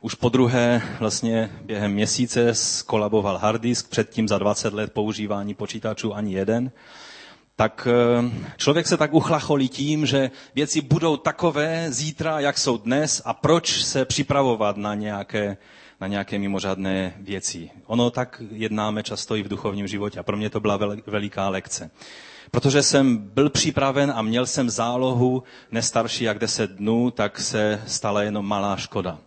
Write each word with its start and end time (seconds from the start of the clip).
už 0.00 0.14
po 0.14 0.28
druhé 0.28 0.82
vlastně 1.00 1.50
během 1.64 1.92
měsíce 1.92 2.54
skolaboval 2.54 3.38
harddisk, 3.38 3.88
předtím 3.88 4.28
za 4.28 4.38
20 4.38 4.74
let 4.74 4.92
používání 4.92 5.54
počítačů 5.54 6.14
ani 6.14 6.34
jeden 6.34 6.70
tak 7.56 7.88
eh, 7.90 8.30
člověk 8.56 8.86
se 8.86 8.96
tak 8.96 9.12
uchlacholí 9.14 9.68
tím, 9.68 10.06
že 10.06 10.30
věci 10.54 10.80
budou 10.80 11.16
takové 11.16 11.86
zítra, 11.92 12.40
jak 12.40 12.58
jsou 12.58 12.78
dnes 12.78 13.22
a 13.24 13.34
proč 13.34 13.82
se 13.84 14.04
připravovat 14.04 14.76
na 14.76 14.94
nějaké, 14.94 15.56
na 16.00 16.06
nějaké 16.06 16.38
mimořádné 16.38 17.14
věci. 17.20 17.70
Ono 17.86 18.10
tak 18.10 18.42
jednáme 18.50 19.02
často 19.02 19.36
i 19.36 19.42
v 19.42 19.48
duchovním 19.48 19.86
životě 19.88 20.18
a 20.18 20.22
pro 20.22 20.36
mě 20.36 20.50
to 20.50 20.60
byla 20.60 20.78
veliká 21.06 21.48
lekce. 21.48 21.90
Protože 22.50 22.82
jsem 22.82 23.16
byl 23.18 23.50
připraven 23.50 24.12
a 24.16 24.22
měl 24.22 24.46
jsem 24.46 24.70
zálohu 24.70 25.42
nestarší 25.70 26.24
jak 26.24 26.38
10 26.38 26.70
dnů, 26.70 27.10
tak 27.10 27.40
se 27.40 27.82
stala 27.86 28.22
jenom 28.22 28.46
malá 28.46 28.76
škoda. 28.76 29.18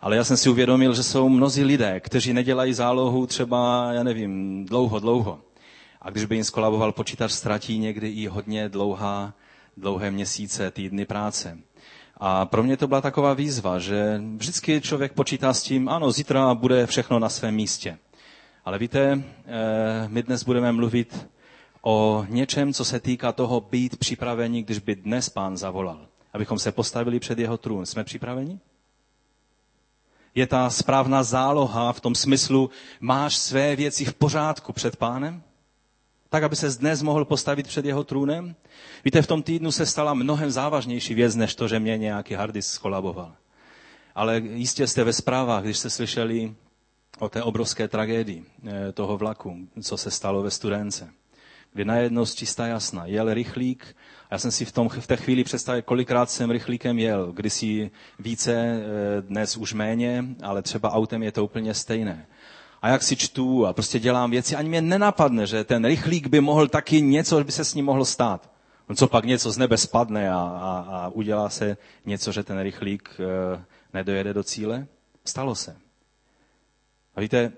Ale 0.00 0.16
já 0.16 0.24
jsem 0.24 0.36
si 0.36 0.48
uvědomil, 0.50 0.94
že 0.94 1.02
jsou 1.02 1.28
mnozí 1.28 1.64
lidé, 1.64 2.00
kteří 2.00 2.32
nedělají 2.32 2.74
zálohu 2.74 3.26
třeba, 3.26 3.88
já 3.92 4.02
nevím, 4.02 4.64
dlouho, 4.64 4.98
dlouho. 4.98 5.40
A 6.02 6.10
když 6.10 6.24
by 6.24 6.34
jim 6.34 6.44
skolaboval 6.44 6.92
počítač, 6.92 7.32
ztratí 7.32 7.78
někdy 7.78 8.08
i 8.08 8.26
hodně 8.26 8.68
dlouhá, 8.68 9.34
dlouhé 9.76 10.10
měsíce, 10.10 10.70
týdny 10.70 11.06
práce. 11.06 11.58
A 12.16 12.46
pro 12.46 12.62
mě 12.62 12.76
to 12.76 12.88
byla 12.88 13.00
taková 13.00 13.34
výzva, 13.34 13.78
že 13.78 14.20
vždycky 14.36 14.80
člověk 14.80 15.12
počítá 15.12 15.54
s 15.54 15.62
tím, 15.62 15.88
ano, 15.88 16.12
zítra 16.12 16.54
bude 16.54 16.86
všechno 16.86 17.18
na 17.18 17.28
svém 17.28 17.54
místě. 17.54 17.98
Ale 18.64 18.78
víte, 18.78 19.22
eh, 19.46 20.08
my 20.08 20.22
dnes 20.22 20.44
budeme 20.44 20.72
mluvit 20.72 21.28
o 21.82 22.26
něčem, 22.28 22.72
co 22.72 22.84
se 22.84 23.00
týká 23.00 23.32
toho 23.32 23.60
být 23.60 23.96
připraveni, 23.96 24.62
když 24.62 24.78
by 24.78 24.94
dnes 24.94 25.28
pán 25.28 25.56
zavolal. 25.56 26.06
Abychom 26.32 26.58
se 26.58 26.72
postavili 26.72 27.20
před 27.20 27.38
jeho 27.38 27.58
trůn. 27.58 27.86
Jsme 27.86 28.04
připraveni? 28.04 28.58
Je 30.34 30.46
ta 30.46 30.70
správná 30.70 31.22
záloha 31.22 31.92
v 31.92 32.00
tom 32.00 32.14
smyslu, 32.14 32.70
máš 33.00 33.36
své 33.38 33.76
věci 33.76 34.04
v 34.04 34.14
pořádku 34.14 34.72
před 34.72 34.96
pánem? 34.96 35.42
tak, 36.30 36.42
aby 36.42 36.56
se 36.56 36.70
dnes 36.78 37.02
mohl 37.02 37.24
postavit 37.24 37.66
před 37.66 37.84
jeho 37.84 38.04
trůnem? 38.04 38.54
Víte, 39.04 39.22
v 39.22 39.26
tom 39.26 39.42
týdnu 39.42 39.72
se 39.72 39.86
stala 39.86 40.14
mnohem 40.14 40.50
závažnější 40.50 41.14
věc, 41.14 41.34
než 41.34 41.54
to, 41.54 41.68
že 41.68 41.80
mě 41.80 41.98
nějaký 41.98 42.34
hardis 42.34 42.66
skolaboval. 42.66 43.32
Ale 44.14 44.38
jistě 44.38 44.86
jste 44.86 45.04
ve 45.04 45.12
zprávách, 45.12 45.62
když 45.62 45.78
jste 45.78 45.90
slyšeli 45.90 46.54
o 47.18 47.28
té 47.28 47.42
obrovské 47.42 47.88
tragédii 47.88 48.44
eh, 48.66 48.92
toho 48.92 49.16
vlaku, 49.16 49.68
co 49.82 49.96
se 49.96 50.10
stalo 50.10 50.42
ve 50.42 50.50
Studence. 50.50 51.10
Kdy 51.72 51.84
najednou 51.84 52.26
z 52.26 52.34
čistá 52.34 52.66
jasna 52.66 53.06
jel 53.06 53.34
rychlík, 53.34 53.96
já 54.30 54.38
jsem 54.38 54.50
si 54.50 54.64
v, 54.64 54.72
tom, 54.72 54.88
v 54.88 55.06
té 55.06 55.16
chvíli 55.16 55.44
představil, 55.44 55.82
kolikrát 55.82 56.30
jsem 56.30 56.50
rychlíkem 56.50 56.98
jel, 56.98 57.32
kdysi 57.32 57.90
více, 58.18 58.52
eh, 58.54 59.22
dnes 59.22 59.56
už 59.56 59.72
méně, 59.72 60.24
ale 60.42 60.62
třeba 60.62 60.92
autem 60.92 61.22
je 61.22 61.32
to 61.32 61.44
úplně 61.44 61.74
stejné 61.74 62.26
a 62.82 62.88
jak 62.88 63.02
si 63.02 63.16
čtu 63.16 63.66
a 63.66 63.72
prostě 63.72 63.98
dělám 63.98 64.30
věci, 64.30 64.56
ani 64.56 64.68
mě 64.68 64.80
nenapadne, 64.82 65.46
že 65.46 65.64
ten 65.64 65.84
rychlík 65.84 66.26
by 66.26 66.40
mohl 66.40 66.68
taky 66.68 67.02
něco, 67.02 67.44
by 67.44 67.52
se 67.52 67.64
s 67.64 67.74
ním 67.74 67.84
mohlo 67.84 68.04
stát. 68.04 68.50
No 68.88 68.94
co 68.94 69.08
pak 69.08 69.24
něco 69.24 69.50
z 69.50 69.58
nebe 69.58 69.76
spadne 69.76 70.30
a, 70.30 70.36
a, 70.38 70.86
a 70.90 71.08
udělá 71.08 71.48
se 71.50 71.76
něco, 72.06 72.32
že 72.32 72.42
ten 72.42 72.60
rychlík 72.60 73.10
e, 73.20 73.64
nedojede 73.94 74.34
do 74.34 74.42
cíle? 74.44 74.86
Stalo 75.24 75.54
se. 75.54 75.76
A 77.14 77.20
víte, 77.20 77.52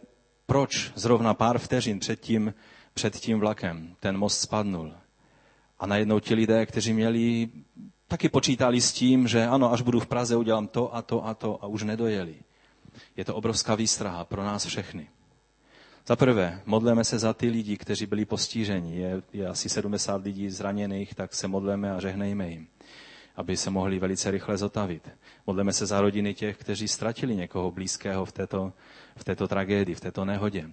proč 0.46 0.92
zrovna 0.94 1.34
pár 1.34 1.58
vteřin 1.58 1.98
před 1.98 2.20
tím, 2.20 2.54
před 2.94 3.16
tím 3.16 3.40
vlakem 3.40 3.96
ten 4.00 4.18
most 4.18 4.40
spadnul? 4.40 4.92
A 5.82 5.86
najednou 5.86 6.20
ti 6.20 6.34
lidé, 6.34 6.66
kteří 6.66 6.92
měli, 6.92 7.48
taky 8.08 8.28
počítali 8.28 8.80
s 8.80 8.92
tím, 8.92 9.28
že 9.28 9.46
ano, 9.46 9.72
až 9.72 9.82
budu 9.82 10.00
v 10.00 10.06
Praze, 10.06 10.36
udělám 10.36 10.66
to 10.68 10.94
a 10.94 11.02
to 11.02 11.26
a 11.26 11.34
to 11.34 11.64
a 11.64 11.66
už 11.66 11.82
nedojeli. 11.82 12.34
Je 13.16 13.24
to 13.24 13.34
obrovská 13.34 13.74
výstraha 13.74 14.24
pro 14.24 14.44
nás 14.44 14.66
všechny. 14.66 15.08
Za 16.06 16.16
prvé, 16.16 16.62
modleme 16.66 17.04
se 17.04 17.18
za 17.18 17.32
ty 17.34 17.48
lidi, 17.48 17.76
kteří 17.76 18.06
byli 18.06 18.24
postiženi. 18.24 18.96
Je, 18.96 19.22
je 19.32 19.46
asi 19.48 19.68
70 19.68 20.22
lidí 20.24 20.50
zraněných, 20.50 21.14
tak 21.14 21.34
se 21.34 21.48
modleme 21.48 21.92
a 21.92 22.00
žehnejme 22.00 22.48
jim, 22.50 22.66
aby 23.36 23.56
se 23.56 23.70
mohli 23.70 23.98
velice 23.98 24.30
rychle 24.30 24.58
zotavit. 24.58 25.10
Modleme 25.46 25.72
se 25.72 25.86
za 25.86 26.00
rodiny 26.00 26.34
těch, 26.34 26.56
kteří 26.56 26.88
ztratili 26.88 27.36
někoho 27.36 27.70
blízkého 27.70 28.24
v 28.24 28.32
této, 28.32 28.72
v 29.16 29.24
této 29.24 29.48
tragédii, 29.48 29.94
v 29.94 30.00
této 30.00 30.24
nehodě. 30.24 30.70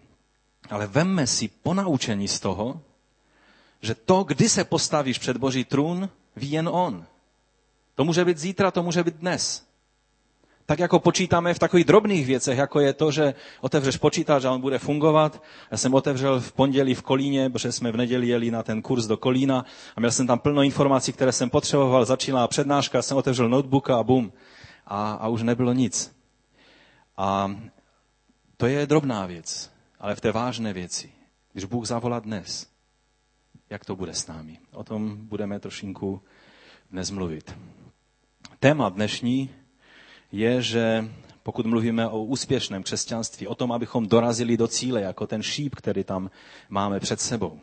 Ale 0.69 0.87
vemme 0.87 1.27
si 1.27 1.47
ponaučení 1.47 2.27
z 2.27 2.39
toho, 2.39 2.81
že 3.81 3.95
to, 3.95 4.23
kdy 4.23 4.49
se 4.49 4.63
postavíš 4.63 5.17
před 5.19 5.37
Boží 5.37 5.63
trůn, 5.65 6.09
ví 6.35 6.51
jen 6.51 6.69
On. 6.71 7.05
To 7.95 8.03
může 8.05 8.25
být 8.25 8.37
zítra, 8.37 8.71
to 8.71 8.83
může 8.83 9.03
být 9.03 9.15
dnes. 9.15 9.69
Tak 10.69 10.79
jako 10.79 10.99
počítáme 10.99 11.53
v 11.53 11.59
takových 11.59 11.85
drobných 11.85 12.25
věcech, 12.25 12.57
jako 12.57 12.79
je 12.79 12.93
to, 12.93 13.11
že 13.11 13.33
otevřeš 13.61 13.97
počítač 13.97 14.43
a 14.45 14.51
on 14.51 14.61
bude 14.61 14.79
fungovat. 14.79 15.43
Já 15.71 15.77
jsem 15.77 15.93
otevřel 15.93 16.39
v 16.39 16.51
pondělí 16.51 16.93
v 16.95 17.01
Kolíně, 17.01 17.49
protože 17.49 17.71
jsme 17.71 17.91
v 17.91 17.97
neděli 17.97 18.27
jeli 18.27 18.51
na 18.51 18.63
ten 18.63 18.81
kurz 18.81 19.05
do 19.05 19.17
Kolína 19.17 19.65
a 19.95 19.99
měl 19.99 20.11
jsem 20.11 20.27
tam 20.27 20.39
plno 20.39 20.61
informací, 20.61 21.13
které 21.13 21.31
jsem 21.31 21.49
potřeboval. 21.49 22.05
Začínala 22.05 22.47
přednáška, 22.47 23.01
jsem 23.01 23.17
otevřel 23.17 23.49
notebook 23.49 23.89
a 23.89 24.03
bum. 24.03 24.33
A, 24.87 25.11
a 25.11 25.27
už 25.27 25.43
nebylo 25.43 25.73
nic. 25.73 26.15
A 27.17 27.55
to 28.57 28.65
je 28.67 28.87
drobná 28.87 29.25
věc, 29.25 29.71
ale 29.99 30.15
v 30.15 30.21
té 30.21 30.31
vážné 30.31 30.73
věci. 30.73 31.11
Když 31.53 31.65
Bůh 31.65 31.85
zavolá 31.87 32.19
dnes, 32.19 32.68
jak 33.69 33.85
to 33.85 33.95
bude 33.95 34.13
s 34.13 34.27
námi? 34.27 34.59
O 34.71 34.83
tom 34.83 35.17
budeme 35.17 35.59
trošinku 35.59 36.21
dnes 36.91 37.11
mluvit. 37.11 37.55
Téma 38.59 38.89
dnešní 38.89 39.49
je, 40.31 40.61
že 40.61 41.09
pokud 41.43 41.65
mluvíme 41.65 42.07
o 42.07 42.23
úspěšném 42.23 42.83
křesťanství, 42.83 43.47
o 43.47 43.55
tom, 43.55 43.71
abychom 43.71 44.07
dorazili 44.07 44.57
do 44.57 44.67
cíle, 44.67 45.01
jako 45.01 45.27
ten 45.27 45.43
šíp, 45.43 45.75
který 45.75 46.03
tam 46.03 46.31
máme 46.69 46.99
před 46.99 47.21
sebou. 47.21 47.59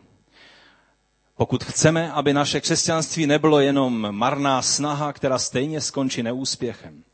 Pokud 1.36 1.64
chceme, 1.64 2.12
aby 2.12 2.32
naše 2.32 2.60
křesťanství 2.60 3.26
nebylo 3.26 3.60
jenom 3.60 4.06
marná 4.10 4.62
snaha, 4.62 5.12
která 5.12 5.38
stejně 5.38 5.80
skončí 5.80 6.22
neúspěchem, 6.22 7.04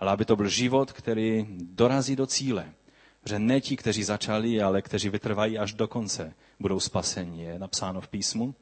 ale 0.00 0.12
aby 0.12 0.24
to 0.24 0.36
byl 0.36 0.48
život, 0.48 0.92
který 0.92 1.46
dorazí 1.60 2.16
do 2.16 2.26
cíle. 2.26 2.66
Že 3.24 3.38
ne 3.38 3.60
ti, 3.60 3.76
kteří 3.76 4.02
začali, 4.04 4.62
ale 4.62 4.82
kteří 4.82 5.08
vytrvají 5.08 5.58
až 5.58 5.72
do 5.74 5.88
konce, 5.88 6.34
budou 6.60 6.80
spaseni, 6.80 7.42
je 7.42 7.58
napsáno 7.58 8.00
v 8.00 8.08
písmu. 8.08 8.54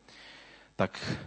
Tak 0.76 1.18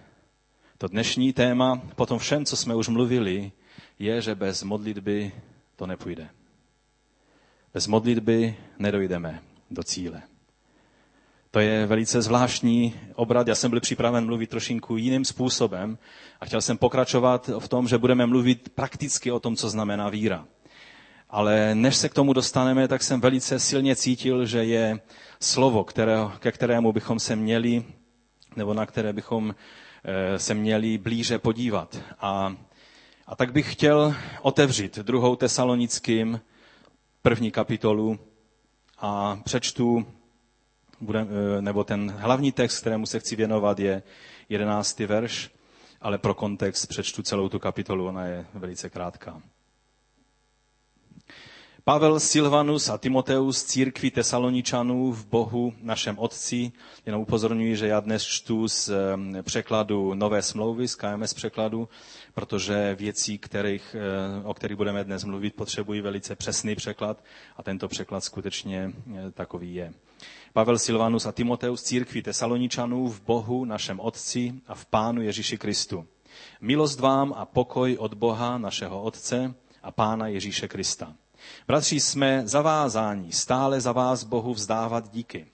to 0.78 0.88
dnešní 0.88 1.34
téma, 1.34 1.82
potom 1.96 2.20
všem, 2.20 2.46
co 2.46 2.58
jsme 2.58 2.76
už 2.76 2.88
mluvili, 2.88 3.52
je, 4.00 4.22
že 4.22 4.36
bez 4.36 4.64
modlitby 4.64 5.32
to 5.76 5.88
nepůjde. 5.88 6.30
Bez 7.74 7.88
modlitby 7.88 8.56
nedojdeme 8.80 9.42
do 9.72 9.84
cíle. 9.84 10.22
To 11.52 11.60
je 11.60 11.86
velice 11.86 12.22
zvláštní 12.22 12.96
obrat. 13.16 13.48
Já 13.48 13.56
jsem 13.56 13.72
byl 13.72 13.80
připraven 13.80 14.26
mluvit 14.26 14.50
trošinku 14.50 14.98
jiným 14.98 15.26
způsobem 15.26 15.98
a 16.42 16.46
chtěl 16.46 16.62
jsem 16.62 16.78
pokračovat 16.78 17.50
v 17.60 17.68
tom, 17.68 17.88
že 17.88 17.98
budeme 17.98 18.26
mluvit 18.26 18.70
prakticky 18.76 19.32
o 19.32 19.40
tom, 19.40 19.56
co 19.56 19.70
znamená 19.70 20.10
víra. 20.10 20.46
Ale 21.32 21.76
než 21.76 21.96
se 21.96 22.10
k 22.10 22.14
tomu 22.14 22.34
dostaneme, 22.34 22.88
tak 22.88 23.04
jsem 23.04 23.22
velice 23.22 23.60
silně 23.60 23.96
cítil, 23.96 24.46
že 24.46 24.64
je 24.64 25.00
slovo, 25.40 25.84
které, 25.84 26.18
ke 26.40 26.52
kterému 26.52 26.92
bychom 26.94 27.20
se 27.20 27.36
měli, 27.36 27.84
nebo 28.56 28.74
na 28.74 28.86
které 28.86 29.14
bychom 29.14 29.56
eh, 30.04 30.40
se 30.40 30.54
měli 30.54 30.98
blíže 30.98 31.40
podívat. 31.40 31.98
A 32.20 32.56
a 33.32 33.36
tak 33.36 33.52
bych 33.54 33.72
chtěl 33.74 34.16
otevřít 34.42 35.00
druhou 35.00 35.36
tesalonickým 35.36 36.42
první 37.22 37.52
kapitolu 37.52 38.20
a 39.00 39.40
přečtu, 39.44 40.06
eh, 41.16 41.62
nebo 41.62 41.84
ten 41.84 42.12
hlavní 42.18 42.52
text, 42.52 42.80
kterému 42.80 43.06
se 43.06 43.20
chci 43.20 43.36
věnovat, 43.36 43.80
je 43.80 44.04
jedenáctý 44.50 45.06
verš, 45.06 45.52
ale 46.02 46.18
pro 46.18 46.34
kontext 46.34 46.88
přečtu 46.90 47.22
celou 47.24 47.50
tu 47.50 47.60
kapitolu, 47.60 48.08
ona 48.08 48.26
je 48.26 48.46
velice 48.54 48.90
krátká. 48.90 49.42
Pavel, 51.84 52.20
Silvanus 52.20 52.90
a 52.90 52.98
Timoteus, 52.98 53.64
církví 53.64 54.12
tesaloničanů 54.12 55.12
v 55.12 55.26
Bohu 55.26 55.74
našem 55.82 56.20
Otci. 56.20 56.72
Jenom 57.06 57.22
upozorňuji, 57.22 57.76
že 57.76 57.88
já 57.88 58.00
dnes 58.00 58.24
čtu 58.24 58.68
z 58.68 58.92
překladu 59.42 60.14
Nové 60.14 60.42
smlouvy, 60.42 60.88
z 60.88 60.96
KMS 60.96 61.34
překladu, 61.34 61.90
protože 62.34 62.96
věcí, 63.00 63.38
kterých, 63.38 63.96
eh, 64.00 64.44
o 64.44 64.54
kterých 64.54 64.78
budeme 64.78 65.04
dnes 65.04 65.24
mluvit, 65.24 65.56
potřebují 65.56 66.02
velice 66.02 66.36
přesný 66.36 66.76
překlad 66.76 67.24
a 67.58 67.64
tento 67.64 67.88
překlad 67.88 68.24
skutečně 68.24 68.92
eh, 69.16 69.32
takový 69.32 69.76
je. 69.76 69.94
Pavel, 70.54 70.78
Silvanus 70.78 71.26
a 71.26 71.32
Timoteus, 71.32 71.84
církví 71.84 72.22
tesaloničanů 72.22 73.08
v 73.08 73.22
Bohu 73.22 73.66
našem 73.66 74.00
Otci 74.00 74.54
a 74.68 74.76
v 74.76 74.86
Pánu 74.86 75.22
Ježíši 75.22 75.58
Kristu. 75.58 76.08
Milost 76.62 77.00
vám 77.00 77.34
a 77.38 77.46
pokoj 77.46 77.98
od 78.00 78.14
Boha, 78.14 78.58
našeho 78.58 79.02
Otce 79.02 79.54
a 79.84 79.92
Pána 79.92 80.28
Ježíše 80.28 80.68
Krista. 80.68 81.16
Bratři, 81.68 82.00
jsme 82.00 82.42
zavázáni 82.48 83.32
stále 83.32 83.82
za 83.82 83.92
vás 83.92 84.24
Bohu 84.24 84.54
vzdávat 84.54 85.10
díky. 85.12 85.46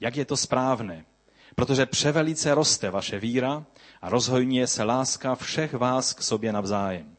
Jak 0.00 0.16
je 0.16 0.24
to 0.24 0.36
správné? 0.36 1.04
Protože 1.54 1.86
převelice 1.86 2.54
roste 2.54 2.90
vaše 2.90 3.18
víra 3.18 3.64
a 4.02 4.08
rozhojňuje 4.08 4.66
se 4.66 4.82
láska 4.84 5.34
všech 5.34 5.74
vás 5.74 6.12
k 6.12 6.22
sobě 6.22 6.52
navzájem. 6.52 7.16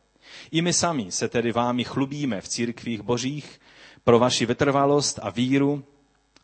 I 0.51 0.61
my 0.61 0.73
sami 0.73 1.11
se 1.11 1.29
tedy 1.29 1.51
vámi 1.51 1.83
chlubíme 1.83 2.41
v 2.41 2.47
církvích 2.47 3.01
božích 3.01 3.61
pro 4.03 4.19
vaši 4.19 4.45
vytrvalost 4.45 5.19
a 5.21 5.29
víru 5.29 5.83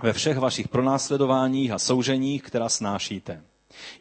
ve 0.04 0.14
všech 0.14 0.38
vašich 0.38 0.68
pronásledováních 0.68 1.72
a 1.72 1.80
souženích, 1.80 2.44
která 2.44 2.70
snášíte. 2.70 3.44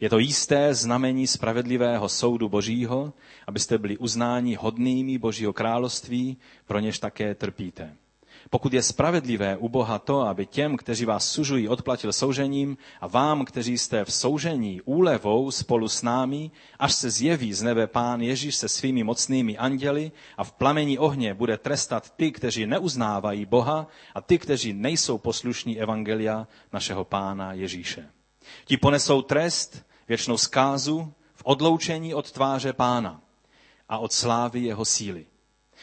Je 0.01 0.09
to 0.09 0.19
jisté 0.19 0.73
znamení 0.73 1.27
spravedlivého 1.27 2.09
soudu 2.09 2.49
Božího, 2.49 3.13
abyste 3.47 3.77
byli 3.77 3.97
uznáni 3.97 4.55
hodnými 4.55 5.17
Božího 5.17 5.53
království, 5.53 6.37
pro 6.65 6.79
něž 6.79 6.99
také 6.99 7.35
trpíte. 7.35 7.95
Pokud 8.49 8.73
je 8.73 8.81
spravedlivé 8.83 9.57
u 9.57 9.69
Boha 9.69 9.99
to, 9.99 10.21
aby 10.21 10.45
těm, 10.45 10.77
kteří 10.77 11.05
vás 11.05 11.29
sužují, 11.31 11.67
odplatil 11.69 12.13
soužením 12.13 12.77
a 13.01 13.07
vám, 13.07 13.45
kteří 13.45 13.77
jste 13.77 14.05
v 14.05 14.13
soužení 14.13 14.81
úlevou 14.81 15.51
spolu 15.51 15.87
s 15.87 16.01
námi, 16.01 16.51
až 16.79 16.93
se 16.93 17.09
zjeví 17.09 17.53
z 17.53 17.61
nebe 17.61 17.87
pán 17.87 18.21
Ježíš 18.21 18.55
se 18.55 18.69
svými 18.69 19.03
mocnými 19.03 19.57
anděli 19.57 20.11
a 20.37 20.43
v 20.43 20.51
plamení 20.51 20.97
ohně 20.99 21.33
bude 21.33 21.57
trestat 21.57 22.09
ty, 22.09 22.31
kteří 22.31 22.65
neuznávají 22.65 23.45
Boha 23.45 23.87
a 24.15 24.21
ty, 24.21 24.37
kteří 24.39 24.73
nejsou 24.73 25.17
poslušní 25.17 25.79
evangelia 25.81 26.47
našeho 26.73 27.03
pána 27.05 27.53
Ježíše. 27.53 28.09
Ti 28.65 28.77
ponesou 28.77 29.21
trest, 29.21 29.85
věčnou 30.07 30.37
zkázu 30.37 31.13
v 31.33 31.41
odloučení 31.43 32.13
od 32.13 32.31
tváře 32.31 32.73
pána 32.73 33.21
a 33.89 33.97
od 33.97 34.13
slávy 34.13 34.59
jeho 34.59 34.85
síly. 34.85 35.25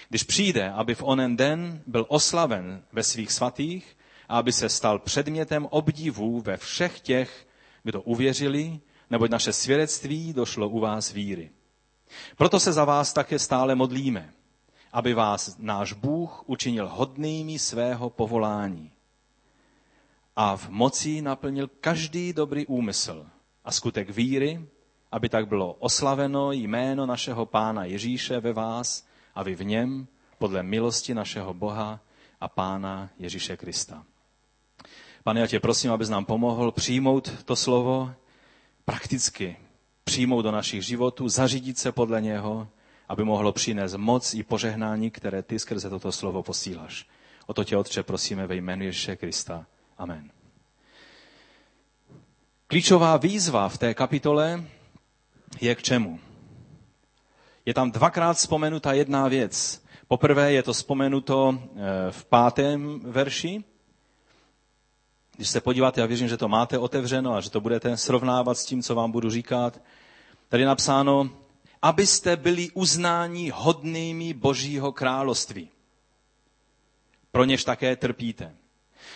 Když 0.09 0.23
přijde, 0.23 0.71
aby 0.71 0.95
v 0.95 1.03
onen 1.03 1.37
den 1.37 1.83
byl 1.87 2.07
oslaven 2.09 2.83
ve 2.93 3.03
svých 3.03 3.33
svatých 3.33 3.97
a 4.29 4.39
aby 4.39 4.53
se 4.53 4.69
stal 4.69 4.99
předmětem 4.99 5.67
obdivů 5.71 6.41
ve 6.41 6.57
všech 6.57 7.01
těch, 7.01 7.47
kdo 7.83 8.03
uvěřili, 8.03 8.81
neboť 9.11 9.31
naše 9.31 9.53
svědectví 9.53 10.33
došlo 10.33 10.69
u 10.69 10.81
vás 10.81 11.13
víry. 11.13 11.51
Proto 12.37 12.61
se 12.61 12.73
za 12.73 12.85
vás 12.85 13.13
také 13.13 13.39
stále 13.39 13.75
modlíme, 13.75 14.33
aby 14.93 15.15
vás 15.15 15.57
náš 15.59 15.93
Bůh 15.93 16.43
učinil 16.47 16.89
hodnými 16.89 17.59
svého 17.59 18.11
povolání 18.11 18.92
a 20.37 20.57
v 20.57 20.69
moci 20.69 21.23
naplnil 21.23 21.69
každý 21.81 22.33
dobrý 22.33 22.67
úmysl 22.67 23.27
a 23.65 23.73
skutek 23.73 24.11
víry, 24.11 24.69
aby 25.13 25.29
tak 25.29 25.49
bylo 25.49 25.73
oslaveno 25.73 26.53
jméno 26.53 27.07
našeho 27.07 27.47
Pána 27.47 27.85
Ježíše 27.85 28.41
ve 28.41 28.53
vás 28.53 29.07
a 29.35 29.43
vy 29.43 29.55
v 29.55 29.65
něm 29.65 30.07
podle 30.39 30.63
milosti 30.63 31.15
našeho 31.15 31.55
Boha 31.55 32.01
a 32.41 32.49
Pána 32.49 33.11
Ježíše 33.19 33.57
Krista. 33.57 34.05
Pane, 35.25 35.41
já 35.41 35.47
tě 35.47 35.61
prosím, 35.61 35.93
abys 35.93 36.09
nám 36.09 36.25
pomohl 36.25 36.73
přijmout 36.73 37.45
to 37.45 37.57
slovo 37.57 38.15
prakticky, 38.85 39.57
přijmout 40.05 40.43
do 40.43 40.51
našich 40.51 40.83
životů, 40.83 41.29
zařídit 41.29 41.79
se 41.79 41.93
podle 41.93 42.21
něho, 42.21 42.69
aby 43.09 43.25
mohlo 43.25 43.53
přinést 43.53 43.95
moc 43.97 44.35
i 44.35 44.43
požehnání, 44.43 45.11
které 45.11 45.43
ty 45.43 45.59
skrze 45.59 45.91
toto 45.91 46.13
slovo 46.13 46.43
posíláš. 46.43 47.07
O 47.47 47.55
to 47.55 47.65
tě, 47.65 47.77
Otče, 47.77 48.03
prosíme 48.03 48.47
ve 48.47 48.57
jménu 48.57 48.85
Ježíše 48.85 49.17
Krista. 49.17 49.67
Amen. 50.03 50.31
Klíčová 52.67 53.17
výzva 53.17 53.69
v 53.69 53.79
té 53.79 53.95
kapitole 53.95 54.65
je 55.61 55.75
k 55.75 55.83
čemu? 55.83 56.21
Je 57.67 57.75
tam 57.75 57.91
dvakrát 57.93 58.33
vzpomenuta 58.37 58.93
jedna 58.93 59.29
věc. 59.29 59.85
Poprvé 60.09 60.53
je 60.53 60.63
to 60.63 60.73
vzpomenuto 60.73 61.59
eh, 61.59 62.11
v 62.11 62.25
pátém 62.25 63.01
verši. 63.01 63.65
Když 65.37 65.49
se 65.49 65.61
podíváte, 65.61 66.01
já 66.01 66.07
věřím, 66.07 66.29
že 66.29 66.37
to 66.37 66.49
máte 66.49 66.79
otevřeno 66.79 67.35
a 67.35 67.41
že 67.41 67.51
to 67.51 67.61
budete 67.61 67.97
srovnávat 67.97 68.59
s 68.59 68.65
tím, 68.65 68.83
co 68.83 68.95
vám 68.95 69.11
budu 69.13 69.31
říkat. 69.31 69.81
Tady 70.49 70.63
je 70.63 70.67
napsáno, 70.67 71.31
abyste 71.83 72.37
byli 72.37 72.71
uznáni 72.71 73.51
hodnými 73.55 74.35
Božího 74.35 74.93
království. 74.93 75.69
Pro 77.31 77.45
něž 77.45 77.65
také 77.65 77.97
trpíte. 77.97 78.62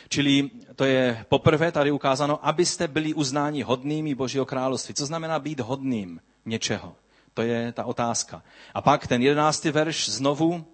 Čili 0.08 0.50
to 0.76 0.84
je 0.84 1.24
poprvé 1.28 1.72
tady 1.72 1.90
ukázáno, 1.90 2.46
abyste 2.46 2.88
byli 2.88 3.14
uznáni 3.14 3.62
hodnými 3.62 4.14
Božího 4.14 4.46
království. 4.46 4.94
Co 4.94 5.06
znamená 5.06 5.38
být 5.38 5.60
hodným 5.60 6.20
něčeho? 6.44 6.96
To 7.34 7.42
je 7.42 7.72
ta 7.72 7.84
otázka. 7.84 8.42
A 8.74 8.82
pak 8.82 9.06
ten 9.06 9.22
jedenáctý 9.22 9.70
verš 9.70 10.08
znovu. 10.08 10.64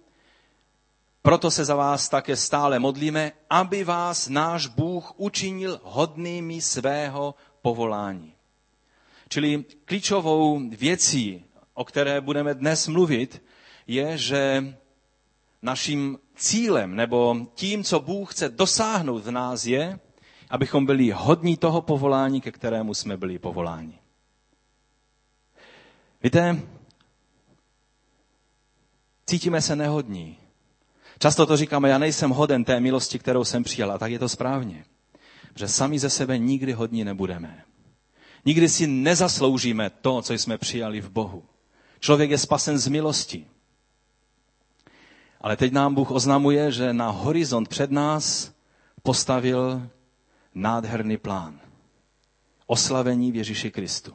Proto 1.21 1.51
se 1.51 1.65
za 1.65 1.75
vás 1.75 2.09
také 2.09 2.35
stále 2.35 2.79
modlíme, 2.79 3.31
aby 3.49 3.83
vás 3.83 4.29
náš 4.29 4.67
Bůh 4.67 5.13
učinil 5.19 5.79
hodnými 5.83 6.61
svého 6.61 7.35
povolání. 7.61 8.33
Čili 9.29 9.65
klíčovou 9.85 10.69
věcí, 10.69 11.45
o 11.73 11.85
které 11.85 12.21
budeme 12.21 12.53
dnes 12.53 12.87
mluvit, 12.87 13.43
je, 13.87 14.17
že 14.17 14.73
naším 15.61 16.19
cílem 16.35 16.95
nebo 16.95 17.35
tím, 17.55 17.83
co 17.83 17.99
Bůh 17.99 18.31
chce 18.33 18.49
dosáhnout 18.49 19.23
v 19.25 19.31
nás, 19.31 19.65
je, 19.65 19.99
abychom 20.49 20.85
byli 20.85 21.11
hodní 21.11 21.57
toho 21.57 21.81
povolání, 21.81 22.41
ke 22.41 22.51
kterému 22.51 22.93
jsme 22.93 23.17
byli 23.17 23.39
povoláni. 23.39 23.99
Víte, 26.23 26.59
cítíme 29.25 29.61
se 29.61 29.75
nehodní. 29.75 30.37
Často 31.19 31.45
to 31.45 31.57
říkáme, 31.57 31.89
já 31.89 31.97
nejsem 31.97 32.29
hoden 32.29 32.63
té 32.63 32.79
milosti, 32.79 33.19
kterou 33.19 33.43
jsem 33.43 33.63
přijal, 33.63 33.91
a 33.91 33.97
tak 33.97 34.11
je 34.11 34.19
to 34.19 34.29
správně. 34.29 34.85
Že 35.55 35.67
sami 35.67 35.99
ze 35.99 36.09
sebe 36.09 36.37
nikdy 36.37 36.73
hodní 36.73 37.03
nebudeme. 37.03 37.63
Nikdy 38.45 38.69
si 38.69 38.87
nezasloužíme 38.87 39.89
to, 39.89 40.21
co 40.21 40.33
jsme 40.33 40.57
přijali 40.57 41.01
v 41.01 41.09
Bohu. 41.09 41.43
Člověk 41.99 42.29
je 42.31 42.37
spasen 42.37 42.77
z 42.77 42.87
milosti. 42.87 43.47
Ale 45.43 45.57
teď 45.57 45.71
nám 45.73 45.95
Bůh 45.95 46.11
oznamuje, 46.11 46.71
že 46.71 46.93
na 46.93 47.09
horizont 47.09 47.67
před 47.69 47.91
nás 47.91 48.51
postavil 49.03 49.87
nádherný 50.55 51.17
plán. 51.17 51.59
Oslavení 52.67 53.31
v 53.31 53.35
Ježíši 53.35 53.71
Kristu. 53.71 54.13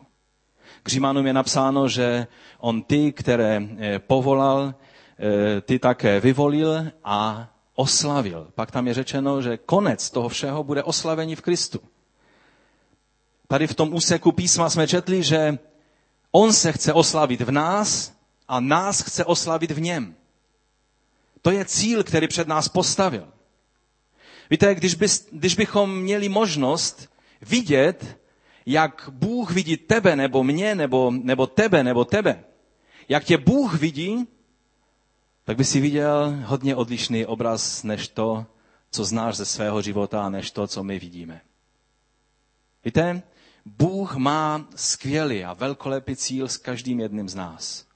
K 0.83 0.89
Římanům 0.89 1.27
je 1.27 1.33
napsáno, 1.33 1.89
že 1.89 2.27
on 2.59 2.83
ty, 2.83 3.13
které 3.13 3.63
eh, 3.79 3.99
povolal, 3.99 4.75
eh, 5.19 5.61
ty 5.61 5.79
také 5.79 6.21
vyvolil 6.21 6.85
a 7.05 7.49
oslavil. 7.75 8.49
Pak 8.55 8.71
tam 8.71 8.87
je 8.87 8.95
řečeno, 8.95 9.43
že 9.43 9.57
konec 9.57 10.11
toho 10.11 10.29
všeho 10.29 10.65
bude 10.65 10.83
oslavení 10.83 11.37
v 11.37 11.41
Kristu. 11.41 11.81
Tady 13.49 13.67
v 13.67 13.75
tom 13.75 13.95
úseku 13.95 14.33
písma 14.33 14.71
jsme 14.71 14.89
četli, 14.89 15.23
že 15.23 15.59
on 16.33 16.53
se 16.53 16.73
chce 16.73 16.93
oslavit 16.93 17.41
v 17.41 17.51
nás 17.51 18.13
a 18.49 18.61
nás 18.61 19.01
chce 19.03 19.25
oslavit 19.25 19.71
v 19.71 19.81
něm. 19.81 20.15
To 21.43 21.51
je 21.51 21.65
cíl, 21.65 22.05
který 22.05 22.29
před 22.29 22.49
nás 22.49 22.69
postavil. 22.69 23.29
Víte, 24.51 24.75
když, 24.75 24.95
bys, 24.95 25.29
když 25.33 25.55
bychom 25.55 25.99
měli 26.01 26.29
možnost 26.29 27.09
vidět, 27.41 28.19
jak 28.67 29.09
Bůh 29.13 29.51
vidí 29.51 29.77
tebe, 29.77 30.17
nebo 30.17 30.45
mě, 30.45 30.75
nebo, 30.75 31.11
nebo 31.11 31.47
tebe, 31.47 31.85
nebo 31.85 32.05
tebe, 32.05 32.45
jak 33.09 33.25
tě 33.25 33.39
Bůh 33.39 33.75
vidí, 33.75 34.29
tak 35.45 35.57
by 35.57 35.65
si 35.65 35.81
viděl 35.81 36.37
hodně 36.45 36.77
odlišný 36.77 37.27
obraz 37.27 37.83
než 37.83 38.09
to, 38.09 38.47
co 38.91 39.05
znáš 39.05 39.37
ze 39.37 39.45
svého 39.45 39.83
života, 39.83 40.29
než 40.29 40.51
to, 40.51 40.67
co 40.67 40.85
my 40.85 40.99
vidíme. 40.99 41.41
Víte, 42.85 43.23
Bůh 43.65 44.17
má 44.17 44.67
skvělý 44.77 45.45
a 45.45 45.53
velkolepý 45.53 46.17
cíl 46.17 46.49
s 46.49 46.57
každým 46.57 47.01
jedním 47.01 47.29
z 47.29 47.35
nás. 47.35 47.88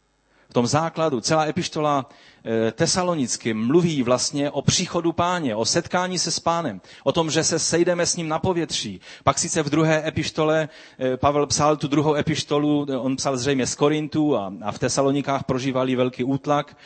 V 0.53 0.61
tom 0.61 0.67
základu 0.67 1.21
celá 1.21 1.47
epištola 1.47 2.07
Eh, 2.45 2.73
tesalonicky 2.73 3.55
mluví 3.55 4.03
vlastně 4.03 4.51
o 4.51 4.63
příchodu 4.63 5.13
páně, 5.13 5.57
o 5.57 5.65
setkání 5.65 6.19
se 6.19 6.31
s 6.31 6.39
pánem, 6.41 6.81
o 7.05 7.13
tom, 7.13 7.31
že 7.31 7.45
se 7.45 7.59
sejdeme 7.59 8.07
s 8.07 8.17
ním 8.17 8.29
na 8.29 8.39
povětří. 8.39 9.01
Pak 9.25 9.39
sice 9.39 9.63
v 9.63 9.71
druhé 9.71 10.09
epištole 10.09 10.69
eh, 10.99 11.17
Pavel 11.17 11.47
psal 11.47 11.77
tu 11.77 11.89
druhou 11.89 12.15
epištolu, 12.15 12.87
eh, 12.91 12.97
on 12.97 13.17
psal 13.17 13.37
zřejmě 13.37 13.67
z 13.67 13.75
Korintu 13.75 14.37
a, 14.37 14.53
a 14.63 14.73
v 14.73 14.79
Tesalonikách 14.79 15.45
prožívali 15.45 15.97
velký 15.97 16.25
útlak. 16.25 16.77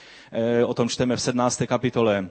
O 0.66 0.74
tom 0.74 0.88
čteme 0.88 1.16
v 1.16 1.22
17. 1.22 1.62
kapitole 1.66 2.28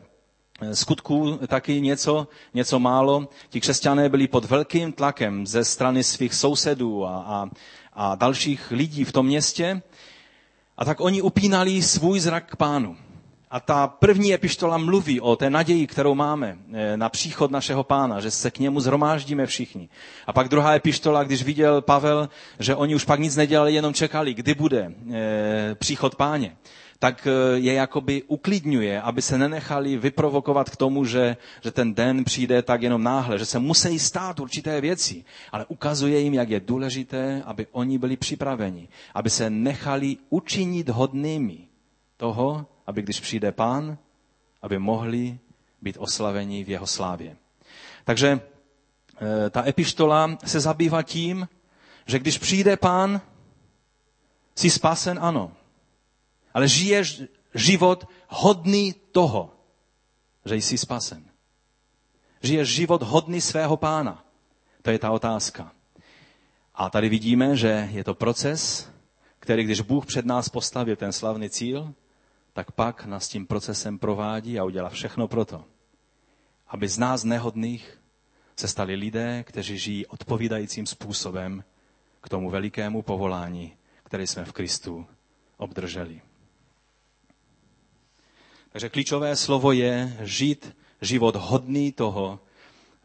skutků 0.73 1.39
taky 1.47 1.81
něco, 1.81 2.27
něco 2.53 2.79
málo. 2.79 3.27
Ti 3.49 3.61
křesťané 3.61 4.09
byli 4.09 4.27
pod 4.27 4.45
velkým 4.45 4.91
tlakem 4.93 5.47
ze 5.47 5.65
strany 5.65 6.03
svých 6.03 6.33
sousedů 6.33 7.05
a, 7.05 7.09
a, 7.17 7.49
a 7.93 8.15
dalších 8.15 8.71
lidí 8.71 9.03
v 9.03 9.11
tom 9.11 9.25
městě. 9.25 9.81
A 10.77 10.85
tak 10.85 10.99
oni 11.01 11.21
upínali 11.21 11.81
svůj 11.81 12.19
zrak 12.19 12.45
k 12.51 12.55
pánu. 12.55 12.97
A 13.51 13.59
ta 13.59 13.87
první 13.87 14.33
epištola 14.33 14.77
mluví 14.77 15.21
o 15.21 15.35
té 15.35 15.49
naději, 15.49 15.87
kterou 15.87 16.15
máme 16.15 16.57
eh, 16.73 16.97
na 16.97 17.09
příchod 17.09 17.51
našeho 17.51 17.83
pána, 17.83 18.19
že 18.19 18.31
se 18.31 18.51
k 18.51 18.59
němu 18.59 18.79
zhromáždíme 18.79 19.45
všichni. 19.45 19.89
A 20.27 20.33
pak 20.33 20.47
druhá 20.49 20.75
epištola, 20.75 21.23
když 21.23 21.43
viděl 21.43 21.81
Pavel, 21.81 22.29
že 22.59 22.75
oni 22.75 22.95
už 22.95 23.05
pak 23.05 23.19
nic 23.19 23.35
nedělali, 23.35 23.73
jenom 23.73 23.93
čekali, 23.93 24.33
kdy 24.33 24.53
bude 24.55 24.91
eh, 25.13 25.75
příchod 25.75 26.15
páně, 26.15 26.55
tak 26.99 27.27
eh, 27.27 27.57
je 27.59 27.73
jakoby 27.73 28.23
uklidňuje, 28.23 29.01
aby 29.01 29.21
se 29.21 29.37
nenechali 29.37 29.97
vyprovokovat 29.97 30.69
k 30.69 30.75
tomu, 30.75 31.05
že, 31.05 31.37
že 31.63 31.71
ten 31.71 31.93
den 31.93 32.23
přijde 32.23 32.61
tak 32.61 32.81
jenom 32.81 33.03
náhle, 33.03 33.39
že 33.39 33.45
se 33.45 33.59
musí 33.59 33.99
stát 33.99 34.39
určité 34.39 34.81
věci, 34.81 35.23
ale 35.51 35.65
ukazuje 35.65 36.19
jim, 36.19 36.33
jak 36.33 36.49
je 36.49 36.59
důležité, 36.59 37.43
aby 37.45 37.67
oni 37.71 37.97
byli 37.97 38.17
připraveni, 38.17 38.87
aby 39.13 39.29
se 39.29 39.49
nechali 39.49 40.17
učinit 40.29 40.89
hodnými 40.89 41.57
toho, 42.17 42.65
aby 42.87 43.01
když 43.01 43.19
přijde 43.19 43.51
pán, 43.51 43.97
aby 44.61 44.79
mohli 44.79 45.39
být 45.81 45.97
oslaveni 45.99 46.63
v 46.63 46.69
jeho 46.69 46.87
slávě. 46.87 47.35
Takže 48.03 48.39
eh, 49.21 49.49
ta 49.49 49.67
epištola 49.67 50.37
se 50.45 50.59
zabývá 50.59 51.03
tím, 51.03 51.47
že 52.05 52.19
když 52.19 52.37
přijde 52.37 52.77
pán, 52.77 53.21
jsi 54.55 54.69
spasen, 54.69 55.19
ano. 55.21 55.51
Ale 56.55 56.67
žiješ 56.67 57.27
život 57.51 58.07
hodný 58.31 58.95
toho, 59.11 59.51
že 60.45 60.55
jsi 60.55 60.77
spasen. 60.77 61.27
Žiješ 62.41 62.67
život 62.69 63.03
hodný 63.03 63.41
svého 63.41 63.75
pána. 63.77 64.23
To 64.81 64.89
je 64.91 64.99
ta 64.99 65.11
otázka. 65.11 65.71
A 66.75 66.89
tady 66.89 67.09
vidíme, 67.09 67.55
že 67.55 67.89
je 67.91 68.03
to 68.03 68.15
proces, 68.15 68.89
který 69.39 69.63
když 69.63 69.81
Bůh 69.81 70.05
před 70.05 70.25
nás 70.25 70.49
postavil 70.49 70.95
ten 70.95 71.11
slavný 71.11 71.49
cíl, 71.49 71.93
tak 72.53 72.71
pak 72.71 73.05
nás 73.05 73.27
tím 73.27 73.47
procesem 73.47 73.99
provádí 73.99 74.59
a 74.59 74.63
udělá 74.63 74.89
všechno 74.89 75.27
proto, 75.27 75.65
aby 76.67 76.87
z 76.87 76.97
nás 76.97 77.23
nehodných 77.23 77.99
se 78.55 78.67
stali 78.67 78.95
lidé, 78.95 79.43
kteří 79.43 79.77
žijí 79.77 80.05
odpovídajícím 80.05 80.85
způsobem 80.85 81.63
k 82.21 82.29
tomu 82.29 82.49
velikému 82.49 83.01
povolání, 83.01 83.77
které 84.03 84.27
jsme 84.27 84.45
v 84.45 84.53
Kristu 84.53 85.07
obdrželi. 85.57 86.21
Takže 88.75 88.89
klíčové 88.89 89.35
slovo 89.35 89.71
je 89.71 90.17
žít 90.21 90.75
život 91.01 91.35
hodný 91.35 91.91
toho, 91.91 92.39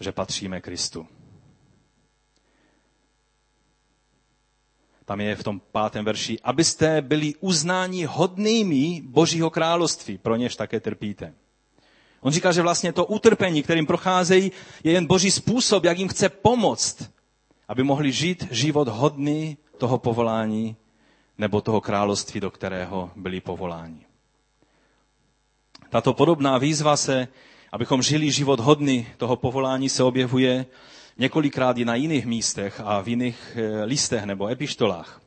že 0.01 0.13
patříme 0.13 0.61
Kristu. 0.61 1.07
Tam 5.05 5.21
je 5.21 5.37
v 5.37 5.43
tom 5.43 5.61
pátém 5.73 6.05
verši, 6.05 6.39
abyste 6.43 7.03
byli 7.03 7.35
uznáni 7.41 8.05
hodnými 8.05 9.03
Božího 9.05 9.51
království, 9.51 10.19
pro 10.19 10.37
něž 10.37 10.57
také 10.57 10.81
trpíte. 10.81 11.35
On 12.21 12.33
říká, 12.33 12.53
že 12.53 12.63
vlastně 12.63 12.93
to 12.93 13.07
utrpení, 13.07 13.63
kterým 13.63 13.87
procházejí, 13.87 14.53
je 14.85 14.93
jen 14.93 15.07
Boží 15.07 15.31
způsob, 15.31 15.85
jak 15.85 15.99
jim 15.99 16.09
chce 16.09 16.29
pomoct, 16.29 17.11
aby 17.69 17.83
mohli 17.83 18.13
žít 18.13 18.47
život 18.51 18.89
hodný 18.89 19.57
toho 19.79 19.99
povolání 19.99 20.77
nebo 21.39 21.61
toho 21.61 21.81
království, 21.81 22.41
do 22.41 22.51
kterého 22.51 23.11
byli 23.17 23.41
povoláni. 23.41 24.10
Tato 25.91 26.15
podobná 26.15 26.59
výzva 26.59 26.97
se, 26.97 27.29
abychom 27.73 28.03
žili 28.03 28.31
život 28.31 28.61
hodný 28.61 29.07
toho 29.17 29.37
povolání, 29.37 29.89
se 29.89 30.03
objevuje 30.03 30.67
několikrát 31.19 31.79
i 31.79 31.85
na 31.85 31.95
jiných 31.95 32.27
místech 32.27 32.81
a 32.85 33.01
v 33.01 33.09
jiných 33.09 33.57
eh, 33.57 33.85
listech 33.85 34.25
nebo 34.25 34.49
epištolách. 34.49 35.21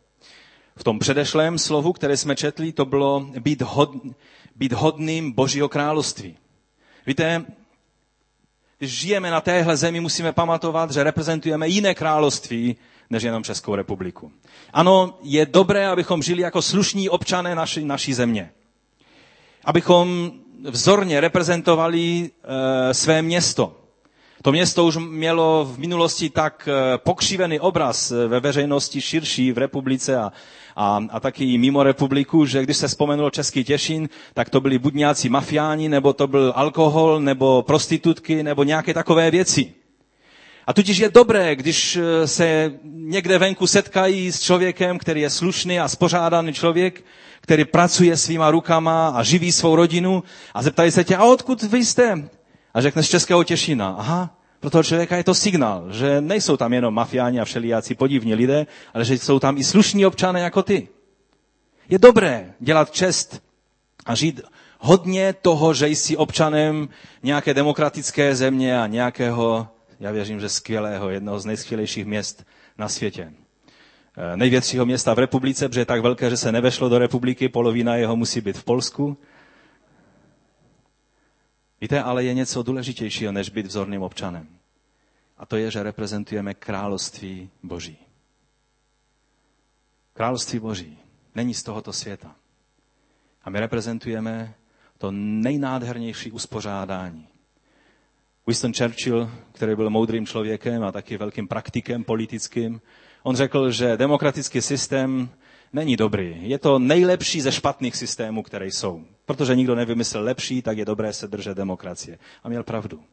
V 0.76 0.84
tom 0.84 1.00
předešlém 1.00 1.60
slovu, 1.60 1.94
které 1.94 2.18
jsme 2.18 2.36
četli, 2.36 2.72
to 2.72 2.86
bylo 2.86 3.20
být, 3.40 3.62
hod, 3.62 3.92
být 4.56 4.74
hodným 4.74 5.32
Božího 5.32 5.70
království. 5.70 6.38
Víte, 7.08 7.46
když 8.78 9.00
žijeme 9.00 9.32
na 9.32 9.42
téhle 9.42 9.78
zemi, 9.78 10.00
musíme 10.00 10.32
pamatovat, 10.32 10.92
že 10.92 11.04
reprezentujeme 11.04 11.68
jiné 11.68 11.96
království, 11.96 12.76
než 13.10 13.24
jenom 13.24 13.44
Českou 13.44 13.76
republiku. 13.76 14.32
Ano, 14.74 15.18
je 15.24 15.46
dobré, 15.46 15.88
abychom 15.88 16.24
žili 16.24 16.42
jako 16.42 16.62
slušní 16.62 17.10
občané 17.10 17.56
naší, 17.56 17.86
naší 17.86 18.14
země. 18.14 18.52
Abychom 19.66 20.32
vzorně 20.70 21.22
reprezentovali 21.22 22.30
e, 22.90 22.94
své 22.94 23.22
město. 23.22 23.84
To 24.44 24.52
město 24.52 24.86
už 24.86 24.98
mělo 24.98 25.66
v 25.74 25.80
minulosti 25.80 26.30
tak 26.30 26.68
eh, 26.72 26.98
pokřivený 26.98 27.60
obraz 27.60 28.12
eh, 28.12 28.28
ve 28.28 28.40
veřejnosti 28.40 29.02
širší 29.02 29.52
v 29.52 29.58
republice 29.58 30.18
a, 30.18 30.32
a, 30.76 31.00
a 31.12 31.20
taky 31.20 31.46
i 31.54 31.58
mimo 31.58 31.84
republiku, 31.84 32.46
že 32.46 32.64
když 32.64 32.78
se 32.78 32.88
vzpomenulo 32.88 33.30
Český 33.30 33.64
Těšin, 33.64 34.10
tak 34.34 34.50
to 34.50 34.62
byli 34.62 34.80
nějací 34.94 35.30
mafiáni, 35.30 35.90
nebo 35.90 36.14
to 36.14 36.28
byl 36.28 36.54
alkohol, 36.56 37.20
nebo 37.20 37.62
prostitutky, 37.62 38.44
nebo 38.44 38.64
nějaké 38.64 38.94
takové 38.94 39.32
věci. 39.32 39.74
A 40.68 40.74
tudíž 40.74 40.98
je 40.98 41.10
dobré, 41.10 41.56
když 41.56 41.96
eh, 41.96 42.28
se 42.28 42.72
někde 42.84 43.38
venku 43.38 43.68
setkají 43.68 44.32
s 44.32 44.42
člověkem, 44.42 44.98
který 45.00 45.22
je 45.22 45.30
slušný 45.30 45.80
a 45.80 45.88
spořádaný 45.88 46.54
člověk, 46.54 47.04
který 47.42 47.66
pracuje 47.66 48.18
svýma 48.18 48.52
rukama 48.52 49.10
a 49.10 49.24
živí 49.24 49.52
svou 49.52 49.76
rodinu 49.76 50.24
a 50.54 50.64
zeptají 50.64 50.92
se 50.92 51.04
tě, 51.04 51.16
a 51.16 51.24
odkud 51.24 51.64
vy 51.64 51.86
jste? 51.86 52.30
A 52.74 52.82
řekne 52.82 53.04
z 53.04 53.10
Českého 53.10 53.44
Těšina. 53.44 53.96
Aha, 53.98 54.38
pro 54.60 54.70
toho 54.70 54.84
člověka 54.84 55.18
je 55.18 55.24
to 55.24 55.34
signál, 55.34 55.92
že 55.92 56.22
nejsou 56.22 56.58
tam 56.58 56.74
jenom 56.74 56.94
mafiáni 56.94 57.40
a 57.40 57.46
všelijáci 57.46 57.96
podivní 57.96 58.36
lidé, 58.36 58.68
ale 58.94 59.06
že 59.06 59.14
jsou 59.14 59.40
tam 59.40 59.58
i 59.58 59.64
slušní 59.64 60.06
občané 60.06 60.40
jako 60.40 60.64
ty. 60.64 60.88
Je 61.90 62.00
dobré 62.00 62.54
dělat 62.60 62.92
čest 62.92 63.42
a 64.06 64.16
žít 64.16 64.42
hodně 64.80 65.34
toho, 65.42 65.74
že 65.74 65.88
jsi 65.88 66.18
občanem 66.18 66.90
nějaké 67.24 67.54
demokratické 67.54 68.36
země 68.36 68.82
a 68.82 68.88
nějakého, 68.88 69.68
já 70.00 70.12
věřím, 70.12 70.40
že 70.40 70.50
skvělého, 70.50 71.10
jednoho 71.10 71.40
z 71.40 71.46
nejskvělejších 71.46 72.06
měst 72.06 72.46
na 72.78 72.90
světě. 72.90 73.34
Eh, 74.18 74.38
největšího 74.38 74.86
města 74.86 75.14
v 75.14 75.20
republice, 75.20 75.68
protože 75.70 75.82
je 75.82 75.86
tak 75.86 76.02
velké, 76.02 76.30
že 76.30 76.38
se 76.38 76.52
nevešlo 76.52 76.90
do 76.90 76.98
republiky, 77.00 77.50
polovina 77.50 77.96
jeho 77.96 78.16
musí 78.16 78.42
být 78.42 78.58
v 78.58 78.64
Polsku. 78.64 79.18
Víte, 81.82 82.02
ale 82.04 82.24
je 82.24 82.34
něco 82.34 82.64
důležitějšího, 82.64 83.32
než 83.32 83.50
být 83.50 83.66
vzorným 83.66 84.02
občanem. 84.02 84.48
A 85.38 85.46
to 85.46 85.58
je, 85.58 85.72
že 85.72 85.84
reprezentujeme 85.84 86.54
království 86.54 87.50
Boží. 87.64 87.98
Království 90.14 90.60
Boží 90.60 90.98
není 91.36 91.54
z 91.54 91.64
tohoto 91.64 91.94
světa. 91.94 92.36
A 93.44 93.50
my 93.50 93.60
reprezentujeme 93.60 94.54
to 94.98 95.12
nejnádhernější 95.12 96.32
uspořádání. 96.32 97.28
Winston 98.48 98.74
Churchill, 98.74 99.32
který 99.52 99.76
byl 99.76 99.90
moudrým 99.90 100.26
člověkem 100.26 100.84
a 100.84 100.92
taky 100.92 101.18
velkým 101.18 101.48
praktikem 101.48 102.04
politickým, 102.04 102.82
on 103.24 103.36
řekl, 103.36 103.72
že 103.72 103.98
demokratický 103.98 104.62
systém 104.62 105.30
není 105.74 105.98
dobrý. 105.98 106.38
Je 106.42 106.60
to 106.60 106.80
nejlepší 106.80 107.42
ze 107.42 107.52
špatných 107.52 107.96
systémů, 107.96 108.44
které 108.44 108.68
jsou. 108.68 109.04
Protože 109.26 109.56
nikdo 109.56 109.76
nevymyslel 109.76 110.24
lepší, 110.24 110.62
tak 110.62 110.78
je 110.78 110.86
dobré 110.86 111.14
se 111.14 111.28
držet 111.28 111.58
demokracie. 111.58 112.20
A 112.44 112.50
měl 112.50 112.64
pravdu. 112.64 113.04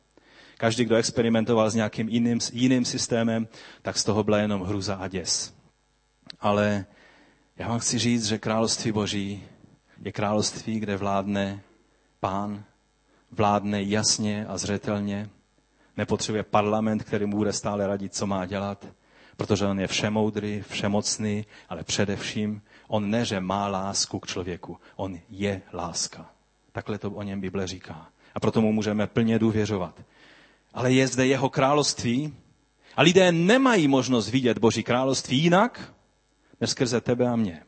Každý, 0.56 0.84
kdo 0.84 0.96
experimentoval 0.96 1.70
s 1.70 1.74
nějakým 1.74 2.08
jiným, 2.08 2.38
jiným 2.52 2.84
systémem, 2.84 3.48
tak 3.82 3.98
z 3.98 4.04
toho 4.04 4.24
byla 4.24 4.38
jenom 4.38 4.62
hruza 4.62 4.94
a 4.94 5.08
děs. 5.08 5.54
Ale 6.40 6.84
já 7.56 7.68
vám 7.68 7.78
chci 7.78 7.98
říct, 7.98 8.26
že 8.26 8.38
království 8.38 8.92
Boží 8.92 9.44
je 10.04 10.12
království, 10.12 10.80
kde 10.80 10.96
vládne 10.96 11.62
pán, 12.20 12.64
vládne 13.30 13.82
jasně 13.82 14.46
a 14.46 14.58
zřetelně, 14.58 15.30
nepotřebuje 15.96 16.42
parlament, 16.42 17.04
který 17.04 17.26
mu 17.26 17.36
bude 17.36 17.52
stále 17.52 17.86
radit, 17.86 18.14
co 18.14 18.26
má 18.26 18.46
dělat, 18.46 18.86
protože 19.36 19.66
on 19.66 19.80
je 19.80 19.86
všemoudrý, 19.86 20.62
všemocný, 20.68 21.44
ale 21.68 21.84
především 21.84 22.62
on 22.88 23.10
ne, 23.10 23.24
že 23.24 23.40
má 23.40 23.68
lásku 23.68 24.18
k 24.20 24.26
člověku, 24.26 24.78
on 24.96 25.18
je 25.30 25.62
láska. 25.72 26.30
Takhle 26.72 26.98
to 26.98 27.10
o 27.10 27.22
něm 27.22 27.40
Bible 27.40 27.66
říká. 27.66 28.08
A 28.34 28.40
proto 28.40 28.60
mu 28.60 28.72
můžeme 28.72 29.06
plně 29.06 29.38
důvěřovat. 29.38 30.02
Ale 30.74 30.92
je 30.92 31.08
zde 31.08 31.26
jeho 31.26 31.48
království 31.50 32.34
a 32.96 33.02
lidé 33.02 33.32
nemají 33.32 33.88
možnost 33.88 34.28
vidět 34.30 34.58
Boží 34.58 34.82
království 34.82 35.38
jinak, 35.38 35.94
než 36.60 36.70
skrze 36.70 37.00
tebe 37.00 37.28
a 37.28 37.36
mě. 37.36 37.62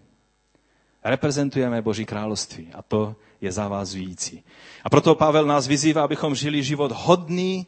Reprezentujeme 1.05 1.83
Boží 1.83 2.05
království 2.05 2.69
a 2.75 2.83
to 2.83 3.17
je 3.41 3.53
zavazující. 3.53 4.45
A 4.85 4.91
proto 4.91 5.15
Pavel 5.15 5.47
nás 5.47 5.67
vyzývá, 5.67 6.05
abychom 6.05 6.35
žili 6.35 6.63
život 6.63 6.93
hodný 6.95 7.67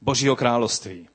Božího 0.00 0.36
království. 0.36 1.08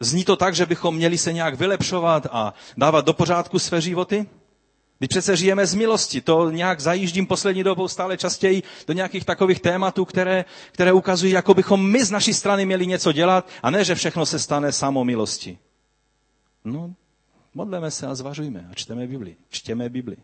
Zní 0.00 0.24
to 0.24 0.36
tak, 0.36 0.54
že 0.54 0.66
bychom 0.66 0.94
měli 0.96 1.18
se 1.18 1.32
nějak 1.32 1.54
vylepšovat 1.54 2.26
a 2.30 2.54
dávat 2.76 3.04
do 3.04 3.12
pořádku 3.12 3.58
své 3.58 3.80
životy? 3.80 4.26
Když 4.98 5.08
přece 5.08 5.36
žijeme 5.36 5.66
z 5.66 5.74
milosti, 5.74 6.20
to 6.20 6.50
nějak 6.50 6.80
zajíždím 6.80 7.26
poslední 7.26 7.62
dobou 7.64 7.88
stále 7.88 8.16
častěji 8.16 8.62
do 8.86 8.92
nějakých 8.92 9.24
takových 9.24 9.60
tématů, 9.60 10.04
které, 10.04 10.44
které 10.72 10.92
ukazují, 10.92 11.32
jako 11.32 11.54
bychom 11.54 11.90
my 11.90 12.04
z 12.04 12.10
naší 12.10 12.34
strany 12.34 12.66
měli 12.66 12.86
něco 12.86 13.12
dělat 13.12 13.48
a 13.62 13.70
ne, 13.70 13.84
že 13.84 13.94
všechno 13.94 14.26
se 14.26 14.38
stane 14.38 14.72
samo 14.72 15.04
milosti. 15.04 15.58
No, 16.64 16.94
modleme 17.54 17.90
se 17.90 18.06
a 18.06 18.14
zvažujme 18.14 18.68
a 18.70 18.74
čteme 18.74 19.06
Bibli. 19.06 19.36
Čtěme 19.48 19.88
Bibli. 19.88 20.16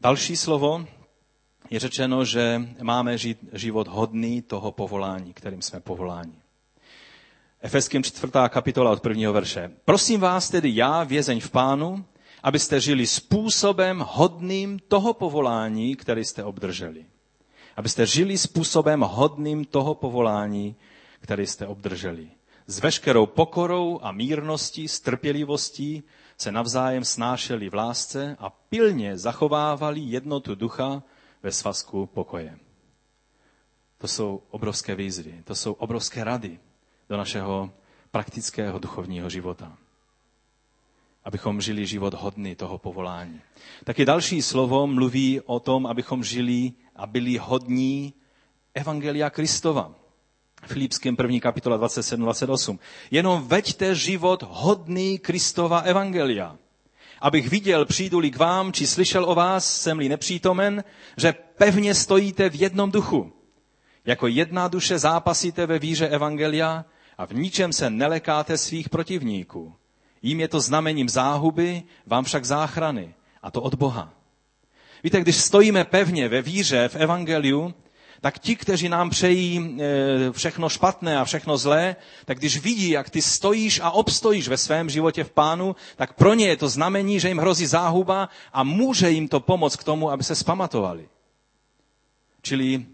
Další 0.00 0.36
slovo 0.36 0.86
je 1.70 1.78
řečeno, 1.80 2.24
že 2.24 2.60
máme 2.82 3.18
žít 3.18 3.38
život 3.52 3.88
hodný 3.88 4.42
toho 4.42 4.72
povolání, 4.72 5.32
kterým 5.34 5.62
jsme 5.62 5.80
povoláni. 5.80 6.32
Efeským 7.60 8.02
4. 8.02 8.32
kapitola 8.48 8.90
od 8.90 9.00
prvního 9.00 9.32
verše. 9.32 9.70
Prosím 9.84 10.20
vás 10.20 10.50
tedy 10.50 10.70
já, 10.76 11.04
vězeň 11.04 11.40
v 11.40 11.50
pánu, 11.50 12.04
abyste 12.42 12.80
žili 12.80 13.06
způsobem 13.06 14.04
hodným 14.08 14.78
toho 14.78 15.14
povolání, 15.14 15.96
který 15.96 16.24
jste 16.24 16.44
obdrželi. 16.44 17.06
Abyste 17.76 18.06
žili 18.06 18.38
způsobem 18.38 19.00
hodným 19.00 19.64
toho 19.64 19.94
povolání, 19.94 20.76
který 21.26 21.46
jste 21.46 21.66
obdrželi. 21.66 22.28
S 22.66 22.78
veškerou 22.80 23.26
pokorou 23.26 24.00
a 24.02 24.12
mírností, 24.12 24.88
s 24.88 25.00
trpělivostí, 25.00 26.02
se 26.38 26.52
navzájem 26.52 27.04
snášeli 27.04 27.68
v 27.68 27.74
lásce 27.74 28.36
a 28.38 28.50
pilně 28.50 29.18
zachovávali 29.18 30.00
jednotu 30.00 30.54
ducha 30.54 31.02
ve 31.42 31.52
svazku 31.52 32.06
pokoje. 32.06 32.58
To 33.98 34.08
jsou 34.08 34.42
obrovské 34.50 34.94
výzvy, 34.94 35.42
to 35.44 35.54
jsou 35.54 35.72
obrovské 35.72 36.24
rady 36.24 36.60
do 37.08 37.16
našeho 37.16 37.70
praktického 38.10 38.78
duchovního 38.78 39.30
života. 39.30 39.76
Abychom 41.24 41.60
žili 41.60 41.86
život 41.86 42.14
hodný 42.14 42.54
toho 42.54 42.78
povolání. 42.78 43.40
Taky 43.84 44.04
další 44.04 44.42
slovo 44.42 44.86
mluví 44.86 45.40
o 45.40 45.60
tom, 45.60 45.86
abychom 45.86 46.24
žili 46.24 46.72
a 46.96 47.06
byli 47.06 47.36
hodní 47.38 48.14
Evangelia 48.74 49.30
Kristova. 49.30 50.05
Filipským 50.66 51.16
první 51.16 51.40
kapitola 51.40 51.78
27-28. 51.78 52.78
Jenom 53.10 53.48
veďte 53.48 53.94
život 53.94 54.42
hodný 54.48 55.18
Kristova 55.18 55.78
Evangelia. 55.78 56.56
Abych 57.20 57.48
viděl, 57.48 57.84
přijdu-li 57.84 58.30
k 58.30 58.36
vám, 58.36 58.72
či 58.72 58.86
slyšel 58.86 59.30
o 59.30 59.34
vás, 59.34 59.80
jsem-li 59.80 60.08
nepřítomen, 60.08 60.84
že 61.16 61.32
pevně 61.32 61.94
stojíte 61.94 62.50
v 62.50 62.60
jednom 62.60 62.90
duchu. 62.90 63.32
Jako 64.04 64.26
jedna 64.26 64.68
duše 64.68 64.98
zápasíte 64.98 65.66
ve 65.66 65.78
víře 65.78 66.08
Evangelia 66.08 66.84
a 67.18 67.26
v 67.26 67.34
ničem 67.34 67.72
se 67.72 67.90
nelekáte 67.90 68.58
svých 68.58 68.88
protivníků. 68.88 69.74
Jím 70.22 70.40
je 70.40 70.48
to 70.48 70.60
znamením 70.60 71.08
záhuby, 71.08 71.82
vám 72.06 72.24
však 72.24 72.44
záchrany. 72.44 73.14
A 73.42 73.50
to 73.50 73.62
od 73.62 73.74
Boha. 73.74 74.12
Víte, 75.04 75.20
když 75.20 75.36
stojíme 75.36 75.84
pevně 75.84 76.28
ve 76.28 76.42
víře 76.42 76.88
v 76.88 76.96
Evangeliu, 76.96 77.74
tak 78.26 78.38
ti, 78.38 78.56
kteří 78.56 78.88
nám 78.88 79.10
přejí 79.10 79.78
e, 79.80 80.32
všechno 80.32 80.68
špatné 80.68 81.18
a 81.18 81.24
všechno 81.24 81.58
zlé, 81.58 81.96
tak 82.24 82.38
když 82.38 82.58
vidí, 82.58 82.90
jak 82.90 83.10
ty 83.10 83.22
stojíš 83.22 83.80
a 83.80 83.90
obstojíš 83.90 84.48
ve 84.48 84.56
svém 84.56 84.90
životě 84.90 85.24
v 85.24 85.30
pánu, 85.30 85.76
tak 85.96 86.12
pro 86.12 86.34
ně 86.34 86.48
je 86.48 86.56
to 86.56 86.68
znamení, 86.68 87.20
že 87.20 87.28
jim 87.28 87.38
hrozí 87.38 87.66
záhuba 87.66 88.28
a 88.52 88.62
může 88.62 89.10
jim 89.10 89.28
to 89.28 89.40
pomoct 89.40 89.76
k 89.76 89.84
tomu, 89.84 90.10
aby 90.10 90.24
se 90.24 90.34
spamatovali. 90.34 91.08
Čili 92.42 92.86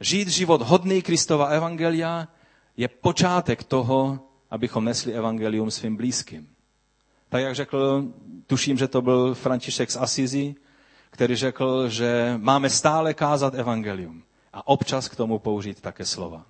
žít 0.00 0.28
život 0.28 0.62
hodný 0.62 1.02
Kristova 1.02 1.46
evangelia 1.46 2.28
je 2.76 2.88
počátek 2.88 3.64
toho, 3.64 4.20
abychom 4.50 4.84
nesli 4.84 5.12
evangelium 5.12 5.70
svým 5.70 5.96
blízkým. 5.96 6.48
Tak 7.28 7.42
jak 7.42 7.54
řekl, 7.54 8.04
tuším, 8.46 8.78
že 8.78 8.88
to 8.88 9.02
byl 9.02 9.34
František 9.34 9.90
z 9.90 9.96
Asizi, 9.96 10.54
který 11.10 11.36
řekl, 11.36 11.88
že 11.88 12.34
máme 12.40 12.70
stále 12.70 13.14
kázat 13.14 13.54
evangelium 13.54 14.22
a 14.52 14.66
občas 14.66 15.08
k 15.08 15.16
tomu 15.16 15.38
použít 15.38 15.80
také 15.80 16.04
slova. 16.04 16.46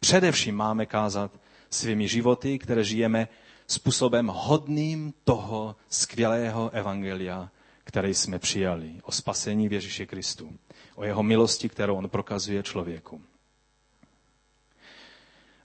Především 0.00 0.56
máme 0.56 0.86
kázat 0.86 1.30
svými 1.70 2.08
životy, 2.08 2.58
které 2.58 2.84
žijeme 2.84 3.28
způsobem 3.66 4.26
hodným 4.34 5.14
toho 5.24 5.76
skvělého 5.88 6.70
evangelia, 6.70 7.50
které 7.84 8.10
jsme 8.10 8.38
přijali 8.38 8.92
o 9.02 9.12
spasení 9.12 9.68
v 9.68 9.72
Ježíši 9.72 10.06
Kristu, 10.06 10.52
o 10.94 11.04
jeho 11.04 11.22
milosti, 11.22 11.68
kterou 11.68 11.96
on 11.96 12.08
prokazuje 12.08 12.62
člověku. 12.62 13.20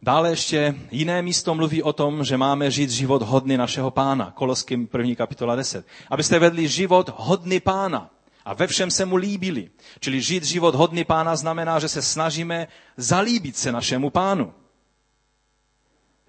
Dále 0.02 0.30
ještě 0.30 0.76
jiné 0.92 1.22
místo 1.22 1.56
mluví 1.56 1.84
o 1.84 1.94
tom, 1.94 2.24
že 2.24 2.38
máme 2.38 2.72
žít 2.72 2.90
život 2.90 3.22
hodný 3.22 3.58
našeho 3.58 3.92
pána. 3.92 4.32
Koloským 4.32 4.90
1. 4.98 5.16
kapitola 5.16 5.56
10. 5.56 5.86
Abyste 6.10 6.40
vedli 6.40 6.68
život 6.68 7.10
hodný 7.16 7.60
pána 7.60 8.10
a 8.48 8.54
ve 8.54 8.68
všem 8.68 8.92
se 8.92 9.06
mu 9.06 9.16
líbili. 9.16 9.70
Čili 10.00 10.22
žít 10.22 10.44
život 10.44 10.76
hodný 10.76 11.04
pána 11.04 11.36
znamená, 11.36 11.80
že 11.80 11.88
se 11.88 12.02
snažíme 12.02 12.68
zalíbit 12.98 13.58
se 13.58 13.72
našemu 13.72 14.10
pánu. 14.10 14.54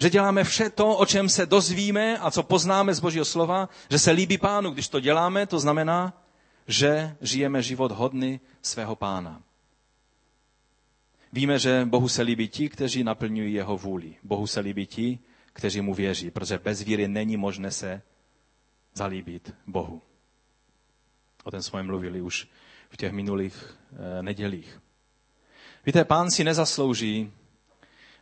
Že 0.01 0.11
děláme 0.11 0.45
vše 0.45 0.71
to, 0.71 0.97
o 0.97 1.07
čem 1.07 1.29
se 1.29 1.47
dozvíme 1.47 2.19
a 2.19 2.31
co 2.31 2.43
poznáme 2.43 2.95
z 2.95 3.01
Božího 3.01 3.25
slova, 3.25 3.69
že 3.91 3.99
se 3.99 4.11
líbí 4.11 4.39
pánu. 4.39 4.71
Když 4.71 4.89
to 4.89 5.01
děláme, 5.01 5.47
to 5.47 5.59
znamená, 5.59 6.23
že 6.67 7.17
žijeme 7.21 7.63
život 7.63 7.93
hodný 7.93 8.41
svého 8.63 8.97
pána. 8.97 9.43
Víme, 11.33 11.59
že 11.59 11.85
Bohu 11.85 12.09
se 12.09 12.23
líbí 12.23 12.49
ti, 12.49 12.69
kteří 12.69 13.05
naplňují 13.05 13.55
jeho 13.55 13.77
vůli. 13.79 14.14
Bohu 14.23 14.47
se 14.47 14.61
líbí 14.61 14.87
ti, 14.87 15.19
kteří 15.53 15.81
mu 15.81 15.95
věří, 15.95 16.31
protože 16.31 16.59
bez 16.59 16.83
víry 16.83 17.09
není 17.09 17.37
možné 17.37 17.71
se 17.71 18.03
zalíbit 18.95 19.55
Bohu. 19.66 20.03
O 21.49 21.51
tom 21.51 21.63
jsme 21.63 21.83
mluvili 21.83 22.21
už 22.21 22.49
v 22.91 22.97
těch 22.97 23.13
minulých 23.13 23.79
e, 24.19 24.23
nedělích. 24.23 24.81
Víte, 25.87 26.05
pán 26.05 26.31
si 26.31 26.45
nezaslouží 26.45 27.33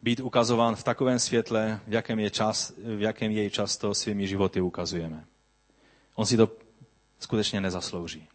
být 0.03 0.21
ukazován 0.21 0.77
v 0.77 0.85
takovém 0.85 1.19
světle, 1.19 1.81
v 1.87 1.93
jakém, 1.93 2.19
je 2.19 2.31
čas, 2.31 2.73
v 2.77 3.01
jakém 3.01 3.31
jej 3.31 3.51
často 3.51 3.95
svými 3.95 4.29
životy 4.29 4.61
ukazujeme. 4.61 5.25
On 6.15 6.27
si 6.27 6.37
to 6.37 6.53
skutečně 7.19 7.61
nezaslouží. 7.61 8.29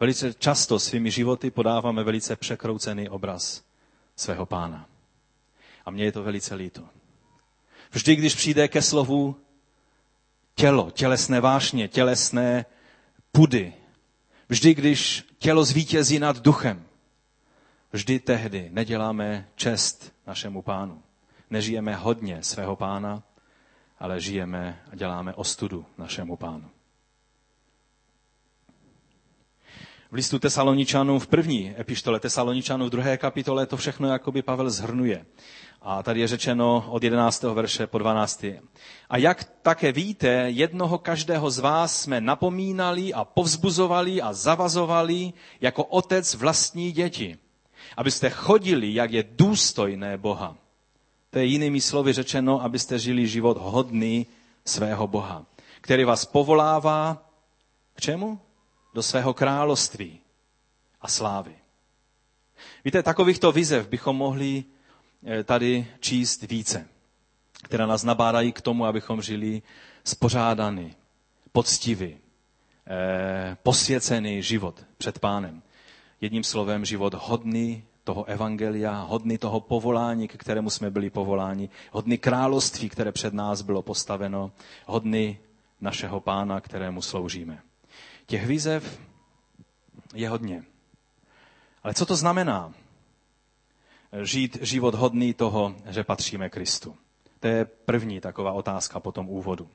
Velice 0.00 0.34
často 0.34 0.78
svými 0.78 1.10
životy 1.10 1.50
podáváme 1.50 2.04
velice 2.04 2.36
překroucený 2.36 3.08
obraz 3.08 3.64
svého 4.16 4.46
pána. 4.46 4.86
A 5.84 5.90
mně 5.90 6.04
je 6.04 6.12
to 6.12 6.22
velice 6.22 6.54
líto. 6.54 6.88
Vždy, 7.90 8.16
když 8.16 8.34
přijde 8.34 8.68
ke 8.68 8.82
slovu 8.82 9.36
tělo, 10.54 10.90
tělesné 10.90 11.40
vášně, 11.40 11.88
tělesné 11.88 12.64
pudy, 13.32 13.79
vždy, 14.50 14.74
když 14.74 15.24
tělo 15.38 15.64
zvítězí 15.64 16.18
nad 16.18 16.38
duchem, 16.40 16.84
vždy 17.92 18.18
tehdy 18.20 18.68
neděláme 18.72 19.48
čest 19.56 20.12
našemu 20.26 20.62
pánu. 20.62 21.02
Nežijeme 21.50 21.94
hodně 21.96 22.42
svého 22.42 22.76
pána, 22.76 23.22
ale 23.98 24.20
žijeme 24.20 24.82
a 24.92 24.96
děláme 24.96 25.34
ostudu 25.34 25.86
našemu 25.98 26.36
pánu. 26.36 26.70
v 30.10 30.14
listu 30.14 30.38
Tesaloničanů 30.38 31.18
v 31.18 31.26
první 31.26 31.74
epištole 31.80 32.20
Tesaloničanů 32.20 32.86
v 32.86 32.90
druhé 32.90 33.16
kapitole 33.16 33.66
to 33.66 33.76
všechno 33.76 34.08
jakoby 34.08 34.42
Pavel 34.42 34.70
zhrnuje. 34.70 35.26
A 35.82 36.02
tady 36.02 36.20
je 36.20 36.28
řečeno 36.28 36.84
od 36.88 37.02
11. 37.02 37.42
verše 37.42 37.86
po 37.86 37.98
12. 37.98 38.44
A 39.10 39.16
jak 39.16 39.44
také 39.62 39.92
víte, 39.92 40.28
jednoho 40.46 40.98
každého 40.98 41.50
z 41.50 41.58
vás 41.58 42.02
jsme 42.02 42.20
napomínali 42.20 43.14
a 43.14 43.24
povzbuzovali 43.24 44.22
a 44.22 44.32
zavazovali 44.32 45.32
jako 45.60 45.84
otec 45.84 46.34
vlastní 46.34 46.92
děti, 46.92 47.38
abyste 47.96 48.30
chodili, 48.30 48.94
jak 48.94 49.12
je 49.12 49.24
důstojné 49.30 50.18
Boha. 50.18 50.56
To 51.30 51.38
je 51.38 51.44
jinými 51.44 51.80
slovy 51.80 52.12
řečeno, 52.12 52.62
abyste 52.62 52.98
žili 52.98 53.26
život 53.26 53.56
hodný 53.60 54.26
svého 54.64 55.06
Boha, 55.06 55.46
který 55.80 56.04
vás 56.04 56.24
povolává 56.24 57.30
k 57.94 58.00
čemu? 58.00 58.40
do 58.94 59.02
svého 59.02 59.34
království 59.34 60.20
a 61.00 61.08
slávy. 61.08 61.54
Víte, 62.84 63.02
takovýchto 63.02 63.52
vizev 63.52 63.88
bychom 63.88 64.16
mohli 64.16 64.64
tady 65.44 65.86
číst 66.00 66.42
více, 66.42 66.88
které 67.62 67.86
nás 67.86 68.04
nabádají 68.04 68.52
k 68.52 68.60
tomu, 68.60 68.84
abychom 68.84 69.22
žili 69.22 69.62
spořádaný, 70.04 70.94
poctivý, 71.52 72.16
eh, 72.86 73.56
posvěcený 73.62 74.42
život 74.42 74.84
před 74.98 75.18
pánem. 75.18 75.62
Jedním 76.20 76.44
slovem 76.44 76.84
život 76.84 77.14
hodný 77.14 77.84
toho 78.04 78.24
evangelia, 78.24 79.02
hodný 79.02 79.38
toho 79.38 79.60
povolání, 79.60 80.28
k 80.28 80.36
kterému 80.36 80.70
jsme 80.70 80.90
byli 80.90 81.10
povoláni, 81.10 81.68
hodný 81.92 82.18
království, 82.18 82.88
které 82.88 83.12
před 83.12 83.34
nás 83.34 83.62
bylo 83.62 83.82
postaveno, 83.82 84.52
hodný 84.86 85.38
našeho 85.80 86.20
pána, 86.20 86.60
kterému 86.60 87.02
sloužíme. 87.02 87.62
Těch 88.26 88.46
výzev 88.46 89.00
je 90.14 90.28
hodně. 90.28 90.64
Ale 91.82 91.94
co 91.94 92.06
to 92.06 92.16
znamená? 92.16 92.72
Žít 94.22 94.58
život 94.60 94.94
hodný 94.94 95.34
toho, 95.34 95.74
že 95.86 96.04
patříme 96.04 96.50
Kristu. 96.50 96.96
To 97.40 97.46
je 97.46 97.64
první 97.64 98.20
taková 98.20 98.52
otázka 98.52 99.00
po 99.00 99.12
tom 99.12 99.28
úvodu. 99.28 99.68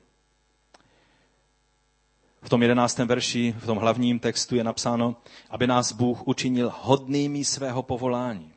V 2.42 2.48
tom 2.48 2.62
jedenáctém 2.62 3.08
verši, 3.08 3.54
v 3.58 3.66
tom 3.66 3.78
hlavním 3.78 4.18
textu 4.18 4.56
je 4.56 4.64
napsáno, 4.64 5.16
aby 5.50 5.66
nás 5.66 5.92
Bůh 5.92 6.26
učinil 6.28 6.72
hodnými 6.80 7.44
svého 7.44 7.82
povolání. 7.82 8.52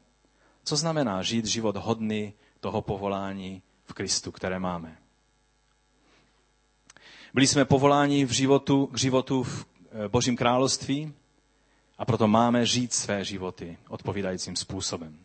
Co 0.64 0.76
znamená 0.76 1.24
žít 1.24 1.46
život 1.46 1.76
hodný 1.78 2.34
toho 2.60 2.82
povolání 2.82 3.62
v 3.86 3.94
Kristu, 3.94 4.32
které 4.32 4.60
máme? 4.60 4.98
Byli 7.34 7.48
jsme 7.48 7.66
povoláni 7.66 8.26
v 8.26 8.32
životu, 8.32 8.86
k 8.88 8.98
životu 8.98 9.44
v 9.44 9.66
Eh, 9.92 10.08
Božím 10.08 10.36
království 10.38 11.14
a 11.98 12.06
proto 12.06 12.28
máme 12.28 12.66
žít 12.66 12.94
své 12.94 13.26
životy 13.26 13.78
odpovídajícím 13.90 14.56
způsobem. 14.56 15.18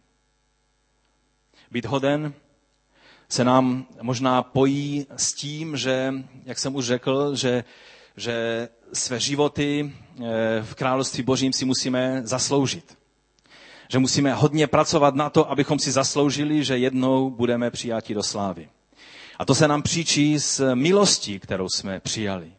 Být 1.71 1.85
hoden 1.87 2.35
se 3.29 3.45
nám 3.45 3.87
možná 4.03 4.43
pojí 4.43 5.07
s 5.17 5.33
tím, 5.33 5.77
že, 5.77 6.15
jak 6.45 6.59
jsem 6.59 6.75
už 6.75 6.87
řekl, 6.87 7.35
že, 7.37 7.65
že 8.17 8.69
své 8.93 9.21
životy 9.21 9.93
eh, 9.93 10.23
v 10.63 10.75
království 10.75 11.23
božím 11.23 11.53
si 11.53 11.65
musíme 11.65 12.21
zasloužit. 12.25 12.99
Že 13.89 13.99
musíme 13.99 14.35
hodně 14.35 14.67
pracovat 14.67 15.15
na 15.15 15.31
to, 15.31 15.51
abychom 15.51 15.79
si 15.79 15.93
zasloužili, 15.93 16.65
že 16.65 16.79
jednou 16.79 17.31
budeme 17.31 17.71
přijati 17.71 18.15
do 18.15 18.23
slávy. 18.23 18.69
A 19.39 19.45
to 19.45 19.55
se 19.55 19.69
nám 19.69 19.83
příčí 19.83 20.39
z 20.39 20.61
milosti, 20.75 21.41
kterou 21.41 21.69
jsme 21.69 22.01
přijali. 22.01 22.53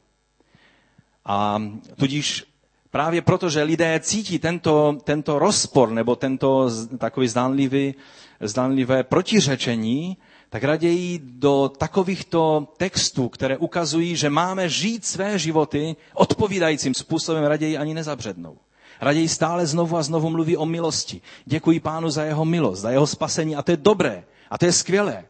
A 1.26 1.62
tudíž 1.96 2.44
právě 2.92 3.22
proto, 3.22 3.50
že 3.50 3.64
lidé 3.64 4.00
cítí 4.00 4.40
tento, 4.40 4.98
tento 5.04 5.40
rozpor 5.40 5.90
nebo 5.92 6.16
tento 6.16 6.70
takový 6.98 7.28
zdánlivý, 7.28 7.96
zdánlivé 8.40 9.04
protiřečení, 9.04 10.18
tak 10.50 10.64
raději 10.64 11.20
do 11.24 11.72
takovýchto 11.78 12.68
textů, 12.78 13.30
které 13.30 13.58
ukazují, 13.58 14.16
že 14.16 14.30
máme 14.30 14.70
žít 14.70 15.06
své 15.06 15.40
životy 15.40 15.96
odpovídajícím 16.14 16.94
způsobem, 16.94 17.44
raději 17.44 17.78
ani 17.78 17.94
nezabřednou. 17.94 18.58
Raději 19.02 19.30
stále 19.30 19.66
znovu 19.66 19.98
a 19.98 20.04
znovu 20.04 20.30
mluví 20.30 20.58
o 20.58 20.66
milosti. 20.66 21.22
Děkuji 21.46 21.80
pánu 21.80 22.10
za 22.10 22.24
jeho 22.24 22.46
milost, 22.46 22.82
za 22.82 22.90
jeho 22.92 23.08
spasení 23.08 23.56
a 23.56 23.62
to 23.62 23.72
je 23.72 23.78
dobré 23.78 24.24
a 24.50 24.58
to 24.58 24.66
je 24.66 24.72
skvělé. 24.72 25.26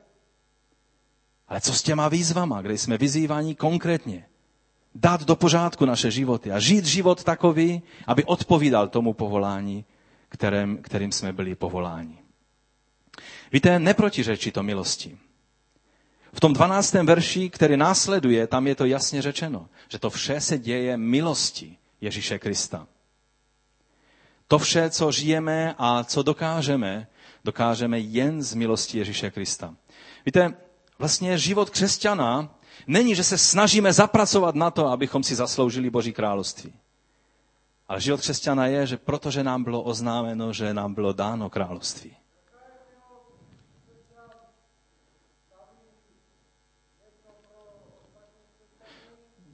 Ale 1.48 1.62
co 1.62 1.74
s 1.74 1.84
těma 1.84 2.08
výzvama, 2.08 2.62
kde 2.62 2.78
jsme 2.78 2.98
vyzýváni 2.98 3.56
konkrétně? 3.56 4.26
Dát 4.96 5.24
do 5.24 5.36
pořádku 5.36 5.86
naše 5.86 6.12
životy 6.12 6.52
a 6.52 6.60
žít 6.60 6.86
život 6.86 7.24
takový, 7.24 7.82
aby 8.08 8.24
odpovídal 8.24 8.88
tomu 8.88 9.14
povolání, 9.14 9.86
kterým, 10.30 10.78
kterým 10.82 11.12
jsme 11.12 11.34
byli 11.34 11.56
povoláni. 11.56 12.25
Víte, 13.52 13.80
neprotiřečí 13.80 14.52
to 14.52 14.64
milosti. 14.64 15.18
V 16.34 16.40
tom 16.40 16.54
12. 16.54 16.94
verši, 16.94 17.50
který 17.50 17.78
následuje, 17.78 18.48
tam 18.48 18.68
je 18.68 18.76
to 18.76 18.86
jasně 18.86 19.22
řečeno, 19.22 19.70
že 19.90 20.00
to 20.00 20.10
vše 20.10 20.42
se 20.42 20.58
děje 20.58 20.98
milosti 20.98 21.78
Ježíše 22.02 22.40
Krista. 22.40 22.88
To 24.48 24.60
vše, 24.60 24.90
co 24.90 25.12
žijeme 25.12 25.76
a 25.78 26.04
co 26.04 26.24
dokážeme, 26.24 27.08
dokážeme 27.44 28.00
jen 28.00 28.44
z 28.44 28.54
milosti 28.54 28.98
Ježíše 28.98 29.32
Krista. 29.32 29.76
Víte, 30.26 30.54
vlastně 31.00 31.38
život 31.38 31.70
křesťana 31.70 32.56
není, 32.88 33.16
že 33.16 33.24
se 33.24 33.38
snažíme 33.38 33.94
zapracovat 33.94 34.56
na 34.56 34.72
to, 34.72 34.88
abychom 34.88 35.24
si 35.24 35.36
zasloužili 35.36 35.90
Boží 35.90 36.14
království. 36.14 36.74
Ale 37.88 38.02
život 38.02 38.20
křesťana 38.20 38.68
je, 38.68 38.88
že 38.88 38.98
protože 38.98 39.44
nám 39.44 39.64
bylo 39.64 39.82
oznámeno, 39.82 40.54
že 40.54 40.74
nám 40.74 40.94
bylo 40.94 41.14
dáno 41.14 41.50
království. 41.50 42.16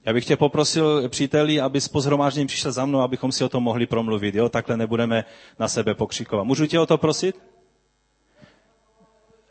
Já 0.06 0.14
bych 0.14 0.26
tě 0.26 0.38
poprosil, 0.38 1.10
příteli, 1.10 1.62
aby 1.62 1.82
s 1.82 1.88
pozhromážděním 1.88 2.48
přišel 2.48 2.72
za 2.72 2.86
mnou, 2.86 3.00
abychom 3.02 3.32
si 3.32 3.44
o 3.44 3.50
tom 3.50 3.64
mohli 3.64 3.86
promluvit. 3.86 4.36
Jo? 4.36 4.50
Takhle 4.50 4.78
nebudeme 4.78 5.26
na 5.60 5.68
sebe 5.68 5.96
pokřikovat. 5.96 6.44
Můžu 6.44 6.66
tě 6.66 6.80
o 6.80 6.86
to 6.86 6.98
prosit? 6.98 7.42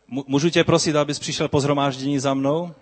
Můžu 0.07 0.51
tě 0.51 0.65
prosit, 0.65 0.97
abys 0.97 1.19
přišel 1.19 1.49
po 1.49 1.61
zhromáždění 1.61 2.19
za 2.19 2.35
mnou? 2.35 2.75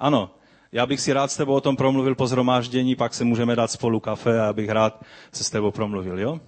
Ano, 0.00 0.30
já 0.72 0.86
bych 0.86 1.00
si 1.00 1.12
rád 1.12 1.30
s 1.30 1.36
tebou 1.36 1.54
o 1.54 1.60
tom 1.60 1.76
promluvil 1.76 2.14
po 2.14 2.26
zhromáždění, 2.26 2.96
pak 2.96 3.14
se 3.14 3.24
můžeme 3.24 3.56
dát 3.56 3.70
spolu 3.70 4.00
kafe 4.00 4.40
a 4.40 4.48
abych 4.48 4.68
rád 4.70 5.04
se 5.32 5.44
s 5.44 5.50
tebou 5.50 5.70
promluvil, 5.70 6.18
jo? 6.20 6.40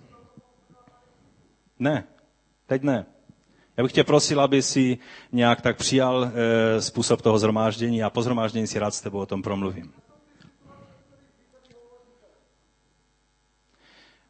Ne, 1.79 2.05
teď 2.67 2.83
ne. 2.83 3.07
Já 3.77 3.83
bych 3.83 3.93
tě 3.93 4.05
prosil, 4.05 4.41
aby 4.41 4.63
si 4.63 4.99
nějak 5.33 5.61
tak 5.61 5.77
přijal 5.77 6.25
e, 6.25 6.81
způsob 6.83 7.23
toho 7.23 7.39
zhromáždění 7.39 8.03
a 8.03 8.11
po 8.11 8.23
zhromáždění 8.23 8.67
si 8.67 8.79
rád 8.79 8.95
s 8.95 9.01
tebou 9.01 9.19
o 9.19 9.27
tom 9.27 9.43
promluvím. 9.43 9.93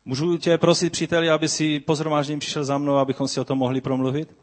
Můžu 0.04 0.38
tě 0.38 0.58
prosit, 0.58 0.92
příteli, 0.92 1.30
aby 1.30 1.48
si 1.48 1.80
po 1.80 1.94
zhromáždění 1.96 2.40
přišel 2.40 2.64
za 2.64 2.78
mnou, 2.78 2.96
abychom 2.96 3.28
si 3.28 3.40
o 3.40 3.44
tom 3.44 3.58
mohli 3.58 3.80
promluvit? 3.80 4.36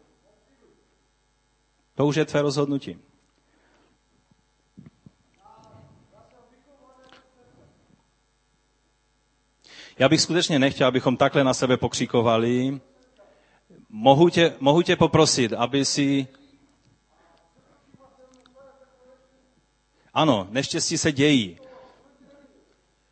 To 1.96 2.06
už 2.06 2.16
je 2.16 2.26
tvé 2.26 2.42
rozhodnutí. 2.42 2.98
Já 10.00 10.10
bych 10.10 10.22
skutečně 10.22 10.60
nechtěl, 10.60 10.88
abychom 10.88 11.18
takhle 11.18 11.44
na 11.44 11.54
sebe 11.54 11.78
pokřikovali, 11.78 12.80
Mohu 13.96 14.30
tě, 14.30 14.54
mohu 14.60 14.82
tě 14.82 14.96
poprosit, 14.96 15.54
aby 15.54 15.86
si... 15.86 16.28
Ano, 20.14 20.48
neštěstí 20.52 20.98
se 20.98 21.12
dějí. 21.12 21.58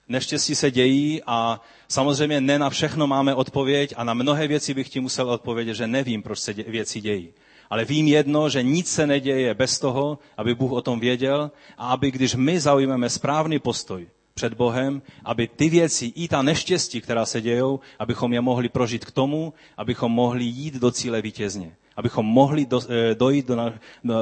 Neštěstí 0.07 0.55
se 0.55 0.71
dějí 0.71 1.21
a 1.25 1.61
samozřejmě 1.87 2.41
ne 2.41 2.59
na 2.59 2.69
všechno 2.69 3.07
máme 3.07 3.35
odpověď 3.35 3.93
a 3.97 4.03
na 4.03 4.13
mnohé 4.13 4.47
věci 4.47 4.73
bych 4.73 4.89
ti 4.89 4.99
musel 4.99 5.29
odpovědět, 5.29 5.73
že 5.73 5.87
nevím, 5.87 6.23
proč 6.23 6.39
se 6.39 6.53
věci 6.53 7.01
dějí. 7.01 7.33
Ale 7.69 7.85
vím 7.85 8.07
jedno, 8.07 8.49
že 8.49 8.63
nic 8.63 8.91
se 8.91 9.07
neděje 9.07 9.53
bez 9.53 9.79
toho, 9.79 10.19
aby 10.37 10.55
Bůh 10.55 10.71
o 10.71 10.81
tom 10.81 10.99
věděl 10.99 11.51
a 11.77 11.87
aby 11.87 12.11
když 12.11 12.35
my 12.35 12.59
zaujmeme 12.59 13.09
správný 13.09 13.59
postoj, 13.59 14.07
před 14.41 14.53
Bohem, 14.53 15.01
aby 15.25 15.47
ty 15.47 15.69
věci, 15.69 16.05
i 16.05 16.27
ta 16.27 16.41
neštěstí, 16.41 17.01
která 17.01 17.25
se 17.25 17.41
dějou, 17.41 17.79
abychom 17.99 18.33
je 18.33 18.41
mohli 18.41 18.69
prožít 18.69 19.05
k 19.05 19.11
tomu, 19.11 19.53
abychom 19.77 20.11
mohli 20.11 20.43
jít 20.43 20.73
do 20.81 20.91
cíle 20.91 21.21
vítězně. 21.21 21.75
Abychom 21.95 22.25
mohli 22.25 22.65
do, 22.65 22.81
eh, 22.81 23.15
dojít 23.15 23.47
do, 23.47 23.55
na, 23.55 23.73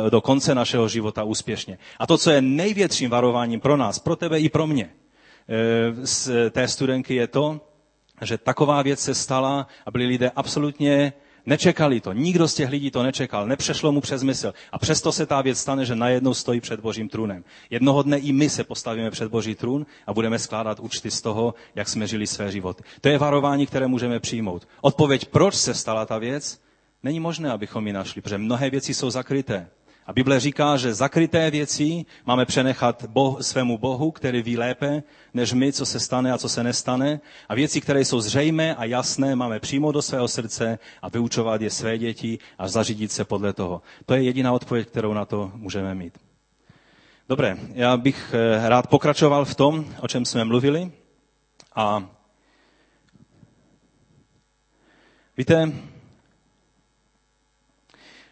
do 0.09 0.21
konce 0.21 0.55
našeho 0.55 0.87
života 0.91 1.23
úspěšně. 1.23 1.77
A 1.99 2.07
to, 2.07 2.17
co 2.17 2.31
je 2.31 2.41
největším 2.41 3.09
varováním 3.09 3.59
pro 3.59 3.77
nás, 3.77 3.99
pro 3.99 4.15
tebe 4.15 4.39
i 4.39 4.49
pro 4.49 4.67
mě, 4.67 4.89
eh, 4.91 6.05
z 6.05 6.51
té 6.51 6.67
studenky 6.67 7.15
je 7.15 7.27
to, 7.27 7.61
že 8.21 8.37
taková 8.37 8.81
věc 8.81 8.99
se 8.99 9.15
stala 9.15 9.67
a 9.85 9.91
byli 9.91 10.05
lidé 10.05 10.31
absolutně 10.35 11.13
Nečekali 11.49 12.01
to. 12.01 12.13
Nikdo 12.13 12.47
z 12.47 12.53
těch 12.53 12.69
lidí 12.69 12.91
to 12.91 13.03
nečekal. 13.03 13.47
Nepřešlo 13.47 13.91
mu 13.91 14.01
přes 14.01 14.23
mysl. 14.23 14.53
A 14.71 14.77
přesto 14.77 15.11
se 15.11 15.25
ta 15.25 15.41
věc 15.41 15.59
stane, 15.59 15.85
že 15.85 15.95
najednou 15.95 16.33
stojí 16.33 16.61
před 16.61 16.79
Božím 16.79 17.09
trůnem. 17.09 17.43
Jednoho 17.69 18.03
dne 18.03 18.17
i 18.17 18.31
my 18.31 18.49
se 18.49 18.63
postavíme 18.63 19.11
před 19.11 19.31
Boží 19.31 19.55
trůn 19.55 19.85
a 20.07 20.13
budeme 20.13 20.39
skládat 20.39 20.79
účty 20.79 21.11
z 21.11 21.21
toho, 21.21 21.53
jak 21.75 21.89
jsme 21.89 22.07
žili 22.07 22.27
své 22.27 22.51
životy. 22.51 22.83
To 23.01 23.09
je 23.09 23.17
varování, 23.17 23.65
které 23.65 23.87
můžeme 23.87 24.19
přijmout. 24.19 24.67
Odpověď, 24.81 25.25
proč 25.25 25.55
se 25.55 25.73
stala 25.73 26.05
ta 26.05 26.17
věc, 26.17 26.61
není 27.03 27.19
možné, 27.19 27.51
abychom 27.51 27.87
ji 27.87 27.93
našli, 27.93 28.21
protože 28.21 28.37
mnohé 28.37 28.69
věci 28.69 28.93
jsou 28.93 29.09
zakryté. 29.09 29.67
A 30.09 30.13
Bible 30.13 30.39
říká, 30.39 30.77
že 30.77 30.93
zakryté 30.93 31.51
věci 31.51 32.05
máme 32.25 32.45
přenechat 32.45 33.05
boh, 33.05 33.43
svému 33.43 33.77
Bohu, 33.77 34.11
který 34.11 34.41
ví 34.41 34.57
lépe 34.57 35.03
než 35.33 35.53
my, 35.53 35.73
co 35.73 35.85
se 35.85 35.99
stane 35.99 36.31
a 36.33 36.37
co 36.37 36.49
se 36.49 36.63
nestane. 36.63 37.19
A 37.49 37.55
věci, 37.55 37.81
které 37.81 38.05
jsou 38.05 38.21
zřejmé 38.21 38.75
a 38.75 38.85
jasné, 38.85 39.35
máme 39.35 39.59
přímo 39.59 39.91
do 39.91 40.01
svého 40.01 40.27
srdce 40.27 40.79
a 41.01 41.09
vyučovat 41.09 41.61
je 41.61 41.69
své 41.69 41.97
děti 41.97 42.39
a 42.57 42.67
zařídit 42.67 43.11
se 43.11 43.25
podle 43.25 43.53
toho. 43.53 43.81
To 44.05 44.13
je 44.13 44.21
jediná 44.23 44.53
odpověď, 44.53 44.87
kterou 44.87 45.13
na 45.13 45.25
to 45.25 45.51
můžeme 45.55 45.95
mít. 45.95 46.17
Dobré, 47.29 47.57
já 47.73 47.97
bych 47.97 48.33
eh, 48.33 48.69
rád 48.69 48.87
pokračoval 48.87 49.45
v 49.45 49.55
tom, 49.55 49.85
o 50.01 50.07
čem 50.07 50.25
jsme 50.25 50.45
mluvili. 50.45 50.91
A 51.75 52.09
víte, 55.37 55.71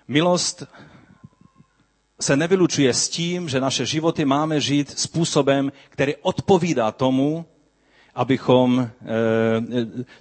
milost 0.08 0.64
se 2.22 2.38
nevylučuje 2.38 2.94
s 2.94 3.10
tím, 3.10 3.50
že 3.50 3.62
naše 3.62 3.86
životy 3.86 4.26
máme 4.26 4.62
žít 4.62 5.00
způsobem, 5.00 5.72
který 5.90 6.16
odpovídá 6.22 6.92
tomu, 6.92 7.46
abychom 8.16 8.90
eh, 9.02 9.06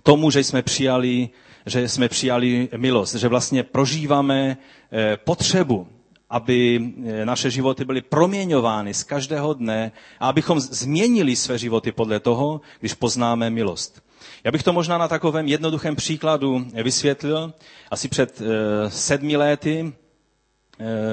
tomu, 0.02 0.30
že 0.30 0.44
jsme 0.44 0.62
přijali, 0.62 1.28
že 1.66 1.88
jsme 1.88 2.08
přijali 2.08 2.68
milost, 2.76 3.14
že 3.14 3.28
vlastně 3.28 3.62
prožíváme 3.62 4.56
eh, 4.92 5.16
potřebu, 5.16 5.88
aby 6.30 6.80
eh, 7.06 7.24
naše 7.26 7.50
životy 7.50 7.84
byly 7.84 8.00
proměňovány 8.02 8.94
z 8.94 9.02
každého 9.02 9.54
dne 9.54 9.92
a 10.20 10.28
abychom 10.28 10.60
změnili 10.60 11.36
své 11.36 11.58
životy 11.58 11.92
podle 11.92 12.20
toho, 12.20 12.60
když 12.80 12.94
poznáme 12.94 13.50
milost. 13.50 14.02
Já 14.44 14.52
bych 14.52 14.62
to 14.62 14.72
možná 14.72 14.98
na 14.98 15.08
takovém 15.08 15.48
jednoduchém 15.48 15.96
příkladu 15.96 16.66
vysvětlil. 16.82 17.52
Asi 17.90 18.08
před 18.08 18.42
sedmi 18.88 19.36
lety 19.36 19.92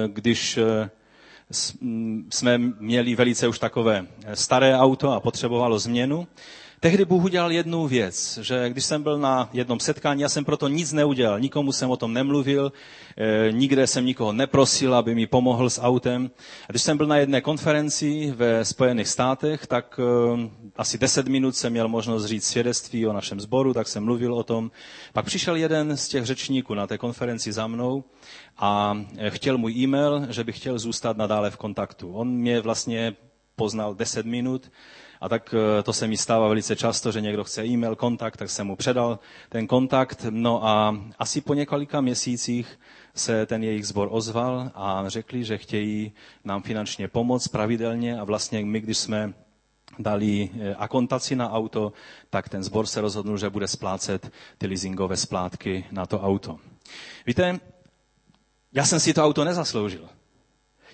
když 0.07 0.57
eh, 0.57 0.89
jsme 2.29 2.57
měli 2.57 3.15
velice 3.15 3.47
už 3.47 3.59
takové 3.59 4.05
staré 4.33 4.77
auto 4.77 5.11
a 5.11 5.19
potřebovalo 5.19 5.79
změnu, 5.79 6.27
Tehdy 6.83 7.05
Bůh 7.05 7.23
udělal 7.23 7.51
jednu 7.51 7.87
věc, 7.87 8.39
že 8.41 8.69
když 8.69 8.85
jsem 8.85 9.03
byl 9.03 9.17
na 9.17 9.49
jednom 9.53 9.79
setkání, 9.79 10.21
já 10.21 10.29
jsem 10.29 10.45
proto 10.45 10.67
nic 10.67 10.93
neudělal, 10.93 11.39
nikomu 11.39 11.71
jsem 11.71 11.89
o 11.89 11.97
tom 11.97 12.13
nemluvil, 12.13 12.71
e, 13.17 13.51
nikde 13.51 13.87
jsem 13.87 14.05
nikoho 14.05 14.31
neprosil, 14.31 14.95
aby 14.95 15.15
mi 15.15 15.27
pomohl 15.27 15.69
s 15.69 15.81
autem. 15.81 16.31
A 16.69 16.71
když 16.71 16.81
jsem 16.81 16.97
byl 16.97 17.07
na 17.07 17.17
jedné 17.17 17.41
konferenci 17.41 18.33
ve 18.35 18.65
Spojených 18.65 19.07
státech, 19.07 19.67
tak 19.67 19.99
e, 19.99 20.03
asi 20.75 20.97
deset 20.97 21.27
minut 21.27 21.55
jsem 21.55 21.71
měl 21.71 21.87
možnost 21.87 22.25
říct 22.25 22.47
svědectví 22.47 23.07
o 23.07 23.13
našem 23.13 23.39
sboru, 23.39 23.73
tak 23.73 23.87
jsem 23.87 24.03
mluvil 24.03 24.33
o 24.33 24.43
tom. 24.43 24.71
Pak 25.13 25.25
přišel 25.25 25.55
jeden 25.55 25.97
z 25.97 26.07
těch 26.07 26.25
řečníků 26.25 26.73
na 26.73 26.87
té 26.87 26.97
konferenci 26.97 27.51
za 27.51 27.67
mnou 27.67 28.03
a 28.57 28.97
chtěl 29.29 29.57
můj 29.57 29.73
e-mail, 29.73 30.27
že 30.29 30.43
bych 30.43 30.57
chtěl 30.57 30.79
zůstat 30.79 31.17
nadále 31.17 31.51
v 31.51 31.57
kontaktu. 31.57 32.13
On 32.13 32.27
mě 32.27 32.61
vlastně 32.61 33.15
poznal 33.55 33.95
10 33.95 34.25
minut. 34.25 34.71
A 35.23 35.29
tak 35.29 35.55
eh, 35.79 35.83
to 35.83 35.93
se 35.93 36.07
mi 36.07 36.17
stává 36.17 36.47
velice 36.47 36.75
často, 36.75 37.11
že 37.11 37.21
někdo 37.21 37.43
chce 37.43 37.65
e-mail, 37.65 37.95
kontakt, 37.95 38.37
tak 38.37 38.49
jsem 38.49 38.67
mu 38.67 38.75
předal 38.75 39.19
ten 39.49 39.67
kontakt. 39.67 40.25
No 40.29 40.65
a 40.67 40.97
asi 41.19 41.41
po 41.41 41.53
několika 41.53 42.01
měsících 42.01 42.79
se 43.15 43.45
ten 43.45 43.63
jejich 43.63 43.87
sbor 43.87 44.07
ozval 44.11 44.71
a 44.75 45.03
řekli, 45.07 45.43
že 45.43 45.57
chtějí 45.57 46.11
nám 46.43 46.61
finančně 46.61 47.07
pomoct 47.07 47.47
pravidelně 47.47 48.19
a 48.19 48.23
vlastně 48.23 48.65
my, 48.65 48.81
když 48.81 48.97
jsme 48.97 49.33
dali 49.99 50.49
eh, 50.59 50.75
akontaci 50.75 51.35
na 51.35 51.51
auto, 51.51 51.93
tak 52.29 52.49
ten 52.49 52.63
sbor 52.63 52.85
se 52.85 53.01
rozhodnul, 53.01 53.37
že 53.37 53.49
bude 53.49 53.67
splácet 53.67 54.31
ty 54.57 54.67
leasingové 54.67 55.17
splátky 55.17 55.85
na 55.91 56.05
to 56.05 56.19
auto. 56.21 56.59
Víte, 57.27 57.59
já 58.73 58.85
jsem 58.85 58.99
si 58.99 59.13
to 59.13 59.23
auto 59.23 59.43
nezasloužil. 59.43 60.09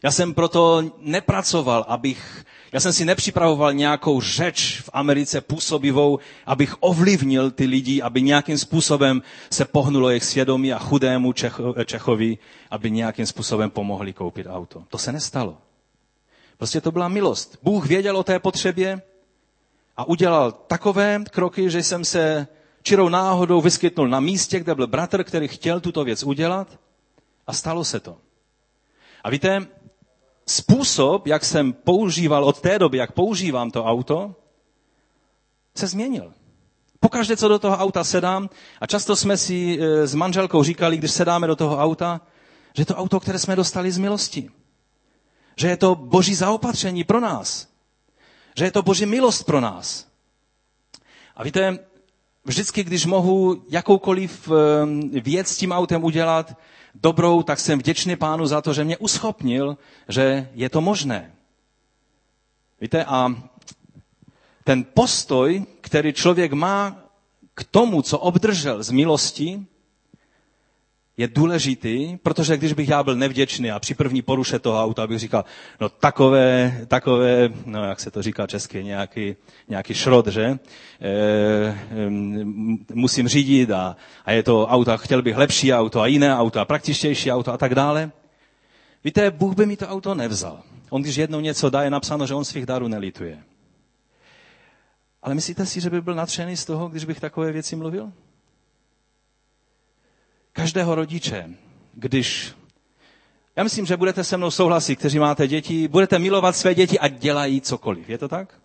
Já 0.03 0.11
jsem 0.11 0.33
proto 0.33 0.83
nepracoval, 1.01 1.85
abych, 1.87 2.45
já 2.71 2.79
jsem 2.79 2.93
si 2.93 3.05
nepřipravoval 3.05 3.73
nějakou 3.73 4.21
řeč 4.21 4.81
v 4.81 4.89
Americe 4.93 5.41
působivou, 5.41 6.19
abych 6.45 6.75
ovlivnil 6.79 7.51
ty 7.51 7.65
lidi, 7.65 8.01
aby 8.01 8.21
nějakým 8.21 8.57
způsobem 8.57 9.21
se 9.51 9.65
pohnulo 9.65 10.09
jejich 10.09 10.23
svědomí 10.23 10.73
a 10.73 10.79
chudému 10.79 11.33
Čecho, 11.33 11.75
Čechovi, 11.85 12.37
aby 12.71 12.91
nějakým 12.91 13.25
způsobem 13.25 13.69
pomohli 13.69 14.13
koupit 14.13 14.47
auto. 14.49 14.83
To 14.89 14.97
se 14.97 15.11
nestalo. 15.11 15.57
Prostě 16.57 16.81
to 16.81 16.91
byla 16.91 17.07
milost. 17.07 17.57
Bůh 17.63 17.85
věděl 17.87 18.17
o 18.17 18.23
té 18.23 18.39
potřebě 18.39 19.01
a 19.97 20.07
udělal 20.07 20.51
takové 20.51 21.23
kroky, 21.31 21.69
že 21.69 21.83
jsem 21.83 22.05
se 22.05 22.47
čirou 22.83 23.09
náhodou 23.09 23.61
vyskytnul 23.61 24.07
na 24.07 24.19
místě, 24.19 24.59
kde 24.59 24.75
byl 24.75 24.87
bratr, 24.87 25.23
který 25.23 25.47
chtěl 25.47 25.79
tuto 25.79 26.03
věc 26.03 26.23
udělat 26.23 26.79
a 27.47 27.53
stalo 27.53 27.83
se 27.83 27.99
to. 27.99 28.17
A 29.23 29.29
víte, 29.29 29.67
způsob, 30.49 31.27
jak 31.27 31.45
jsem 31.45 31.73
používal 31.73 32.43
od 32.43 32.61
té 32.61 32.79
doby, 32.79 32.97
jak 32.97 33.11
používám 33.11 33.71
to 33.71 33.85
auto, 33.85 34.35
se 35.75 35.87
změnil. 35.87 36.33
Pokaždé, 36.99 37.37
co 37.37 37.47
do 37.47 37.59
toho 37.59 37.77
auta 37.77 38.03
sedám, 38.03 38.49
a 38.81 38.87
často 38.87 39.15
jsme 39.15 39.37
si 39.37 39.79
e, 39.81 40.07
s 40.07 40.15
manželkou 40.15 40.63
říkali, 40.63 40.97
když 40.97 41.11
sedáme 41.11 41.47
do 41.47 41.55
toho 41.55 41.77
auta, 41.77 42.21
že 42.77 42.85
to 42.85 42.95
auto, 42.95 43.19
které 43.19 43.39
jsme 43.39 43.55
dostali 43.55 43.91
z 43.91 43.97
milosti. 43.97 44.49
Že 45.55 45.67
je 45.67 45.77
to 45.77 45.95
boží 45.95 46.35
zaopatření 46.35 47.03
pro 47.03 47.19
nás. 47.19 47.67
Že 48.57 48.65
je 48.65 48.71
to 48.71 48.81
boží 48.81 49.05
milost 49.05 49.45
pro 49.45 49.61
nás. 49.61 50.07
A 51.35 51.43
víte, 51.43 51.79
vždycky, 52.45 52.83
když 52.83 53.05
mohu 53.05 53.63
jakoukoliv 53.69 54.49
e, 54.51 55.19
věc 55.21 55.47
s 55.47 55.57
tím 55.57 55.71
autem 55.71 56.03
udělat, 56.03 56.55
dobrou, 56.95 57.43
tak 57.43 57.59
jsem 57.59 57.79
vděčný 57.79 58.15
pánu 58.15 58.45
za 58.45 58.61
to, 58.61 58.73
že 58.73 58.83
mě 58.83 58.97
uschopnil, 58.97 59.77
že 60.07 60.49
je 60.53 60.69
to 60.69 60.81
možné. 60.81 61.31
Víte, 62.81 63.05
a 63.05 63.35
ten 64.63 64.85
postoj, 64.93 65.65
který 65.81 66.13
člověk 66.13 66.53
má 66.53 67.03
k 67.53 67.63
tomu, 67.63 68.01
co 68.01 68.19
obdržel 68.19 68.83
z 68.83 68.91
milosti, 68.91 69.65
je 71.19 71.27
důležitý, 71.27 72.17
protože 72.23 72.57
když 72.57 72.73
bych 72.73 72.89
já 72.89 73.03
byl 73.03 73.15
nevděčný 73.15 73.71
a 73.71 73.79
při 73.79 73.93
první 73.93 74.21
poruše 74.21 74.59
toho 74.59 74.83
auta 74.83 75.07
bych 75.07 75.19
říkal, 75.19 75.45
no 75.81 75.89
takové, 75.89 76.77
takové, 76.87 77.49
no 77.65 77.83
jak 77.83 77.99
se 77.99 78.11
to 78.11 78.21
říká 78.21 78.47
česky, 78.47 78.83
nějaký, 78.83 79.35
nějaký 79.67 79.93
šrot, 79.93 80.27
že? 80.27 80.43
E, 80.43 80.59
e, 81.01 82.09
musím 82.93 83.27
řídit 83.27 83.71
a, 83.71 83.95
a 84.25 84.31
je 84.31 84.43
to 84.43 84.67
auto, 84.67 84.97
chtěl 84.97 85.21
bych 85.21 85.37
lepší 85.37 85.73
auto 85.73 86.01
a 86.01 86.07
jiné 86.07 86.37
auto 86.37 86.59
a 86.59 86.65
praktičtější 86.65 87.31
auto 87.31 87.53
a 87.53 87.57
tak 87.57 87.75
dále. 87.75 88.11
Víte, 89.03 89.31
Bůh 89.31 89.55
by 89.55 89.65
mi 89.65 89.77
to 89.77 89.87
auto 89.87 90.15
nevzal. 90.15 90.61
On, 90.89 91.01
když 91.01 91.15
jednou 91.15 91.39
něco 91.39 91.69
dá, 91.69 91.83
je 91.83 91.89
napsáno, 91.89 92.27
že 92.27 92.33
on 92.33 92.45
svých 92.45 92.65
darů 92.65 92.87
nelituje. 92.87 93.43
Ale 95.23 95.35
myslíte 95.35 95.65
si, 95.65 95.81
že 95.81 95.89
by 95.89 96.01
byl 96.01 96.15
natřený 96.15 96.57
z 96.57 96.65
toho, 96.65 96.89
když 96.89 97.05
bych 97.05 97.19
takové 97.19 97.51
věci 97.51 97.75
mluvil? 97.75 98.11
Každého 100.53 100.95
rodiče, 100.95 101.49
když 101.93 102.53
já 103.55 103.63
myslím, 103.63 103.85
že 103.85 103.97
budete 103.97 104.23
se 104.23 104.37
mnou 104.37 104.51
souhlasit, 104.51 104.95
kteří 104.95 105.19
máte 105.19 105.47
děti, 105.47 105.87
budete 105.87 106.19
milovat 106.19 106.55
své 106.55 106.75
děti 106.75 106.99
a 106.99 107.07
dělají 107.07 107.61
cokoliv. 107.61 108.09
Je 108.09 108.17
to 108.17 108.27
tak? 108.27 108.61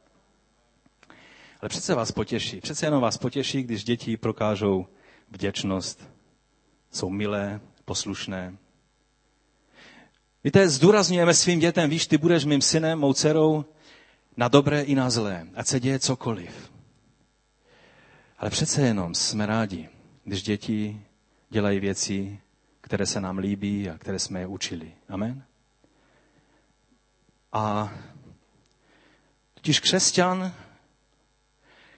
Ale 1.61 1.68
přece 1.68 1.94
vás 1.94 2.12
potěší, 2.12 2.61
přece 2.61 2.87
jenom 2.87 3.03
vás 3.03 3.18
potěší, 3.18 3.62
když 3.62 3.85
děti 3.85 4.16
prokážou 4.16 4.87
vděčnost, 5.31 6.09
jsou 6.92 7.11
milé, 7.11 7.61
poslušné. 7.85 8.57
Víte, 10.44 10.68
zdůrazňujeme 10.68 11.35
svým 11.35 11.59
dětem, 11.59 11.90
víš, 11.90 12.07
ty 12.07 12.18
budeš 12.18 12.44
mým 12.44 12.61
synem, 12.61 12.99
mou 12.99 13.12
dcerou, 13.14 13.64
na 14.37 14.49
dobré 14.49 14.83
i 14.83 14.94
na 14.94 15.11
zlé, 15.11 15.47
ať 15.55 15.66
se 15.66 15.81
děje 15.81 15.99
cokoliv. 15.99 16.70
Ale 18.38 18.51
přece 18.51 18.83
jenom 18.83 19.14
jsme 19.14 19.47
rádi, 19.47 19.88
když 20.25 20.42
děti 20.42 21.01
dělají 21.50 21.80
věci, 21.80 22.40
které 22.80 23.07
se 23.07 23.20
nám 23.20 23.38
líbí 23.38 23.90
a 23.90 23.98
které 23.98 24.18
jsme 24.18 24.40
je 24.40 24.46
učili. 24.46 24.92
Amen? 25.09 25.44
A 27.52 27.92
totiž 29.54 29.80
křesťan, 29.80 30.52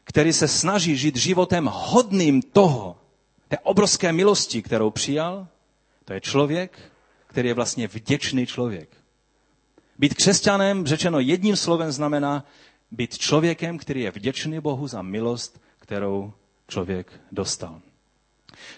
který 0.04 0.32
se 0.32 0.48
snaží 0.48 0.96
žít 0.96 1.16
životem 1.16 1.70
hodným 1.72 2.42
toho, 2.42 3.00
té 3.48 3.59
obrovské 3.59 4.12
milosti, 4.12 4.62
kterou 4.62 4.90
přijal, 4.90 5.48
to 6.04 6.12
je 6.12 6.20
člověk, 6.20 6.78
který 7.26 7.48
je 7.48 7.54
vlastně 7.54 7.88
vděčný 7.88 8.46
člověk. 8.46 8.96
Být 9.98 10.14
křesťanem, 10.14 10.87
řečeno 10.87 11.20
jedním 11.20 11.56
slovem, 11.56 11.92
znamená 11.92 12.44
být 12.90 13.18
člověkem, 13.18 13.78
který 13.78 14.00
je 14.00 14.11
vděčný 14.11 14.61
Bohu 14.61 14.88
za 14.88 15.02
milost, 15.02 15.61
kterou 15.78 16.32
člověk 16.68 17.20
dostal. 17.32 17.80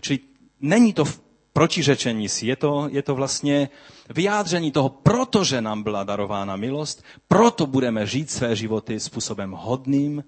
Čili 0.00 0.18
není 0.60 0.92
to 0.92 1.04
protiřečení 1.52 2.28
si, 2.28 2.46
je 2.46 2.56
to, 2.56 2.88
je 2.90 3.02
to 3.02 3.14
vlastně 3.14 3.68
vyjádření 4.14 4.72
toho, 4.72 4.88
protože 4.88 5.60
nám 5.60 5.82
byla 5.82 6.04
darována 6.04 6.56
milost, 6.56 7.04
proto 7.28 7.66
budeme 7.66 8.06
žít 8.06 8.30
své 8.30 8.56
životy 8.56 9.00
způsobem 9.00 9.50
hodným 9.50 10.24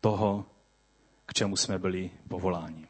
toho, 0.00 0.44
k 1.26 1.34
čemu 1.34 1.56
jsme 1.56 1.78
byli 1.78 2.10
povoláni. 2.28 2.86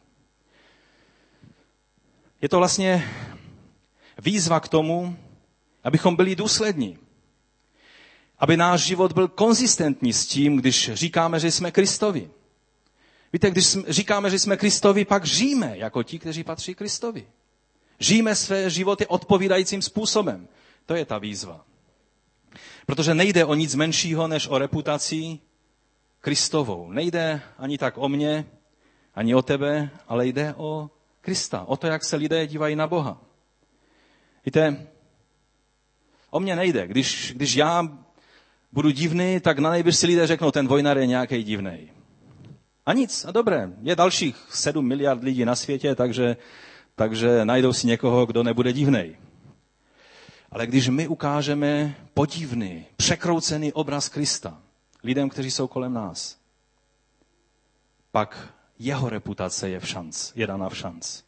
Je 2.43 2.49
to 2.49 2.59
vlastně 2.59 3.09
výzva 4.23 4.61
k 4.61 4.69
tomu, 4.69 5.17
abychom 5.85 6.17
byli 6.17 6.37
důslední. 6.37 6.99
Aby 8.39 8.57
náš 8.57 8.81
život 8.81 9.13
byl 9.13 9.29
konzistentní 9.29 10.13
s 10.13 10.27
tím, 10.27 10.57
když 10.57 10.91
říkáme, 10.95 11.41
že 11.41 11.51
jsme 11.51 11.71
Kristovi. 11.71 12.31
Víte, 13.33 13.51
když 13.51 13.77
říkáme, 13.88 14.31
že 14.31 14.38
jsme 14.38 14.57
Kristovi, 14.57 15.05
pak 15.05 15.25
žijeme 15.25 15.79
jako 15.79 16.03
ti, 16.03 16.18
kteří 16.18 16.45
patří 16.45 16.75
Kristovi. 16.75 17.27
Žijeme 17.99 18.35
své 18.35 18.71
životy 18.71 19.07
odpovídajícím 19.07 19.83
způsobem. 19.83 20.49
To 20.87 20.95
je 20.95 21.05
ta 21.05 21.18
výzva. 21.18 21.64
Protože 22.87 23.14
nejde 23.14 23.45
o 23.45 23.55
nic 23.55 23.75
menšího, 23.75 24.29
než 24.29 24.49
o 24.49 24.59
reputaci 24.59 25.38
Kristovou. 26.21 26.92
Nejde 26.92 27.42
ani 27.59 27.79
tak 27.79 27.95
o 27.99 28.09
mě, 28.09 28.47
ani 29.14 29.35
o 29.35 29.42
tebe, 29.42 29.90
ale 30.09 30.27
jde 30.27 30.55
o 30.57 30.90
Krista. 31.21 31.64
O 31.64 31.77
to, 31.77 31.87
jak 31.87 32.05
se 32.05 32.16
lidé 32.16 32.47
dívají 32.47 32.77
na 32.77 32.87
Boha. 32.87 33.21
Víte, 34.47 34.87
o 36.31 36.40
mě 36.40 36.57
nejde. 36.57 36.87
Když, 36.87 37.33
když 37.37 37.55
já 37.55 37.99
budu 38.73 38.90
divný, 38.90 39.40
tak 39.40 39.59
na 39.59 39.71
nejvyš 39.71 39.97
si 39.97 40.07
lidé 40.07 40.27
řeknou, 40.27 40.51
ten 40.51 40.68
vojnar 40.68 40.99
je 40.99 41.07
nějaký 41.07 41.42
divný. 41.42 41.90
A 42.87 42.92
nic, 42.92 43.25
a 43.25 43.31
dobré. 43.31 43.71
Je 43.83 43.97
dalších 43.97 44.37
7 44.51 44.87
miliard 44.87 45.23
lidí 45.23 45.45
na 45.45 45.57
světě, 45.57 45.95
takže, 45.95 46.37
takže 46.95 47.45
najdou 47.45 47.73
si 47.73 47.87
někoho, 47.87 48.27
kdo 48.27 48.42
nebude 48.42 48.73
divnej. 48.73 49.16
Ale 50.51 50.66
když 50.66 50.88
my 50.88 51.09
ukážeme 51.09 51.97
podivný, 52.14 52.87
překroucený 52.97 53.73
obraz 53.73 54.09
Krista 54.09 54.59
lidem, 55.05 55.29
kteří 55.29 55.51
jsou 55.51 55.66
kolem 55.66 55.92
nás, 55.92 56.37
pak 58.12 58.55
jeho 58.79 59.09
reputace 59.09 59.68
je 59.68 59.81
v 59.81 59.88
šanc, 59.88 60.33
je 60.35 60.47
daná 60.47 60.68
v 60.68 60.77
šanc. 60.77 61.23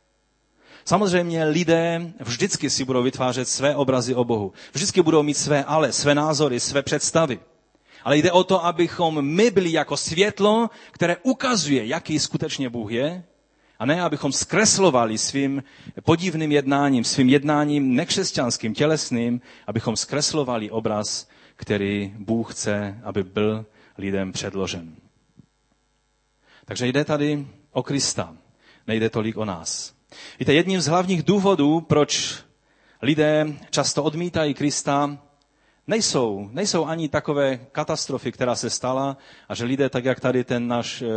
Samozřejmě 0.85 1.45
lidé 1.45 2.13
vždycky 2.21 2.71
si 2.71 2.85
budou 2.85 3.03
vytvářet 3.03 3.49
své 3.49 3.77
obrazy 3.77 4.15
o 4.15 4.25
Bohu. 4.25 4.53
Vždycky 4.73 5.03
budou 5.03 5.23
mít 5.23 5.35
své 5.35 5.65
ale, 5.65 5.93
své 5.93 6.15
názory, 6.15 6.61
své 6.61 6.83
představy. 6.83 7.41
Ale 8.05 8.19
jde 8.19 8.33
o 8.33 8.45
to, 8.45 8.65
abychom 8.65 9.23
my 9.23 9.51
byli 9.51 9.73
jako 9.73 9.97
světlo, 9.97 10.71
které 10.91 11.17
ukazuje, 11.17 11.87
jaký 11.87 12.19
skutečně 12.19 12.71
Bůh 12.71 12.93
je, 12.93 13.25
a 13.79 13.87
ne, 13.87 14.03
abychom 14.03 14.33
zkreslovali 14.33 15.19
svým 15.19 15.63
podivným 16.03 16.53
jednáním, 16.53 17.05
svým 17.05 17.29
jednáním 17.29 17.95
nekřesťanským, 17.95 18.75
tělesným, 18.75 19.41
abychom 19.67 19.97
zkreslovali 19.97 20.71
obraz, 20.71 21.29
který 21.57 22.15
Bůh 22.19 22.53
chce, 22.55 23.01
aby 23.05 23.23
byl 23.23 23.67
lidem 23.99 24.33
předložen. 24.33 24.95
Takže 26.65 26.87
jde 26.87 27.05
tady 27.05 27.47
o 27.73 27.83
Krista, 27.83 28.37
nejde 28.87 29.11
tolik 29.11 29.37
o 29.37 29.45
nás. 29.45 29.95
Víte, 30.39 30.53
jedním 30.53 30.81
z 30.81 30.87
hlavních 30.87 31.23
důvodů, 31.23 31.81
proč 31.81 32.39
lidé 33.03 33.47
často 33.71 34.05
odmítají 34.05 34.55
Krista, 34.55 35.19
Nejsou, 35.87 36.49
nejsou 36.53 36.85
ani 36.87 37.09
takové 37.09 37.57
katastrofy, 37.57 38.33
která 38.33 38.55
se 38.55 38.71
stala 38.71 39.17
a 39.49 39.55
že 39.55 39.65
lidé, 39.65 39.89
tak 39.89 40.05
jak 40.05 40.21
tady 40.21 40.45
ten 40.45 40.69
náš 40.69 41.03
e, 41.03 41.09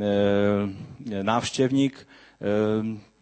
e, 0.00 1.22
návštěvník, 1.22 2.06
e, 2.40 3.14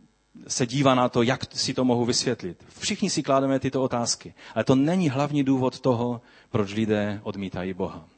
se 0.48 0.66
dívá 0.66 0.94
na 0.94 1.09
to, 1.09 1.22
jak 1.22 1.44
si 1.57 1.75
to 1.75 1.85
mohu 1.85 2.05
vysvětlit. 2.05 2.64
Všichni 2.79 3.11
si 3.11 3.22
kládeme 3.22 3.59
tyto 3.59 3.83
otázky. 3.83 4.35
Ale 4.55 4.64
to 4.64 4.75
není 4.75 5.09
hlavní 5.11 5.44
důvod 5.44 5.81
toho, 5.81 6.20
proč 6.51 6.75
lidé 6.75 7.20
odmítají 7.22 7.75
Boha. 7.75 8.09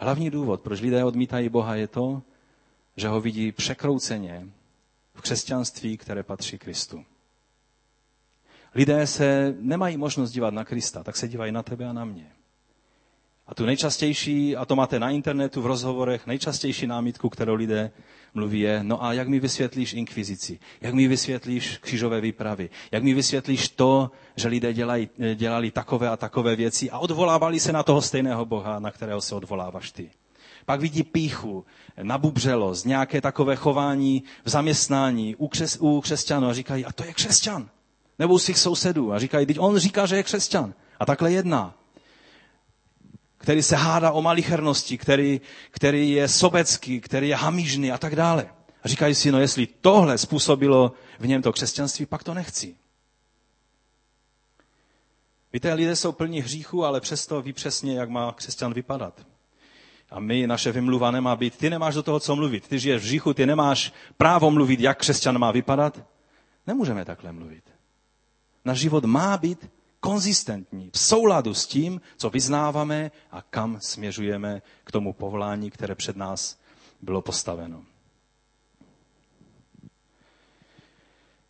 Hlavní 0.00 0.30
důvod, 0.30 0.60
proč 0.60 0.80
lidé 0.80 1.04
odmítají 1.04 1.48
Boha, 1.48 1.74
je 1.74 1.88
to, 1.88 2.22
že 2.96 3.08
ho 3.08 3.20
vidí 3.20 3.52
překrouceně 3.52 4.46
v 5.14 5.20
křesťanství, 5.22 5.96
které 5.96 6.22
patří 6.22 6.58
Kristu. 6.58 7.04
Lidé 8.74 9.06
se 9.06 9.54
nemají 9.60 9.96
možnost 9.96 10.30
dívat 10.30 10.54
na 10.54 10.64
Krista, 10.64 11.04
tak 11.04 11.16
se 11.16 11.28
dívají 11.28 11.52
na 11.52 11.62
tebe 11.62 11.86
a 11.88 11.92
na 11.92 12.04
mě. 12.04 12.26
A 13.46 13.54
tu 13.54 13.66
nejčastější, 13.66 14.56
a 14.56 14.64
to 14.64 14.76
máte 14.76 14.98
na 14.98 15.10
internetu 15.10 15.62
v 15.62 15.66
rozhovorech, 15.66 16.26
nejčastější 16.26 16.86
námitku, 16.86 17.28
kterou 17.28 17.54
lidé 17.54 17.90
mluví 18.34 18.60
je, 18.60 18.84
no 18.84 19.04
a 19.04 19.12
jak 19.12 19.28
mi 19.28 19.40
vysvětlíš 19.40 19.92
inkvizici? 19.94 20.58
Jak 20.80 20.94
mi 20.94 21.08
vysvětlíš 21.08 21.78
křížové 21.78 22.20
výpravy? 22.20 22.70
Jak 22.92 23.02
mi 23.02 23.14
vysvětlíš 23.14 23.68
to, 23.68 24.10
že 24.36 24.48
lidé 24.48 24.72
dělají, 24.72 25.08
dělali 25.34 25.70
takové 25.70 26.08
a 26.08 26.16
takové 26.16 26.56
věci 26.56 26.90
a 26.90 26.98
odvolávali 26.98 27.60
se 27.60 27.72
na 27.72 27.82
toho 27.82 28.02
stejného 28.02 28.44
Boha, 28.44 28.78
na 28.78 28.90
kterého 28.90 29.20
se 29.20 29.34
odvoláváš 29.34 29.90
ty? 29.92 30.10
Pak 30.64 30.80
vidí 30.80 31.02
píchu, 31.02 31.64
nabubřelost, 32.02 32.86
nějaké 32.86 33.20
takové 33.20 33.56
chování 33.56 34.22
v 34.44 34.50
zaměstnání 34.50 35.36
u, 35.36 35.48
křes, 35.48 35.76
u 35.80 36.00
křesťanů 36.00 36.46
a 36.48 36.52
říkají, 36.54 36.84
a 36.84 36.92
to 36.92 37.04
je 37.04 37.12
křesťan. 37.12 37.68
Nebo 38.20 38.34
u 38.34 38.38
svých 38.38 38.58
sousedů 38.58 39.12
a 39.12 39.18
říkají, 39.18 39.46
teď 39.46 39.58
on 39.60 39.78
říká, 39.78 40.06
že 40.06 40.16
je 40.16 40.22
křesťan. 40.22 40.74
A 41.00 41.06
takhle 41.06 41.32
jedná 41.32 41.80
který 43.40 43.62
se 43.62 43.76
hádá 43.76 44.12
o 44.12 44.22
malichernosti, 44.22 44.98
který, 44.98 45.40
který 45.70 46.10
je 46.10 46.28
sobecký, 46.28 47.00
který 47.00 47.28
je 47.28 47.36
hamižný 47.36 47.92
a 47.92 47.98
tak 47.98 48.16
dále. 48.16 48.50
A 48.82 48.88
říkají 48.88 49.14
si, 49.14 49.32
no 49.32 49.40
jestli 49.40 49.66
tohle 49.66 50.18
způsobilo 50.18 50.92
v 51.18 51.26
něm 51.26 51.42
to 51.42 51.52
křesťanství, 51.52 52.06
pak 52.06 52.24
to 52.24 52.34
nechci. 52.34 52.76
Víte, 55.52 55.74
lidé 55.74 55.96
jsou 55.96 56.12
plní 56.12 56.40
hříchu, 56.40 56.84
ale 56.84 57.00
přesto 57.00 57.42
ví 57.42 57.52
přesně, 57.52 57.94
jak 57.98 58.08
má 58.08 58.32
křesťan 58.32 58.74
vypadat. 58.74 59.26
A 60.10 60.20
my, 60.20 60.46
naše 60.46 60.72
vymluva 60.72 61.10
nemá 61.10 61.36
být, 61.36 61.56
ty 61.56 61.70
nemáš 61.70 61.94
do 61.94 62.02
toho, 62.02 62.20
co 62.20 62.36
mluvit. 62.36 62.68
Ty 62.68 62.78
žiješ 62.78 63.02
v 63.02 63.04
hříchu, 63.04 63.34
ty 63.34 63.46
nemáš 63.46 63.92
právo 64.16 64.50
mluvit, 64.50 64.80
jak 64.80 64.98
křesťan 64.98 65.38
má 65.38 65.52
vypadat. 65.52 66.00
Nemůžeme 66.66 67.04
takhle 67.04 67.32
mluvit. 67.32 67.79
Náš 68.64 68.78
život 68.78 69.04
má 69.04 69.36
být 69.36 69.70
konzistentní, 70.00 70.90
v 70.92 70.98
souladu 70.98 71.54
s 71.54 71.66
tím, 71.66 72.00
co 72.16 72.30
vyznáváme 72.30 73.10
a 73.30 73.42
kam 73.42 73.80
směřujeme 73.80 74.62
k 74.84 74.92
tomu 74.92 75.12
povolání, 75.12 75.70
které 75.70 75.94
před 75.94 76.16
nás 76.16 76.58
bylo 77.02 77.22
postaveno. 77.22 77.84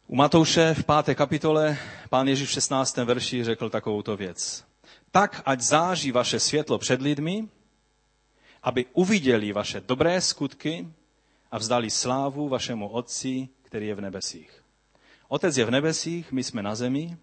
U 0.06 0.16
Matouše 0.16 0.74
v 0.74 0.84
páté 0.84 1.14
kapitole 1.14 1.78
pán 2.08 2.28
Ježíš 2.28 2.48
v 2.48 2.52
16. 2.52 2.96
verši 2.96 3.44
řekl 3.44 3.70
takovouto 3.70 4.16
věc. 4.16 4.64
Tak, 5.10 5.42
ať 5.46 5.60
záží 5.60 6.12
vaše 6.12 6.40
světlo 6.40 6.78
před 6.78 7.02
lidmi, 7.02 7.48
aby 8.62 8.86
uviděli 8.92 9.52
vaše 9.52 9.80
dobré 9.80 10.20
skutky 10.20 10.88
a 11.50 11.58
vzdali 11.58 11.90
slávu 11.90 12.48
vašemu 12.48 12.88
Otci, 12.88 13.48
který 13.62 13.86
je 13.86 13.94
v 13.94 14.00
nebesích. 14.00 14.59
Otec 15.30 15.56
je 15.56 15.64
v 15.64 15.70
nebesích, 15.70 16.32
my 16.32 16.44
jsme 16.44 16.62
na 16.62 16.74
zemi 16.74 17.16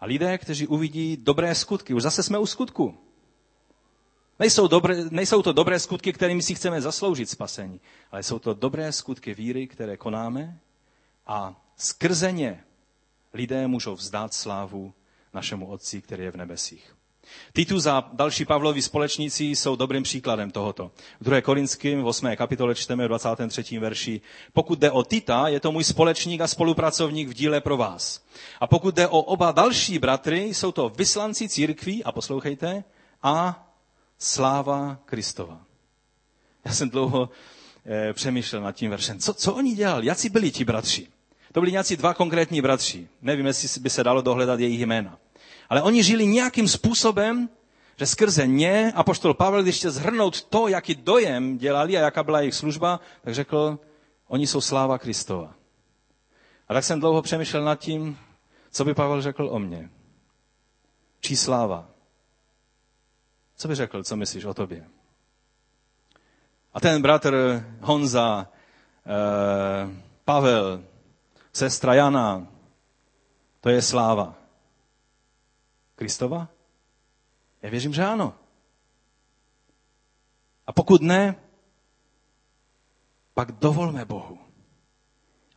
a 0.00 0.06
lidé, 0.06 0.38
kteří 0.38 0.66
uvidí 0.66 1.16
dobré 1.16 1.54
skutky, 1.54 1.94
už 1.94 2.02
zase 2.02 2.22
jsme 2.22 2.38
u 2.38 2.46
skutku. 2.46 2.98
Nejsou, 4.38 4.68
dobré, 4.68 4.96
nejsou 5.10 5.42
to 5.42 5.52
dobré 5.52 5.80
skutky, 5.80 6.12
kterými 6.12 6.42
si 6.42 6.54
chceme 6.54 6.80
zasloužit 6.80 7.30
spasení, 7.30 7.80
ale 8.10 8.22
jsou 8.22 8.38
to 8.38 8.54
dobré 8.54 8.92
skutky 8.92 9.34
víry, 9.34 9.66
které 9.66 9.96
konáme 9.96 10.58
a 11.26 11.64
skrze 11.76 12.32
ně 12.32 12.64
lidé 13.32 13.66
můžou 13.66 13.94
vzdát 13.94 14.34
slávu 14.34 14.92
našemu 15.32 15.66
Otci, 15.66 16.02
který 16.02 16.24
je 16.24 16.30
v 16.30 16.36
nebesích. 16.36 16.95
Titus 17.52 17.86
a 17.86 18.10
další 18.12 18.44
Pavlovi 18.44 18.82
společníci 18.82 19.44
jsou 19.44 19.76
dobrým 19.76 20.02
příkladem 20.02 20.50
tohoto. 20.50 20.90
V 21.20 21.24
2. 21.24 21.40
Korinským 21.40 22.02
v 22.02 22.06
8. 22.06 22.36
kapitole 22.36 22.74
čteme 22.74 23.04
v 23.04 23.08
23. 23.08 23.78
verši. 23.78 24.20
Pokud 24.52 24.78
jde 24.78 24.90
o 24.90 25.02
Tita, 25.02 25.48
je 25.48 25.60
to 25.60 25.72
můj 25.72 25.84
společník 25.84 26.40
a 26.40 26.46
spolupracovník 26.46 27.28
v 27.28 27.34
díle 27.34 27.60
pro 27.60 27.76
vás. 27.76 28.24
A 28.60 28.66
pokud 28.66 28.94
jde 28.94 29.08
o 29.08 29.22
oba 29.22 29.52
další 29.52 29.98
bratry, 29.98 30.42
jsou 30.54 30.72
to 30.72 30.88
vyslanci 30.88 31.48
církví, 31.48 32.04
a 32.04 32.12
poslouchejte, 32.12 32.84
a 33.22 33.66
sláva 34.18 34.98
Kristova. 35.04 35.60
Já 36.64 36.72
jsem 36.72 36.90
dlouho 36.90 37.28
e, 37.86 38.12
přemýšlel 38.12 38.62
nad 38.62 38.72
tím 38.72 38.90
veršem. 38.90 39.18
Co, 39.18 39.34
co 39.34 39.54
oni 39.54 39.74
dělali? 39.74 40.06
Jací 40.06 40.28
byli 40.28 40.50
ti 40.50 40.64
bratři? 40.64 41.06
To 41.52 41.60
byli 41.60 41.72
nějací 41.72 41.96
dva 41.96 42.14
konkrétní 42.14 42.62
bratři. 42.62 43.08
Nevím, 43.22 43.46
jestli 43.46 43.80
by 43.80 43.90
se 43.90 44.04
dalo 44.04 44.22
dohledat 44.22 44.60
jejich 44.60 44.80
jména. 44.80 45.18
Ale 45.68 45.82
oni 45.82 46.02
žili 46.02 46.26
nějakým 46.26 46.68
způsobem, 46.68 47.48
že 47.96 48.06
skrze 48.06 48.46
ně, 48.46 48.92
a 48.96 49.02
poštol 49.02 49.34
Pavel, 49.34 49.62
když 49.62 49.76
chtěl 49.76 49.90
zhrnout 49.90 50.42
to, 50.42 50.68
jaký 50.68 50.94
dojem 50.94 51.58
dělali 51.58 51.96
a 51.96 52.00
jaká 52.00 52.22
byla 52.22 52.40
jejich 52.40 52.54
služba, 52.54 53.00
tak 53.22 53.34
řekl, 53.34 53.78
oni 54.28 54.46
jsou 54.46 54.60
sláva 54.60 54.98
Kristova. 54.98 55.54
A 56.68 56.74
tak 56.74 56.84
jsem 56.84 57.00
dlouho 57.00 57.22
přemýšlel 57.22 57.64
nad 57.64 57.78
tím, 57.78 58.18
co 58.70 58.84
by 58.84 58.94
Pavel 58.94 59.22
řekl 59.22 59.48
o 59.52 59.58
mně. 59.58 59.90
Čí 61.20 61.36
sláva? 61.36 61.88
Co 63.56 63.68
by 63.68 63.74
řekl, 63.74 64.02
co 64.02 64.16
myslíš 64.16 64.44
o 64.44 64.54
tobě? 64.54 64.86
A 66.74 66.80
ten 66.80 67.02
bratr 67.02 67.64
Honza, 67.80 68.48
eh, 69.06 70.02
Pavel, 70.24 70.84
sestra 71.52 71.94
Jana, 71.94 72.46
to 73.60 73.68
je 73.68 73.82
sláva. 73.82 74.34
Kristova? 75.96 76.48
Já 77.62 77.70
věřím, 77.70 77.92
že 77.92 78.04
ano. 78.04 78.34
A 80.66 80.72
pokud 80.72 81.02
ne, 81.02 81.34
pak 83.34 83.52
dovolme 83.52 84.04
Bohu, 84.04 84.38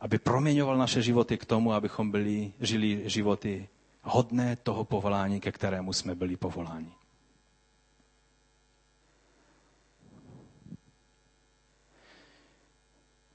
aby 0.00 0.18
proměňoval 0.18 0.78
naše 0.78 1.02
životy 1.02 1.38
k 1.38 1.44
tomu, 1.44 1.72
abychom 1.72 2.10
byli, 2.10 2.52
žili 2.60 3.10
životy 3.10 3.68
hodné 4.02 4.56
toho 4.56 4.84
povolání, 4.84 5.40
ke 5.40 5.52
kterému 5.52 5.92
jsme 5.92 6.14
byli 6.14 6.36
povoláni. 6.36 6.92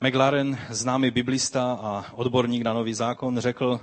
McLaren, 0.01 0.57
známý 0.69 1.11
biblista 1.11 1.73
a 1.73 2.13
odborník 2.13 2.63
na 2.63 2.73
nový 2.73 2.93
zákon, 2.93 3.39
řekl, 3.39 3.79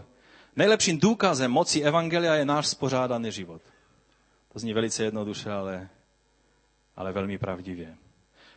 Nejlepším 0.56 0.98
důkazem 1.00 1.50
moci 1.50 1.80
Evangelia 1.82 2.34
je 2.34 2.44
náš 2.44 2.66
spořádaný 2.66 3.32
život. 3.32 3.62
To 4.52 4.58
zní 4.58 4.72
velice 4.72 5.04
jednoduše, 5.04 5.50
ale, 5.52 5.88
ale 6.96 7.12
velmi 7.12 7.38
pravdivě. 7.38 7.96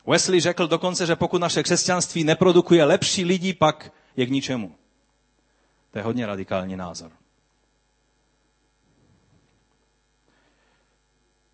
Wesley 0.08 0.40
řekl 0.40 0.68
dokonce, 0.68 1.06
že 1.06 1.16
pokud 1.16 1.42
naše 1.42 1.64
křesťanství 1.64 2.24
neprodukuje 2.24 2.84
lepší 2.84 3.26
lidi, 3.26 3.54
pak 3.54 3.92
je 4.18 4.26
k 4.26 4.30
ničemu. 4.30 4.76
To 5.92 6.00
je 6.00 6.04
hodně 6.04 6.26
radikální 6.26 6.76
názor. 6.76 7.12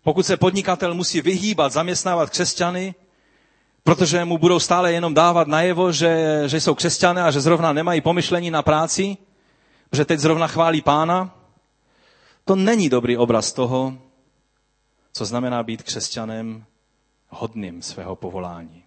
Pokud 0.02 0.26
se 0.26 0.36
podnikatel 0.36 0.94
musí 0.94 1.20
vyhýbat, 1.20 1.72
zaměstnávat 1.72 2.30
křesťany, 2.30 2.94
protože 3.84 4.24
mu 4.24 4.38
budou 4.38 4.58
stále 4.58 4.92
jenom 4.92 5.14
dávat 5.14 5.48
najevo, 5.48 5.92
že, 5.92 6.42
že 6.46 6.60
jsou 6.60 6.74
křesťané 6.74 7.22
a 7.22 7.30
že 7.30 7.40
zrovna 7.40 7.72
nemají 7.72 8.00
pomyšlení 8.00 8.50
na 8.50 8.62
práci, 8.62 9.16
že 9.92 10.04
teď 10.04 10.20
zrovna 10.20 10.46
chválí 10.46 10.82
pána, 10.82 11.38
to 12.44 12.56
není 12.56 12.88
dobrý 12.88 13.16
obraz 13.16 13.52
toho, 13.52 13.98
co 15.12 15.24
znamená 15.24 15.62
být 15.62 15.82
křesťanem 15.82 16.64
hodným 17.28 17.82
svého 17.82 18.16
povolání. 18.16 18.84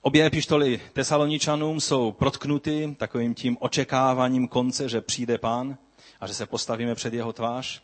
Obě 0.00 0.26
epištoly 0.26 0.80
tesaloničanům 0.92 1.80
jsou 1.80 2.12
protknuty 2.12 2.96
takovým 2.98 3.34
tím 3.34 3.56
očekáváním 3.60 4.48
konce, 4.48 4.88
že 4.88 5.00
přijde 5.00 5.38
pán 5.38 5.78
a 6.20 6.26
že 6.26 6.34
se 6.34 6.46
postavíme 6.46 6.94
před 6.94 7.14
jeho 7.14 7.32
tvář. 7.32 7.82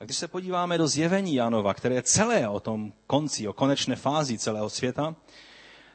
A 0.00 0.04
když 0.04 0.16
se 0.16 0.28
podíváme 0.28 0.78
do 0.78 0.88
zjevení 0.88 1.34
Janova, 1.34 1.74
které 1.74 1.94
je 1.94 2.02
celé 2.02 2.48
o 2.48 2.60
tom 2.60 2.92
konci, 3.06 3.48
o 3.48 3.52
konečné 3.52 3.96
fázi 3.96 4.38
celého 4.38 4.70
světa, 4.70 5.14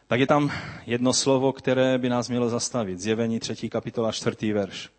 tak 0.08 0.20
je 0.20 0.28
tam 0.28 0.51
jedno 0.86 1.14
slovo, 1.14 1.54
které 1.54 1.97
by 1.97 2.10
nás 2.10 2.30
mělo 2.30 2.49
zastavit. 2.49 2.99
Zjevení 2.99 3.39
3. 3.39 3.70
kapitola 3.70 4.12
4. 4.12 4.54
verš. 4.54 4.89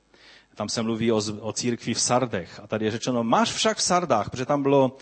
Tam 0.55 0.68
se 0.68 0.82
mluví 0.82 1.12
o, 1.12 1.20
o 1.40 1.52
církvi 1.52 1.94
v 1.94 2.00
Sardech. 2.00 2.61
A 2.62 2.66
tady 2.66 2.84
je 2.84 2.90
řečeno, 2.90 3.24
máš 3.24 3.52
však 3.52 3.76
v 3.78 3.82
Sardách, 3.82 4.30
protože 4.30 4.46
tam 4.46 4.62
bylo 4.62 4.96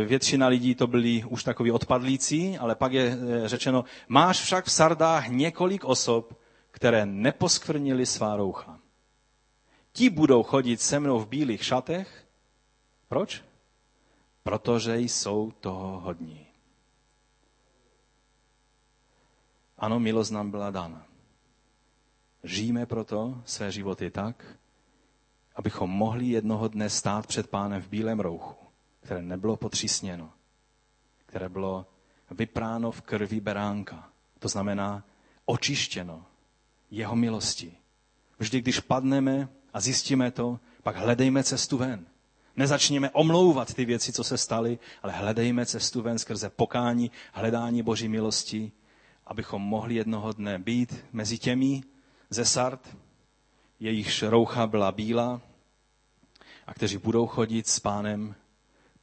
e, 0.00 0.04
většina 0.04 0.46
lidí 0.46 0.74
to 0.74 0.86
byli 0.86 1.24
už 1.28 1.44
takový 1.44 1.70
odpadlíci, 1.70 2.58
ale 2.58 2.74
pak 2.74 2.92
je 2.92 3.18
e, 3.44 3.48
řečeno, 3.48 3.84
máš 4.08 4.40
však 4.40 4.64
v 4.64 4.72
Sardách 4.72 5.28
několik 5.28 5.84
osob, 5.84 6.40
které 6.70 7.06
neposkvrnili 7.06 8.06
svá 8.06 8.36
roucha. 8.36 8.78
ti 9.92 10.10
budou 10.10 10.42
chodit 10.42 10.80
se 10.80 11.00
mnou 11.00 11.18
v 11.18 11.28
bílých 11.28 11.64
šatech. 11.64 12.24
Proč? 13.08 13.42
Protože 14.42 14.98
jsou 14.98 15.52
toho 15.60 16.00
hodní. 16.00 16.45
Ano, 19.78 20.00
milost 20.00 20.32
nám 20.32 20.50
byla 20.50 20.70
dána. 20.70 21.06
Žijeme 22.44 22.86
proto 22.86 23.42
své 23.44 23.72
životy 23.72 24.10
tak, 24.10 24.44
abychom 25.56 25.90
mohli 25.90 26.26
jednoho 26.26 26.68
dne 26.68 26.90
stát 26.90 27.26
před 27.26 27.50
pánem 27.50 27.82
v 27.82 27.88
bílém 27.88 28.20
rouchu, 28.20 28.54
které 29.00 29.22
nebylo 29.22 29.56
potřísněno, 29.56 30.32
které 31.26 31.48
bylo 31.48 31.86
vypráno 32.30 32.90
v 32.90 33.02
krvi 33.02 33.40
beránka. 33.40 34.08
To 34.38 34.48
znamená 34.48 35.04
očištěno 35.44 36.24
jeho 36.90 37.16
milosti. 37.16 37.76
Vždy, 38.38 38.60
když 38.60 38.80
padneme 38.80 39.48
a 39.72 39.80
zjistíme 39.80 40.30
to, 40.30 40.60
pak 40.82 40.96
hledejme 40.96 41.44
cestu 41.44 41.76
ven. 41.78 42.06
Nezačněme 42.56 43.10
omlouvat 43.10 43.74
ty 43.74 43.84
věci, 43.84 44.12
co 44.12 44.24
se 44.24 44.38
staly, 44.38 44.78
ale 45.02 45.12
hledejme 45.12 45.66
cestu 45.66 46.02
ven 46.02 46.18
skrze 46.18 46.50
pokání, 46.50 47.10
hledání 47.32 47.82
Boží 47.82 48.08
milosti, 48.08 48.72
abychom 49.26 49.62
mohli 49.62 49.94
jednoho 49.94 50.32
dne 50.32 50.58
být 50.58 51.04
mezi 51.12 51.38
těmi 51.38 51.82
ze 52.30 52.44
Sard, 52.44 52.96
jejichž 53.80 54.22
roucha 54.22 54.66
byla 54.66 54.92
bílá 54.92 55.40
a 56.66 56.74
kteří 56.74 56.98
budou 56.98 57.26
chodit 57.26 57.66
s 57.68 57.80
pánem, 57.80 58.34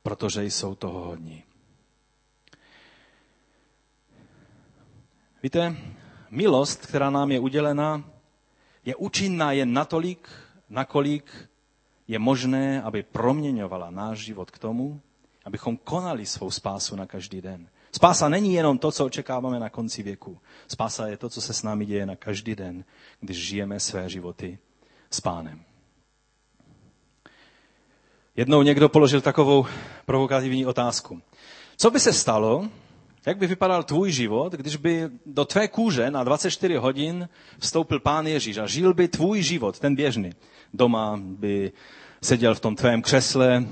protože 0.04 0.44
jsou 0.44 0.76
toho 0.76 1.06
hodní. 1.06 1.44
Víte, 5.44 5.76
milost, 6.30 6.86
která 6.86 7.10
nám 7.10 7.32
je 7.32 7.40
udělena, 7.40 8.04
je 8.86 8.96
účinná 8.96 9.52
jen 9.52 9.74
natolik, 9.74 10.30
nakolik 10.70 11.50
je 12.08 12.20
možné, 12.20 12.82
aby 12.82 13.04
proměňovala 13.04 13.92
náš 13.92 14.20
život 14.20 14.52
k 14.52 14.60
tomu, 14.60 15.02
abychom 15.46 15.78
konali 15.78 16.26
svou 16.26 16.52
spásu 16.52 16.96
na 16.96 17.06
každý 17.06 17.42
den. 17.42 17.70
Spása 17.96 18.30
není 18.30 18.54
jenom 18.54 18.78
to, 18.78 18.92
co 18.92 19.06
očekáváme 19.06 19.60
na 19.60 19.70
konci 19.70 20.04
věku. 20.04 20.38
Spása 20.68 21.08
je 21.08 21.18
to, 21.18 21.30
co 21.30 21.42
se 21.42 21.54
s 21.54 21.64
námi 21.64 21.86
děje 21.86 22.06
na 22.06 22.16
každý 22.16 22.56
den, 22.56 22.86
když 23.20 23.38
žijeme 23.38 23.80
své 23.80 24.10
životy 24.10 24.60
s 25.12 25.22
pánem. 25.22 25.62
Jednou 28.36 28.62
někdo 28.62 28.90
položil 28.90 29.22
takovou 29.22 29.66
provokativní 30.06 30.66
otázku. 30.66 31.22
Co 31.78 31.92
by 31.92 32.00
se 32.00 32.14
stalo, 32.14 32.70
jak 33.26 33.38
by 33.38 33.48
vypadal 33.48 33.84
tvůj 33.84 34.12
život, 34.12 34.54
když 34.54 34.76
by 34.76 35.10
do 35.26 35.46
tvé 35.46 35.68
kůže 35.68 36.12
na 36.12 36.24
24 36.24 36.76
hodin 36.76 37.30
vstoupil 37.60 38.00
pán 38.00 38.28
Ježíš 38.28 38.58
a 38.58 38.68
žil 38.68 38.94
by 38.94 39.08
tvůj 39.08 39.42
život, 39.42 39.80
ten 39.80 39.96
běžný. 39.96 40.32
Doma 40.74 41.20
by 41.22 41.72
seděl 42.22 42.56
v 42.56 42.60
tom 42.60 42.76
tvém 42.76 43.02
křesle, 43.02 43.66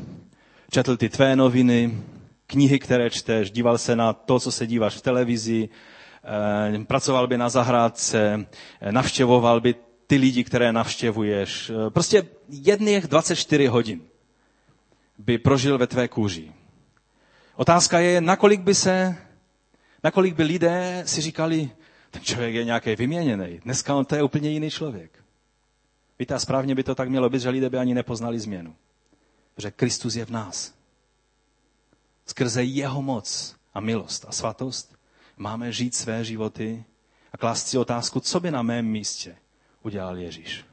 četl 0.71 0.97
ty 0.97 1.09
tvé 1.09 1.35
noviny, 1.35 2.03
knihy, 2.51 2.79
které 2.79 3.09
čteš, 3.09 3.51
díval 3.51 3.77
se 3.77 3.95
na 3.95 4.13
to, 4.13 4.39
co 4.39 4.51
se 4.51 4.67
díváš 4.67 4.95
v 4.95 5.01
televizi, 5.01 5.69
eh, 5.69 6.85
pracoval 6.85 7.27
by 7.27 7.37
na 7.37 7.49
zahrádce, 7.49 8.45
eh, 8.81 8.91
navštěvoval 8.91 9.61
by 9.61 9.75
ty 10.07 10.15
lidi, 10.17 10.43
které 10.43 10.71
navštěvuješ. 10.73 11.69
Eh, 11.71 11.89
prostě 11.89 12.27
jedných 12.49 13.07
24 13.07 13.67
hodin 13.67 14.01
by 15.17 15.37
prožil 15.37 15.77
ve 15.77 15.87
tvé 15.87 16.07
kůži. 16.07 16.51
Otázka 17.55 17.99
je, 17.99 18.21
nakolik 18.21 18.61
by 18.61 18.75
se 18.75 19.15
Nakolik 20.03 20.35
by 20.35 20.43
lidé 20.43 21.03
si 21.05 21.21
říkali, 21.21 21.69
ten 22.11 22.21
člověk 22.21 22.55
je 22.55 22.63
nějaký 22.65 22.95
vyměněný. 22.95 23.59
Dneska 23.63 23.95
on 23.95 24.05
to 24.05 24.15
je 24.15 24.23
úplně 24.23 24.49
jiný 24.49 24.69
člověk. 24.69 25.23
Víte, 26.19 26.33
a 26.33 26.39
správně 26.39 26.75
by 26.75 26.83
to 26.83 26.95
tak 26.95 27.09
mělo 27.09 27.29
být, 27.29 27.41
že 27.41 27.49
lidé 27.49 27.69
by 27.69 27.77
ani 27.77 27.93
nepoznali 27.93 28.39
změnu. 28.39 28.75
Že 29.57 29.71
Kristus 29.71 30.15
je 30.15 30.25
v 30.25 30.29
nás. 30.29 30.73
Skrze 32.25 32.63
jeho 32.63 33.01
moc 33.01 33.55
a 33.73 33.79
milost 33.79 34.25
a 34.27 34.31
svatost 34.31 34.95
máme 35.37 35.71
žít 35.71 35.95
své 35.95 36.23
životy 36.23 36.83
a 37.33 37.37
klást 37.37 37.67
si 37.67 37.77
otázku, 37.77 38.19
co 38.19 38.39
by 38.39 38.51
na 38.51 38.61
mém 38.61 38.85
místě 38.85 39.35
udělal 39.83 40.17
Ježíš. 40.17 40.65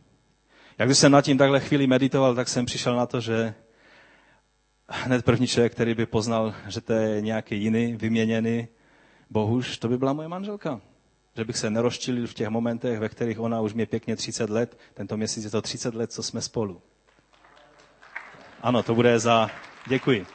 Jak 0.79 0.89
když 0.89 0.99
jsem 0.99 1.13
nad 1.13 1.23
tím 1.23 1.39
takhle 1.39 1.61
chvíli 1.61 1.87
meditoval, 1.87 2.35
tak 2.35 2.49
jsem 2.49 2.67
přišel 2.67 2.97
na 2.97 3.07
to, 3.07 3.21
že 3.21 3.55
hned 4.89 5.25
první 5.25 5.47
člověk, 5.47 5.73
který 5.73 5.95
by 5.95 6.07
poznal, 6.07 6.55
že 6.69 6.81
to 6.81 6.93
je 6.93 7.21
nějaký 7.21 7.63
jiný, 7.63 7.97
vyměněný, 7.97 8.69
Bohuž, 9.31 9.79
to 9.79 9.89
by 9.89 9.99
byla 9.99 10.13
moje 10.13 10.29
manželka. 10.29 10.81
Že 11.37 11.45
bych 11.45 11.57
se 11.57 11.71
neroštilil 11.71 12.27
v 12.27 12.35
těch 12.35 12.49
momentech, 12.49 12.99
ve 12.99 13.09
kterých 13.09 13.41
ona 13.41 13.61
už 13.61 13.73
mě 13.75 13.87
pěkně 13.87 14.17
30 14.17 14.51
let, 14.51 14.79
tento 14.95 15.17
měsíc 15.17 15.45
je 15.45 15.51
to 15.51 15.63
30 15.63 15.95
let, 15.95 16.13
co 16.13 16.23
jsme 16.23 16.41
spolu. 16.41 16.83
Ano, 18.63 18.83
to 18.83 18.95
bude 18.95 19.19
za, 19.19 19.51
děkuji, 19.89 20.27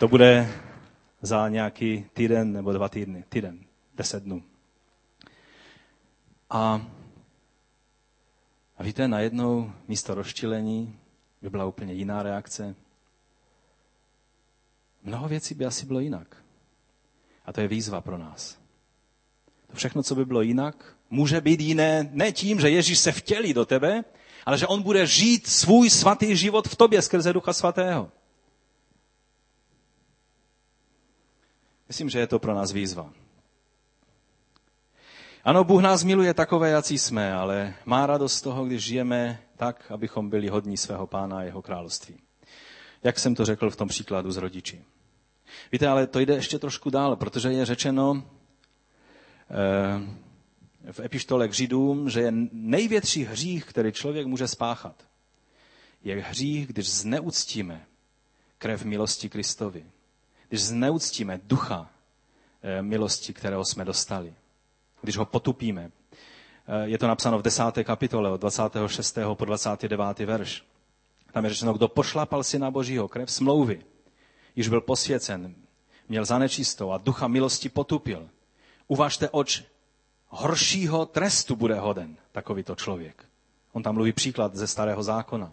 to 0.00 0.08
bude 0.08 0.48
za 1.22 1.48
nějaký 1.48 2.06
týden 2.12 2.52
nebo 2.52 2.72
dva 2.72 2.88
týdny, 2.88 3.24
týden, 3.28 3.60
deset 3.94 4.22
dnů. 4.22 4.42
A, 6.50 6.86
a 8.78 8.82
víte, 8.82 9.08
najednou 9.08 9.72
místo 9.88 10.14
rozčilení 10.14 10.98
by 11.42 11.50
byla 11.50 11.64
úplně 11.64 11.94
jiná 11.94 12.22
reakce. 12.22 12.74
Mnoho 15.02 15.28
věcí 15.28 15.54
by 15.54 15.66
asi 15.66 15.86
bylo 15.86 16.00
jinak. 16.00 16.36
A 17.46 17.52
to 17.52 17.60
je 17.60 17.68
výzva 17.68 18.00
pro 18.00 18.18
nás. 18.18 18.58
To 19.66 19.76
všechno, 19.76 20.02
co 20.02 20.14
by 20.14 20.24
bylo 20.24 20.42
jinak, 20.42 20.96
může 21.10 21.40
být 21.40 21.60
jiné 21.60 22.08
ne 22.12 22.32
tím, 22.32 22.60
že 22.60 22.70
Ježíš 22.70 22.98
se 22.98 23.12
vtělí 23.12 23.54
do 23.54 23.66
tebe, 23.66 24.04
ale 24.46 24.58
že 24.58 24.66
on 24.66 24.82
bude 24.82 25.06
žít 25.06 25.46
svůj 25.46 25.90
svatý 25.90 26.36
život 26.36 26.68
v 26.68 26.76
tobě 26.76 27.02
skrze 27.02 27.32
Ducha 27.32 27.52
Svatého. 27.52 28.12
Myslím, 31.90 32.10
že 32.10 32.18
je 32.18 32.26
to 32.26 32.38
pro 32.38 32.54
nás 32.54 32.72
výzva. 32.72 33.12
Ano, 35.44 35.64
Bůh 35.64 35.82
nás 35.82 36.04
miluje 36.04 36.34
takové, 36.34 36.70
jací 36.70 36.98
jsme, 36.98 37.32
ale 37.32 37.74
má 37.84 38.06
radost 38.06 38.34
z 38.34 38.42
toho, 38.42 38.64
když 38.64 38.84
žijeme 38.84 39.42
tak, 39.56 39.90
abychom 39.90 40.30
byli 40.30 40.48
hodní 40.48 40.76
svého 40.76 41.06
pána 41.06 41.38
a 41.38 41.42
jeho 41.42 41.62
království. 41.62 42.16
Jak 43.02 43.18
jsem 43.18 43.34
to 43.34 43.44
řekl 43.44 43.70
v 43.70 43.76
tom 43.76 43.88
příkladu 43.88 44.32
s 44.32 44.36
rodiči. 44.36 44.84
Víte, 45.72 45.88
ale 45.88 46.06
to 46.06 46.20
jde 46.20 46.34
ještě 46.34 46.58
trošku 46.58 46.90
dál, 46.90 47.16
protože 47.16 47.52
je 47.52 47.64
řečeno 47.64 48.22
eh, 49.50 50.92
v 50.92 51.00
epištole 51.00 51.48
k 51.48 51.54
Židům, 51.54 52.10
že 52.10 52.20
je 52.20 52.32
největší 52.52 53.24
hřích, 53.24 53.64
který 53.64 53.92
člověk 53.92 54.26
může 54.26 54.48
spáchat, 54.48 55.04
je 56.04 56.22
hřích, 56.22 56.66
když 56.66 56.90
zneuctíme 56.90 57.86
krev 58.58 58.84
milosti 58.84 59.28
Kristovi. 59.28 59.86
Když 60.50 60.62
zneuctíme 60.62 61.40
ducha 61.44 61.90
eh, 62.62 62.82
milosti, 62.82 63.32
kterého 63.32 63.64
jsme 63.64 63.84
dostali. 63.84 64.34
Když 65.02 65.16
ho 65.16 65.24
potupíme. 65.24 65.90
Eh, 66.66 66.88
je 66.88 66.98
to 66.98 67.08
napsáno 67.08 67.38
v 67.38 67.42
desáté 67.42 67.84
kapitole 67.84 68.30
od 68.30 68.40
26. 68.40 69.18
po 69.34 69.44
29. 69.44 70.18
verš. 70.18 70.64
Tam 71.32 71.44
je 71.44 71.50
řečeno, 71.50 71.72
kdo 71.72 71.88
pošlapal 71.88 72.42
syna 72.44 72.70
Božího 72.70 73.08
krev 73.08 73.30
smlouvy, 73.30 73.82
již 74.56 74.68
byl 74.68 74.80
posvěcen, 74.80 75.54
měl 76.08 76.24
zanečistou 76.24 76.90
a 76.92 76.98
ducha 76.98 77.28
milosti 77.28 77.68
potupil. 77.68 78.28
Uvažte, 78.88 79.30
oč 79.30 79.62
horšího 80.28 81.06
trestu 81.06 81.56
bude 81.56 81.74
hoden 81.74 82.16
takovýto 82.32 82.74
člověk. 82.74 83.24
On 83.72 83.82
tam 83.82 83.94
mluví 83.94 84.12
příklad 84.12 84.54
ze 84.56 84.66
starého 84.66 85.02
zákona. 85.02 85.52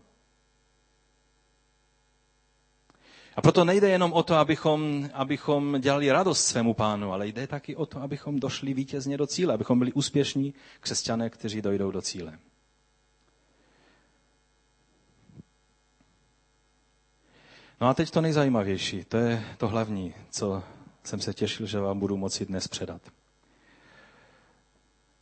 A 3.38 3.42
proto 3.42 3.66
nejde 3.66 3.90
jenom 3.90 4.14
o 4.14 4.24
to, 4.24 4.36
abychom, 4.36 5.10
abychom 5.14 5.82
dělali 5.82 6.12
radost 6.12 6.46
svému 6.46 6.74
pánu, 6.74 7.14
ale 7.14 7.28
jde 7.28 7.48
taky 7.48 7.76
o 7.76 7.86
to, 7.86 8.02
abychom 8.02 8.40
došli 8.40 8.74
vítězně 8.74 9.18
do 9.18 9.28
cíle, 9.28 9.54
abychom 9.54 9.80
byli 9.80 9.94
úspěšní 9.94 10.54
křesťané, 10.80 11.30
kteří 11.30 11.62
dojdou 11.62 11.92
do 11.92 12.02
cíle. 12.02 12.40
No 17.82 17.88
a 17.88 17.94
teď 17.94 18.12
to 18.12 18.22
nejzajímavější, 18.22 19.04
to 19.04 19.18
je 19.18 19.44
to 19.58 19.68
hlavní, 19.68 20.14
co 20.30 20.64
jsem 21.04 21.20
se 21.20 21.34
těšil, 21.34 21.66
že 21.66 21.80
vám 21.80 22.00
budu 22.00 22.18
moci 22.18 22.46
dnes 22.46 22.68
předat. 22.68 23.02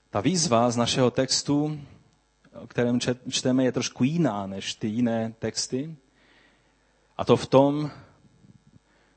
Ta 0.10 0.22
výzva 0.22 0.72
z 0.72 0.78
našeho 0.78 1.12
textu, 1.12 1.80
o 2.64 2.68
kterém 2.68 3.00
čteme, 3.30 3.64
je 3.64 3.72
trošku 3.72 4.04
jiná 4.04 4.48
než 4.48 4.74
ty 4.76 4.88
jiné 4.88 5.34
texty. 5.40 5.96
A 7.18 7.26
to 7.26 7.38
v 7.38 7.48
tom, 7.48 7.92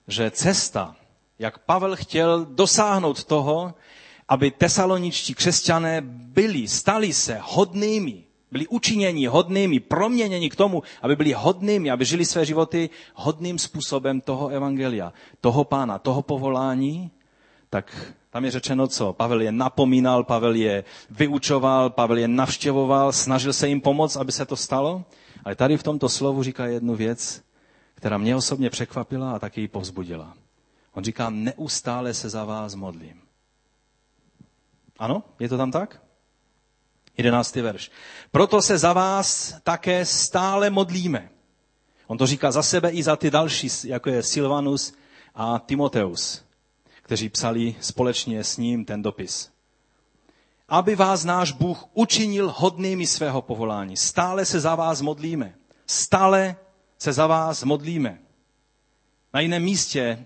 že 0.09 0.31
cesta, 0.31 0.97
jak 1.39 1.59
Pavel 1.59 1.97
chtěl 1.97 2.45
dosáhnout 2.45 3.25
toho, 3.25 3.75
aby 4.29 4.51
tesaloničtí 4.51 5.35
křesťané 5.35 6.01
byli, 6.05 6.69
stali 6.69 7.13
se 7.13 7.39
hodnými 7.43 8.25
byli 8.51 8.67
učiněni 8.67 9.27
hodnými, 9.27 9.81
proměněni 9.81 10.51
k 10.51 10.57
tomu, 10.57 10.83
aby 11.03 11.17
byli 11.17 11.33
hodnými, 11.33 11.91
aby 11.91 12.05
žili 12.05 12.25
své 12.25 12.45
životy 12.45 12.91
hodným 13.15 13.59
způsobem 13.59 14.21
toho 14.21 14.49
evangelia, 14.49 15.13
toho 15.41 15.65
pána, 15.65 15.99
toho 15.99 16.23
povolání, 16.23 17.11
tak 17.71 18.13
tam 18.31 18.45
je 18.45 18.51
řečeno 18.51 18.87
co? 18.89 19.13
Pavel 19.13 19.41
je 19.43 19.53
napomínal, 19.53 20.25
Pavel 20.25 20.55
je 20.55 20.85
vyučoval, 21.11 21.91
Pavel 21.91 22.19
je 22.19 22.29
navštěvoval, 22.29 23.13
snažil 23.13 23.53
se 23.53 23.69
jim 23.69 23.81
pomoct, 23.81 24.17
aby 24.17 24.33
se 24.33 24.47
to 24.47 24.57
stalo. 24.57 25.05
Ale 25.45 25.55
tady 25.55 25.77
v 25.77 25.83
tomto 25.83 26.09
slovu 26.09 26.43
říká 26.43 26.67
jednu 26.67 26.95
věc, 26.95 27.43
která 27.99 28.19
mě 28.19 28.37
osobně 28.37 28.71
překvapila 28.71 29.33
a 29.33 29.39
taky 29.39 29.61
ji 29.61 29.69
povzbudila. 29.69 30.35
On 30.93 31.05
říká, 31.05 31.31
neustále 31.31 32.15
se 32.15 32.29
za 32.29 32.45
vás 32.45 32.75
modlím. 32.75 33.23
Ano, 34.99 35.23
je 35.39 35.49
to 35.49 35.57
tam 35.57 35.71
tak? 35.73 36.03
Jedenáctý 37.17 37.61
verš. 37.61 37.91
Proto 38.31 38.63
se 38.63 38.79
za 38.79 38.93
vás 38.93 39.55
také 39.63 40.05
stále 40.05 40.71
modlíme. 40.71 41.31
On 42.07 42.19
to 42.19 42.27
říká 42.27 42.51
za 42.51 42.63
sebe 42.63 42.91
i 42.91 43.03
za 43.03 43.17
ty 43.17 43.31
další, 43.31 43.69
jako 43.85 44.11
je 44.11 44.23
Silvanus 44.23 44.95
a 45.35 45.59
Timoteus, 45.59 46.45
kteří 47.03 47.29
psali 47.29 47.77
společně 47.81 48.45
s 48.45 48.57
ním 48.57 48.85
ten 48.85 49.03
dopis. 49.03 49.51
Aby 50.69 50.97
vás 50.97 51.25
náš 51.25 51.53
Bůh 51.53 51.85
učinil 51.95 52.55
hodnými 52.57 53.07
svého 53.07 53.43
povolání. 53.43 53.97
Stále 53.97 54.45
se 54.45 54.61
za 54.61 54.75
vás 54.75 55.01
modlíme. 55.01 55.55
Stále 55.87 56.57
se 56.99 57.13
za 57.13 57.27
vás 57.27 57.65
modlíme. 57.65 58.19
Na 59.35 59.41
jiném 59.41 59.63
místě 59.63 60.19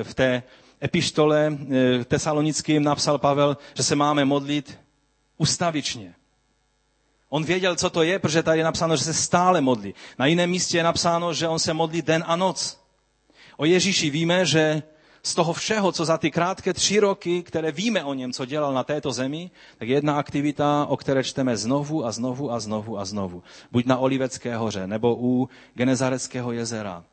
eh, 0.00 0.04
v 0.04 0.14
té 0.14 0.42
epištole 0.82 1.52
eh, 2.00 2.04
tesalonickým 2.04 2.82
napsal 2.82 3.18
Pavel, 3.18 3.56
že 3.74 3.82
se 3.82 3.96
máme 3.96 4.24
modlit 4.24 4.78
ustavičně. 5.36 6.14
On 7.28 7.44
věděl, 7.44 7.76
co 7.76 7.90
to 7.90 8.02
je, 8.02 8.18
protože 8.18 8.42
tady 8.42 8.58
je 8.58 8.64
napsáno, 8.64 8.96
že 8.96 9.04
se 9.04 9.14
stále 9.14 9.60
modlí. 9.60 9.94
Na 10.18 10.26
jiném 10.26 10.50
místě 10.50 10.76
je 10.76 10.82
napsáno, 10.82 11.34
že 11.34 11.48
on 11.48 11.58
se 11.58 11.74
modlí 11.74 12.02
den 12.02 12.24
a 12.26 12.36
noc. 12.36 12.80
O 13.56 13.64
Ježíši 13.64 14.10
víme, 14.10 14.46
že 14.46 14.82
z 15.28 15.34
toho 15.34 15.52
všeho, 15.52 15.92
co 15.92 16.04
za 16.04 16.18
ty 16.18 16.30
krátké 16.30 16.72
tři 16.72 17.00
roky, 17.00 17.42
které 17.42 17.72
víme 17.72 18.04
o 18.04 18.14
něm, 18.14 18.32
co 18.32 18.44
dělal 18.44 18.72
na 18.74 18.84
této 18.84 19.12
zemi, 19.12 19.50
tak 19.78 19.88
jedna 19.88 20.16
aktivita, 20.18 20.86
o 20.88 20.96
které 20.96 21.24
čteme 21.24 21.56
znovu 21.56 22.04
a 22.04 22.12
znovu 22.12 22.50
a 22.52 22.60
znovu 22.60 22.98
a 22.98 23.04
znovu. 23.04 23.42
Buď 23.72 23.86
na 23.86 23.98
Olivecké 23.98 24.56
hoře, 24.56 24.86
nebo 24.86 25.16
u 25.20 25.48
Genezareckého 25.74 26.52
jezera. 26.52 27.04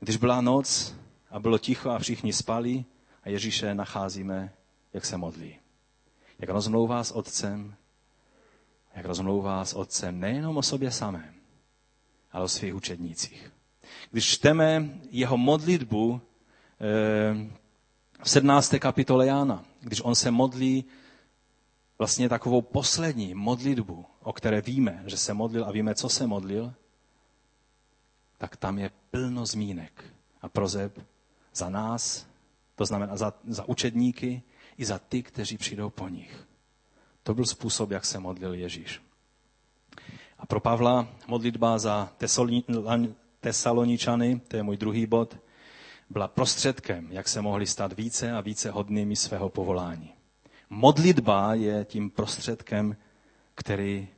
Když 0.00 0.16
byla 0.16 0.40
noc 0.40 0.94
a 1.30 1.40
bylo 1.40 1.58
ticho 1.58 1.90
a 1.90 1.98
všichni 1.98 2.32
spali 2.32 2.84
a 3.24 3.28
Ježíše 3.28 3.74
nacházíme, 3.74 4.52
jak 4.92 5.04
se 5.06 5.16
modlí. 5.16 5.56
Jak 6.38 6.50
rozmlouvá 6.50 7.04
s 7.04 7.10
otcem, 7.10 7.74
jak 8.94 9.04
rozmlouvá 9.06 9.64
s 9.64 9.74
otcem 9.74 10.20
nejenom 10.20 10.56
o 10.56 10.62
sobě 10.62 10.90
samém, 10.90 11.34
ale 12.32 12.44
o 12.44 12.48
svých 12.48 12.74
učednících. 12.74 13.52
Když 14.10 14.24
čteme 14.26 14.88
jeho 15.10 15.36
modlitbu 15.36 16.20
v 18.22 18.30
17. 18.30 18.74
kapitole 18.78 19.26
Jána, 19.26 19.64
když 19.80 20.00
on 20.04 20.14
se 20.14 20.30
modlí 20.30 20.84
vlastně 21.98 22.28
takovou 22.28 22.62
poslední 22.62 23.34
modlitbu, 23.34 24.04
o 24.22 24.32
které 24.32 24.60
víme, 24.60 25.02
že 25.06 25.16
se 25.16 25.34
modlil 25.34 25.64
a 25.64 25.70
víme, 25.72 25.94
co 25.94 26.08
se 26.08 26.26
modlil, 26.26 26.74
tak 28.38 28.56
tam 28.56 28.78
je 28.78 28.90
plno 29.10 29.46
zmínek 29.46 30.04
a 30.42 30.48
prozeb 30.48 30.98
za 31.54 31.70
nás, 31.70 32.26
to 32.74 32.84
znamená 32.86 33.16
za, 33.16 33.34
za 33.46 33.68
učedníky 33.68 34.42
i 34.78 34.84
za 34.84 34.98
ty, 34.98 35.22
kteří 35.22 35.58
přijdou 35.58 35.90
po 35.90 36.08
nich. 36.08 36.46
To 37.22 37.34
byl 37.34 37.44
způsob, 37.46 37.90
jak 37.90 38.04
se 38.04 38.18
modlil 38.18 38.54
Ježíš. 38.54 39.02
A 40.38 40.46
pro 40.46 40.60
Pavla 40.60 41.08
modlitba 41.26 41.78
za 41.78 42.12
Tesaloničany, 43.40 44.40
to 44.48 44.56
je 44.56 44.62
můj 44.62 44.76
druhý 44.76 45.06
bod, 45.06 45.36
byla 46.10 46.28
prostředkem, 46.28 47.08
jak 47.10 47.28
se 47.28 47.42
mohli 47.42 47.66
stát 47.66 47.92
více 47.92 48.32
a 48.32 48.40
více 48.40 48.70
hodnými 48.70 49.16
svého 49.16 49.48
povolání. 49.48 50.12
Modlitba 50.70 51.54
je 51.54 51.84
tím 51.84 52.10
prostředkem, 52.10 52.96
který 53.54 54.08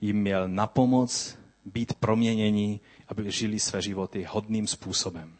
jim 0.00 0.16
měl 0.20 0.48
na 0.48 0.66
pomoc 0.66 1.38
být 1.64 1.94
proměnění, 1.94 2.80
aby 3.08 3.30
žili 3.30 3.60
své 3.60 3.82
životy 3.82 4.26
hodným 4.30 4.66
způsobem. 4.66 5.34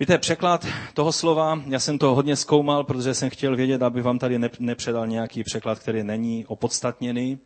Víte, 0.00 0.18
překlad 0.18 0.66
toho 0.94 1.12
slova, 1.12 1.62
já 1.66 1.78
jsem 1.80 1.98
to 1.98 2.14
hodně 2.14 2.36
zkoumal, 2.36 2.84
protože 2.84 3.14
jsem 3.14 3.30
chtěl 3.30 3.56
vědět, 3.56 3.82
aby 3.82 4.02
vám 4.02 4.18
tady 4.18 4.38
nepředal 4.58 5.06
nějaký 5.06 5.44
překlad, 5.44 5.78
který 5.78 6.02
není 6.02 6.46
opodstatněný. 6.46 7.38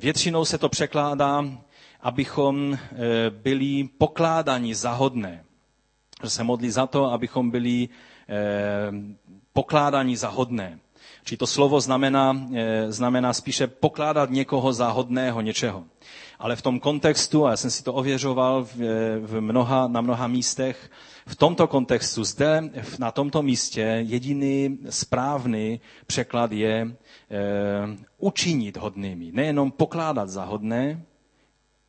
Většinou 0.00 0.44
se 0.44 0.58
to 0.58 0.68
překládá, 0.68 1.44
abychom 2.00 2.74
eh, 2.74 2.78
byli 3.30 3.88
pokládáni 3.98 4.74
za 4.74 4.92
hodné. 4.92 5.44
Že 6.22 6.30
se 6.30 6.44
modlí 6.44 6.70
za 6.70 6.86
to, 6.86 7.04
abychom 7.12 7.50
byli 7.50 7.88
eh, 8.28 8.92
pokládáni 9.52 10.16
za 10.16 10.28
hodné. 10.28 10.78
Či 11.24 11.36
to 11.36 11.46
slovo 11.46 11.80
znamená, 11.80 12.32
eh, 12.54 12.92
znamená 12.92 13.32
spíše 13.32 13.66
pokládat 13.66 14.30
někoho 14.30 14.72
za 14.72 14.88
hodného 14.90 15.40
něčeho. 15.40 15.84
Ale 16.38 16.56
v 16.56 16.62
tom 16.62 16.80
kontextu, 16.80 17.46
a 17.46 17.50
já 17.50 17.56
jsem 17.56 17.70
si 17.70 17.82
to 17.84 17.94
ověřoval 17.94 18.64
v, 18.64 18.74
v 19.20 19.40
mnoha, 19.40 19.88
na 19.88 20.00
mnoha 20.00 20.26
místech, 20.26 20.90
v 21.26 21.36
tomto 21.36 21.66
kontextu, 21.66 22.24
zde 22.24 22.70
na 22.98 23.10
tomto 23.10 23.42
místě, 23.42 23.80
jediný 24.06 24.78
správný 24.90 25.80
překlad 26.06 26.52
je 26.52 26.74
e, 26.80 26.88
učinit 28.18 28.76
hodnými. 28.76 29.32
Nejenom 29.32 29.70
pokládat 29.70 30.28
za 30.28 30.44
hodné, 30.44 31.02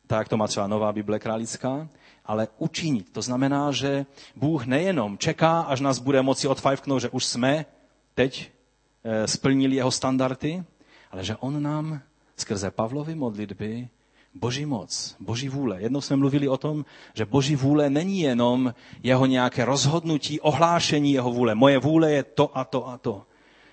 tak 0.06 0.18
jak 0.18 0.28
to 0.28 0.36
má 0.36 0.46
třeba 0.46 0.66
Nová 0.66 0.92
Bible 0.92 1.18
králická, 1.18 1.88
ale 2.26 2.48
učinit. 2.58 3.12
To 3.12 3.22
znamená, 3.22 3.72
že 3.72 4.06
Bůh 4.36 4.66
nejenom 4.66 5.18
čeká, 5.18 5.60
až 5.60 5.80
nás 5.80 5.98
bude 5.98 6.22
moci 6.22 6.48
odfajfknout, 6.48 7.02
že 7.02 7.08
už 7.08 7.24
jsme 7.24 7.66
teď 8.14 8.50
e, 9.04 9.26
splnili 9.26 9.76
jeho 9.76 9.90
standardy, 9.90 10.64
ale 11.10 11.24
že 11.24 11.36
on 11.36 11.62
nám 11.62 12.00
skrze 12.36 12.70
Pavlovy 12.70 13.14
modlitby 13.14 13.88
Boží 14.34 14.66
moc, 14.66 15.16
Boží 15.20 15.48
vůle. 15.48 15.82
Jednou 15.82 16.00
jsme 16.00 16.16
mluvili 16.16 16.48
o 16.48 16.56
tom, 16.56 16.84
že 17.14 17.26
Boží 17.26 17.56
vůle 17.56 17.90
není 17.90 18.20
jenom 18.20 18.74
jeho 19.02 19.26
nějaké 19.26 19.64
rozhodnutí, 19.64 20.40
ohlášení 20.40 21.12
jeho 21.12 21.32
vůle. 21.32 21.54
Moje 21.54 21.78
vůle 21.78 22.12
je 22.12 22.22
to 22.22 22.58
a 22.58 22.64
to 22.64 22.88
a 22.88 22.98
to. 22.98 23.22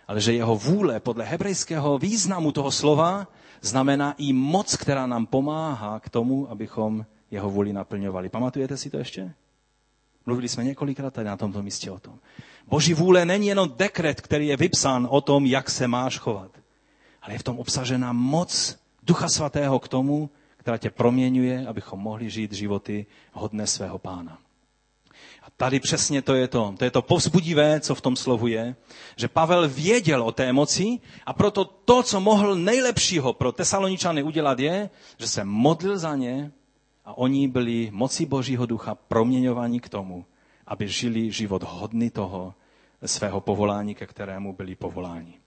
Ale 0.07 0.21
že 0.21 0.33
jeho 0.33 0.55
vůle 0.55 0.99
podle 0.99 1.25
hebrejského 1.25 1.97
významu 1.97 2.51
toho 2.51 2.71
slova 2.71 3.27
znamená 3.61 4.15
i 4.17 4.33
moc, 4.33 4.75
která 4.75 5.07
nám 5.07 5.25
pomáhá 5.25 5.99
k 5.99 6.09
tomu, 6.09 6.51
abychom 6.51 7.05
jeho 7.31 7.49
vůli 7.49 7.73
naplňovali. 7.73 8.29
Pamatujete 8.29 8.77
si 8.77 8.89
to 8.89 8.97
ještě? 8.97 9.33
Mluvili 10.25 10.49
jsme 10.49 10.63
několikrát 10.63 11.13
tady 11.13 11.27
na 11.27 11.37
tomto 11.37 11.63
místě 11.63 11.91
o 11.91 11.99
tom. 11.99 12.19
Boží 12.67 12.93
vůle 12.93 13.25
není 13.25 13.47
jenom 13.47 13.73
dekret, 13.77 14.21
který 14.21 14.47
je 14.47 14.57
vypsán 14.57 15.07
o 15.11 15.21
tom, 15.21 15.45
jak 15.45 15.69
se 15.69 15.87
máš 15.87 16.17
chovat, 16.19 16.51
ale 17.21 17.33
je 17.33 17.39
v 17.39 17.43
tom 17.43 17.59
obsažena 17.59 18.13
moc 18.13 18.77
Ducha 19.03 19.29
Svatého 19.29 19.79
k 19.79 19.87
tomu, 19.87 20.29
která 20.57 20.77
tě 20.77 20.89
proměňuje, 20.89 21.67
abychom 21.67 21.99
mohli 21.99 22.29
žít 22.29 22.53
životy 22.53 23.05
hodné 23.33 23.67
svého 23.67 23.97
pána. 23.97 24.37
A 25.43 25.47
tady 25.57 25.79
přesně 25.79 26.21
to 26.21 26.35
je 26.35 26.47
to. 26.47 26.75
To 26.77 26.83
je 26.83 26.91
to 26.91 27.01
povzbudivé, 27.01 27.79
co 27.79 27.95
v 27.95 28.01
tom 28.01 28.15
slovu 28.15 28.47
je, 28.47 28.75
že 29.15 29.27
Pavel 29.27 29.69
věděl 29.69 30.23
o 30.23 30.31
té 30.31 30.53
moci 30.53 30.99
a 31.25 31.33
proto 31.33 31.65
to, 31.65 32.03
co 32.03 32.19
mohl 32.19 32.55
nejlepšího 32.55 33.33
pro 33.33 33.51
Tesaloničany 33.51 34.23
udělat, 34.23 34.59
je, 34.59 34.89
že 35.17 35.27
se 35.27 35.43
modlil 35.43 35.97
za 35.97 36.15
ně 36.15 36.51
a 37.07 37.17
oni 37.17 37.47
byli 37.47 37.89
moci 37.93 38.25
Božího 38.25 38.65
ducha 38.65 38.95
proměňovaní 38.95 39.79
k 39.79 39.89
tomu, 39.89 40.25
aby 40.67 40.87
žili 40.87 41.31
život 41.31 41.63
hodný 41.63 42.09
toho 42.09 42.53
svého 43.05 43.41
povolání, 43.41 43.95
ke 43.95 44.07
kterému 44.07 44.53
byli 44.53 44.75
povoláni. 44.75 45.39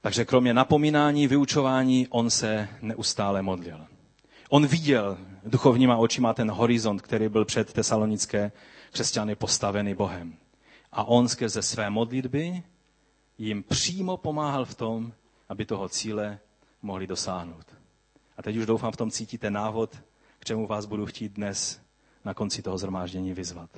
Takže 0.00 0.24
kromě 0.24 0.54
napomínání, 0.54 1.26
vyučování, 1.26 2.06
on 2.10 2.30
se 2.30 2.68
neustále 2.82 3.42
modlil. 3.42 3.86
On 4.48 4.66
viděl 4.66 5.18
duchovníma 5.44 5.96
očima 5.96 6.34
ten 6.34 6.50
horizont, 6.50 7.02
který 7.02 7.28
byl 7.28 7.44
před 7.44 7.72
tesalonické 7.72 8.52
křesťany 8.92 9.34
postavený 9.34 9.94
Bohem. 9.94 10.34
A 10.92 11.04
on 11.04 11.28
skrze 11.28 11.62
své 11.62 11.90
modlitby 11.90 12.62
jim 13.38 13.62
přímo 13.62 14.16
pomáhal 14.16 14.64
v 14.64 14.74
tom, 14.74 15.12
aby 15.48 15.64
toho 15.66 15.88
cíle 15.88 16.38
mohli 16.82 17.06
dosáhnout. 17.06 17.73
A 18.36 18.42
teď 18.42 18.56
už 18.56 18.66
doufám, 18.66 18.92
v 18.92 18.96
tom 18.96 19.10
cítíte 19.10 19.50
návod, 19.50 19.96
k 20.38 20.44
čemu 20.44 20.66
vás 20.66 20.86
budu 20.86 21.06
chtít 21.06 21.32
dnes 21.32 21.80
na 22.24 22.34
konci 22.34 22.62
toho 22.62 22.78
zhromáždění 22.78 23.32
vyzvat. 23.34 23.70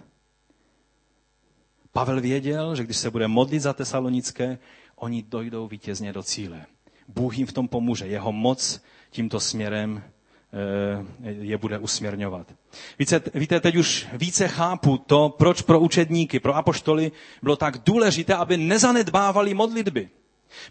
Pavel 1.92 2.20
věděl, 2.20 2.76
že 2.76 2.84
když 2.84 2.96
se 2.96 3.10
bude 3.10 3.28
modlit 3.28 3.62
za 3.62 3.72
tesalonické, 3.72 4.58
oni 4.96 5.22
dojdou 5.22 5.68
vítězně 5.68 6.12
do 6.12 6.22
cíle. 6.22 6.66
Bůh 7.08 7.38
jim 7.38 7.46
v 7.46 7.52
tom 7.52 7.68
pomůže. 7.68 8.06
Jeho 8.06 8.32
moc 8.32 8.82
tímto 9.10 9.40
směrem 9.40 10.02
eh, 11.22 11.28
je 11.30 11.56
bude 11.58 11.78
usměrňovat. 11.78 12.54
Víte, 12.98 13.20
víte, 13.34 13.60
teď 13.60 13.76
už 13.76 14.06
více 14.12 14.48
chápu 14.48 14.98
to, 14.98 15.28
proč 15.28 15.62
pro 15.62 15.80
učedníky, 15.80 16.40
pro 16.40 16.56
apoštoly 16.56 17.12
bylo 17.42 17.56
tak 17.56 17.78
důležité, 17.86 18.34
aby 18.34 18.56
nezanedbávali 18.56 19.54
modlitby. 19.54 20.08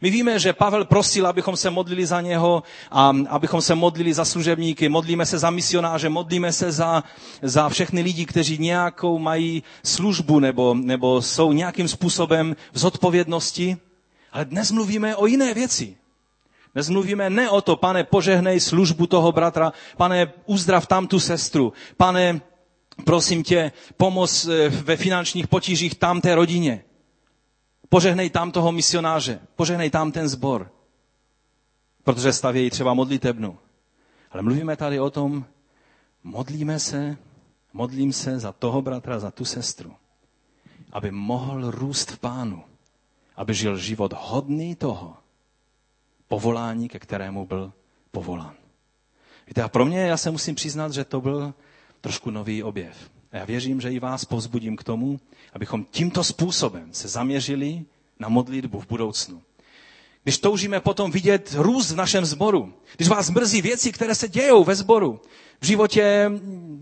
My 0.01 0.09
víme, 0.09 0.39
že 0.39 0.53
Pavel 0.53 0.85
prosil, 0.85 1.27
abychom 1.27 1.57
se 1.57 1.69
modlili 1.69 2.05
za 2.05 2.21
něho 2.21 2.63
a 2.91 3.13
abychom 3.29 3.61
se 3.61 3.75
modlili 3.75 4.13
za 4.13 4.25
služebníky, 4.25 4.89
modlíme 4.89 5.25
se 5.25 5.39
za 5.39 5.49
misionáře, 5.49 6.09
modlíme 6.09 6.51
se 6.53 6.71
za, 6.71 7.03
za 7.41 7.69
všechny 7.69 8.01
lidi, 8.01 8.25
kteří 8.25 8.57
nějakou 8.57 9.19
mají 9.19 9.63
službu 9.83 10.39
nebo, 10.39 10.73
nebo 10.73 11.21
jsou 11.21 11.51
nějakým 11.51 11.87
způsobem 11.87 12.55
v 12.73 12.77
zodpovědnosti. 12.79 13.77
Ale 14.31 14.45
dnes 14.45 14.71
mluvíme 14.71 15.15
o 15.15 15.25
jiné 15.25 15.53
věci. 15.53 15.97
Dnes 16.73 16.89
mluvíme 16.89 17.29
ne 17.29 17.49
o 17.49 17.61
to, 17.61 17.75
pane, 17.75 18.03
požehnej 18.03 18.59
službu 18.59 19.07
toho 19.07 19.31
bratra, 19.31 19.73
pane, 19.97 20.33
uzdrav 20.45 20.87
tam 20.87 21.07
tu 21.07 21.19
sestru, 21.19 21.73
pane, 21.97 22.41
prosím 23.05 23.43
tě, 23.43 23.71
pomoz 23.97 24.47
eh, 24.47 24.69
ve 24.69 24.97
finančních 24.97 25.47
potížích 25.47 25.95
tam 25.95 26.21
té 26.21 26.35
rodině. 26.35 26.83
Požehnej 27.89 28.29
tam 28.29 28.51
toho 28.51 28.71
misionáře, 28.71 29.39
požehnej 29.55 29.89
tam 29.89 30.11
ten 30.11 30.27
zbor, 30.29 30.71
protože 32.03 32.33
stavějí 32.33 32.69
třeba 32.69 32.93
modlitebnu. 32.93 33.57
Ale 34.31 34.41
mluvíme 34.41 34.75
tady 34.75 34.99
o 34.99 35.09
tom, 35.09 35.45
modlíme 36.23 36.79
se, 36.79 37.17
modlím 37.73 38.13
se 38.13 38.39
za 38.39 38.51
toho 38.51 38.81
bratra, 38.81 39.19
za 39.19 39.31
tu 39.31 39.45
sestru, 39.45 39.93
aby 40.91 41.11
mohl 41.11 41.71
růst 41.71 42.11
v 42.11 42.19
pánu, 42.19 42.63
aby 43.35 43.53
žil 43.53 43.77
život 43.77 44.13
hodný 44.17 44.75
toho 44.75 45.17
povolání, 46.27 46.89
ke 46.89 46.99
kterému 46.99 47.45
byl 47.45 47.73
povolán. 48.11 48.53
Víte, 49.47 49.63
a 49.63 49.69
pro 49.69 49.85
mě, 49.85 49.99
já 49.99 50.17
se 50.17 50.31
musím 50.31 50.55
přiznat, 50.55 50.91
že 50.93 51.05
to 51.05 51.21
byl 51.21 51.53
trošku 52.01 52.31
nový 52.31 52.63
objev. 52.63 53.09
A 53.35 53.37
já 53.37 53.45
věřím, 53.45 53.81
že 53.81 53.91
i 53.91 53.99
vás 53.99 54.25
povzbudím 54.25 54.75
k 54.77 54.83
tomu, 54.83 55.19
abychom 55.53 55.85
tímto 55.91 56.23
způsobem 56.23 56.89
se 56.91 57.07
zaměřili 57.07 57.85
na 58.19 58.29
modlitbu 58.29 58.79
v 58.79 58.87
budoucnu. 58.87 59.41
Když 60.23 60.37
toužíme 60.37 60.79
potom 60.79 61.11
vidět 61.11 61.55
růst 61.57 61.91
v 61.91 61.95
našem 61.95 62.25
sboru, 62.25 62.73
když 62.95 63.07
vás 63.07 63.29
mrzí 63.29 63.61
věci, 63.61 63.91
které 63.91 64.15
se 64.15 64.27
dějou 64.29 64.63
ve 64.63 64.75
sboru, 64.75 65.21
v 65.61 65.65
životě, 65.65 66.31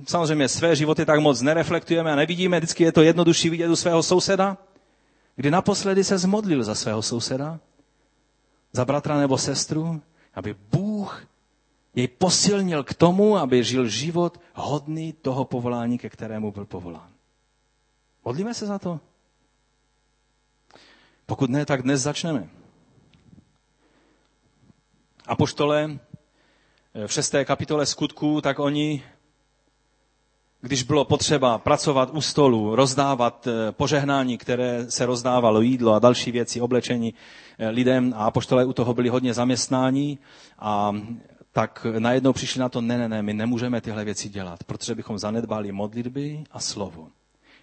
samozřejmě 0.07 0.47
své 0.49 0.75
životy 0.75 1.05
tak 1.05 1.19
moc 1.19 1.41
nereflektujeme 1.41 2.11
a 2.13 2.15
nevidíme, 2.15 2.57
vždycky 2.59 2.83
je 2.83 2.91
to 2.91 3.01
jednodušší 3.01 3.49
vidět 3.49 3.69
u 3.69 3.75
svého 3.75 4.03
souseda, 4.03 4.57
kdy 5.35 5.51
naposledy 5.51 6.03
se 6.03 6.17
zmodlil 6.17 6.63
za 6.63 6.75
svého 6.75 7.01
souseda, 7.01 7.59
za 8.73 8.85
bratra 8.85 9.17
nebo 9.17 9.37
sestru, 9.37 10.01
aby 10.33 10.55
Bůh 10.71 10.82
jej 11.95 12.07
posilnil 12.07 12.83
k 12.83 12.93
tomu, 12.93 13.37
aby 13.37 13.63
žil 13.63 13.87
život 13.87 14.39
hodný 14.53 15.13
toho 15.13 15.45
povolání, 15.45 15.97
ke 15.97 16.09
kterému 16.09 16.51
byl 16.51 16.65
povolán. 16.65 17.09
Modlíme 18.25 18.53
se 18.53 18.65
za 18.65 18.79
to? 18.79 18.99
Pokud 21.25 21.49
ne, 21.49 21.65
tak 21.65 21.81
dnes 21.81 22.01
začneme. 22.01 22.49
A 25.27 25.35
poštole 25.35 25.99
v 27.07 27.11
šesté 27.13 27.45
kapitole 27.45 27.85
skutků, 27.85 28.41
tak 28.41 28.59
oni, 28.59 29.03
když 30.61 30.83
bylo 30.83 31.05
potřeba 31.05 31.57
pracovat 31.57 32.09
u 32.13 32.21
stolu, 32.21 32.75
rozdávat 32.75 33.47
eh, 33.47 33.71
požehnání, 33.71 34.37
které 34.37 34.91
se 34.91 35.05
rozdávalo 35.05 35.61
jídlo 35.61 35.93
a 35.93 35.99
další 35.99 36.31
věci, 36.31 36.61
oblečení 36.61 37.13
eh, 37.59 37.69
lidem 37.69 38.13
a 38.17 38.25
apoštole 38.25 38.65
u 38.65 38.73
toho 38.73 38.93
byli 38.93 39.09
hodně 39.09 39.33
zaměstnání 39.33 40.19
a 40.59 40.91
tak 41.53 41.87
najednou 41.99 42.33
přišli 42.33 42.59
na 42.59 42.69
to, 42.69 42.81
ne, 42.81 42.97
ne, 42.97 43.09
ne, 43.09 43.21
my 43.21 43.33
nemůžeme 43.33 43.81
tyhle 43.81 44.05
věci 44.05 44.29
dělat, 44.29 44.63
protože 44.63 44.95
bychom 44.95 45.19
zanedbali 45.19 45.71
modlitby 45.71 46.43
a 46.51 46.59
slovo. 46.59 47.07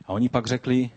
A 0.07 0.09
oni 0.12 0.28
pak 0.28 0.47
řekli, 0.47 0.91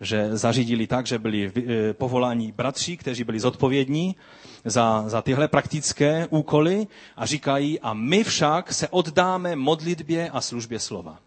že 0.00 0.36
zařídili 0.36 0.86
tak, 0.86 1.06
že 1.06 1.18
byli 1.18 1.52
eh, 1.56 1.94
povoláni 1.94 2.52
bratři, 2.52 2.96
kteří 2.96 3.24
byli 3.24 3.40
zodpovědní 3.40 4.16
za, 4.64 5.04
za 5.08 5.22
tyhle 5.22 5.48
praktické 5.48 6.26
úkoly 6.30 6.86
a 7.16 7.26
říkají, 7.26 7.80
a 7.80 7.94
my 7.94 8.24
však 8.24 8.72
se 8.72 8.88
oddáme 8.88 9.56
modlitbě 9.56 10.30
a 10.30 10.40
službě 10.40 10.78
slova. 10.78 11.18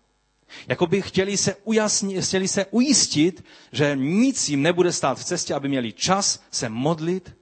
Jakoby 0.68 1.01
chtěli 1.01 1.38
se, 1.38 1.55
ujasnit, 1.63 2.26
chtěli 2.26 2.47
se 2.47 2.66
ujistit, 2.66 3.43
že 3.72 3.95
nic 3.95 4.49
jim 4.49 4.61
nebude 4.61 4.91
stát 4.91 5.20
v 5.20 5.24
cestě, 5.26 5.53
aby 5.53 5.68
měli 5.70 5.93
čas 5.93 6.43
se 6.51 6.70
modlit 6.70 7.36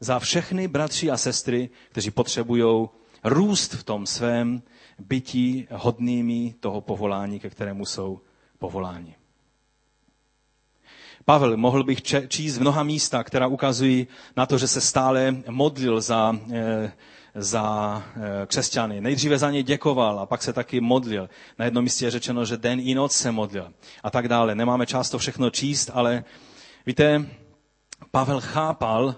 za 0.00 0.18
všechny 0.18 0.68
bratři 0.68 1.10
a 1.10 1.16
sestry, 1.16 1.70
kteří 1.90 2.10
potřebují 2.10 2.88
růst 3.24 3.74
v 3.74 3.84
tom 3.84 4.06
svém 4.06 4.62
bytí 4.98 5.68
hodnými 5.70 6.54
toho 6.60 6.80
povolání, 6.80 7.40
ke 7.40 7.50
kterému 7.50 7.86
jsou 7.86 8.20
povoláni. 8.58 9.14
Pavel 11.24 11.56
mohl 11.56 11.84
bych 11.84 12.02
číst 12.28 12.58
mnoha 12.58 12.82
místa, 12.82 13.24
která 13.24 13.46
ukazují 13.46 14.06
na 14.36 14.46
to, 14.46 14.58
že 14.58 14.68
se 14.68 14.80
stále 14.80 15.36
modlil 15.48 16.00
za, 16.00 16.36
eh, 16.52 16.92
za 17.34 18.02
eh, 18.16 18.46
křesťany. 18.46 19.00
Nejdříve 19.00 19.38
za 19.38 19.50
ně 19.50 19.62
děkoval 19.62 20.20
a 20.20 20.26
pak 20.26 20.42
se 20.42 20.52
taky 20.52 20.80
modlil. 20.80 21.28
Na 21.58 21.64
jednom 21.64 21.84
místě 21.84 22.04
je 22.04 22.10
řečeno, 22.10 22.44
že 22.44 22.56
den 22.56 22.80
i 22.80 22.94
noc 22.94 23.12
se 23.12 23.32
modlil 23.32 23.72
a 24.02 24.10
tak 24.10 24.28
dále. 24.28 24.54
Nemáme 24.54 24.86
čas 24.86 25.10
to 25.10 25.18
všechno 25.18 25.50
číst, 25.50 25.90
ale 25.94 26.24
víte, 26.86 27.26
Pavel 28.10 28.40
chápal, 28.40 29.14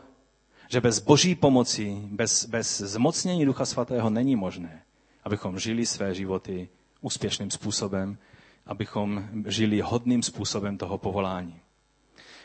že 0.73 0.81
bez 0.81 0.99
boží 0.99 1.35
pomoci, 1.35 2.01
bez, 2.07 2.47
bez 2.47 2.81
zmocnění 2.81 3.45
Ducha 3.45 3.64
Svatého 3.64 4.11
není 4.11 4.37
možné, 4.37 4.83
abychom 5.25 5.59
žili 5.59 5.87
své 5.87 6.14
životy 6.14 6.68
úspěšným 7.01 7.51
způsobem, 7.51 8.18
abychom 8.66 9.29
žili 9.47 9.81
hodným 9.81 10.23
způsobem 10.23 10.79
toho 10.79 10.99
povolání. 10.99 11.61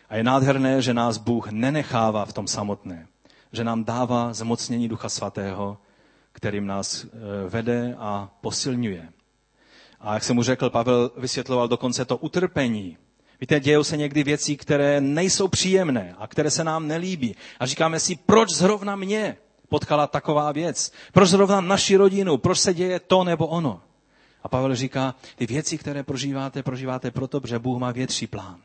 A 0.09 0.15
je 0.15 0.23
nádherné, 0.23 0.81
že 0.81 0.93
nás 0.93 1.17
Bůh 1.17 1.51
nenechává 1.51 2.25
v 2.25 2.33
tom 2.33 2.47
samotné. 2.47 3.07
Že 3.51 3.63
nám 3.63 3.83
dává 3.83 4.33
zmocnění 4.33 4.87
Ducha 4.87 5.09
Svatého, 5.09 5.77
kterým 6.31 6.65
nás 6.67 7.03
e, 7.03 7.07
vede 7.49 7.95
a 7.99 8.29
posilňuje. 8.41 9.09
A 9.99 10.13
jak 10.13 10.23
jsem 10.23 10.35
mu 10.35 10.43
řekl, 10.43 10.69
Pavel 10.69 11.11
vysvětloval 11.17 11.67
dokonce 11.67 12.05
to 12.05 12.17
utrpení. 12.17 12.97
Víte, 13.41 13.59
dějou 13.59 13.83
se 13.83 13.97
někdy 13.97 14.23
věci, 14.23 14.55
které 14.57 15.01
nejsou 15.01 15.47
příjemné 15.47 16.15
a 16.17 16.27
které 16.27 16.51
se 16.51 16.63
nám 16.63 16.87
nelíbí. 16.87 17.35
A 17.59 17.65
říkáme 17.65 17.99
si, 17.99 18.15
proč 18.25 18.49
zrovna 18.49 18.95
mě 18.95 19.37
potkala 19.69 20.07
taková 20.07 20.51
věc? 20.51 20.91
Proč 21.13 21.29
zrovna 21.29 21.61
naši 21.61 21.95
rodinu? 21.95 22.37
Proč 22.37 22.59
se 22.59 22.73
děje 22.73 22.99
to 22.99 23.23
nebo 23.23 23.47
ono? 23.47 23.81
A 24.43 24.47
Pavel 24.49 24.75
říká, 24.75 25.15
ty 25.35 25.45
věci, 25.45 25.77
které 25.77 26.03
prožíváte, 26.03 26.63
prožíváte 26.63 27.11
proto, 27.11 27.41
že 27.45 27.59
Bůh 27.59 27.79
má 27.79 27.91
větší 27.91 28.27
plán. 28.27 28.57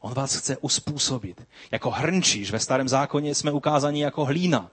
On 0.00 0.14
vás 0.14 0.36
chce 0.36 0.56
uspůsobit. 0.56 1.42
Jako 1.70 1.90
hrnčíš 1.90 2.50
ve 2.50 2.58
starém 2.58 2.88
zákoně 2.88 3.34
jsme 3.34 3.52
ukázaní 3.52 4.00
jako 4.00 4.24
hlína. 4.24 4.70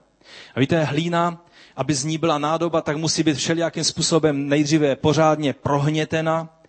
A 0.54 0.60
víte, 0.60 0.84
hlína, 0.84 1.44
aby 1.76 1.94
z 1.94 2.04
ní 2.04 2.18
byla 2.18 2.38
nádoba, 2.38 2.80
tak 2.80 2.96
musí 2.96 3.22
být 3.22 3.36
všelijakým 3.36 3.84
způsobem 3.84 4.48
nejdříve 4.48 4.96
pořádně 4.96 5.52
prohnětena 5.52 6.61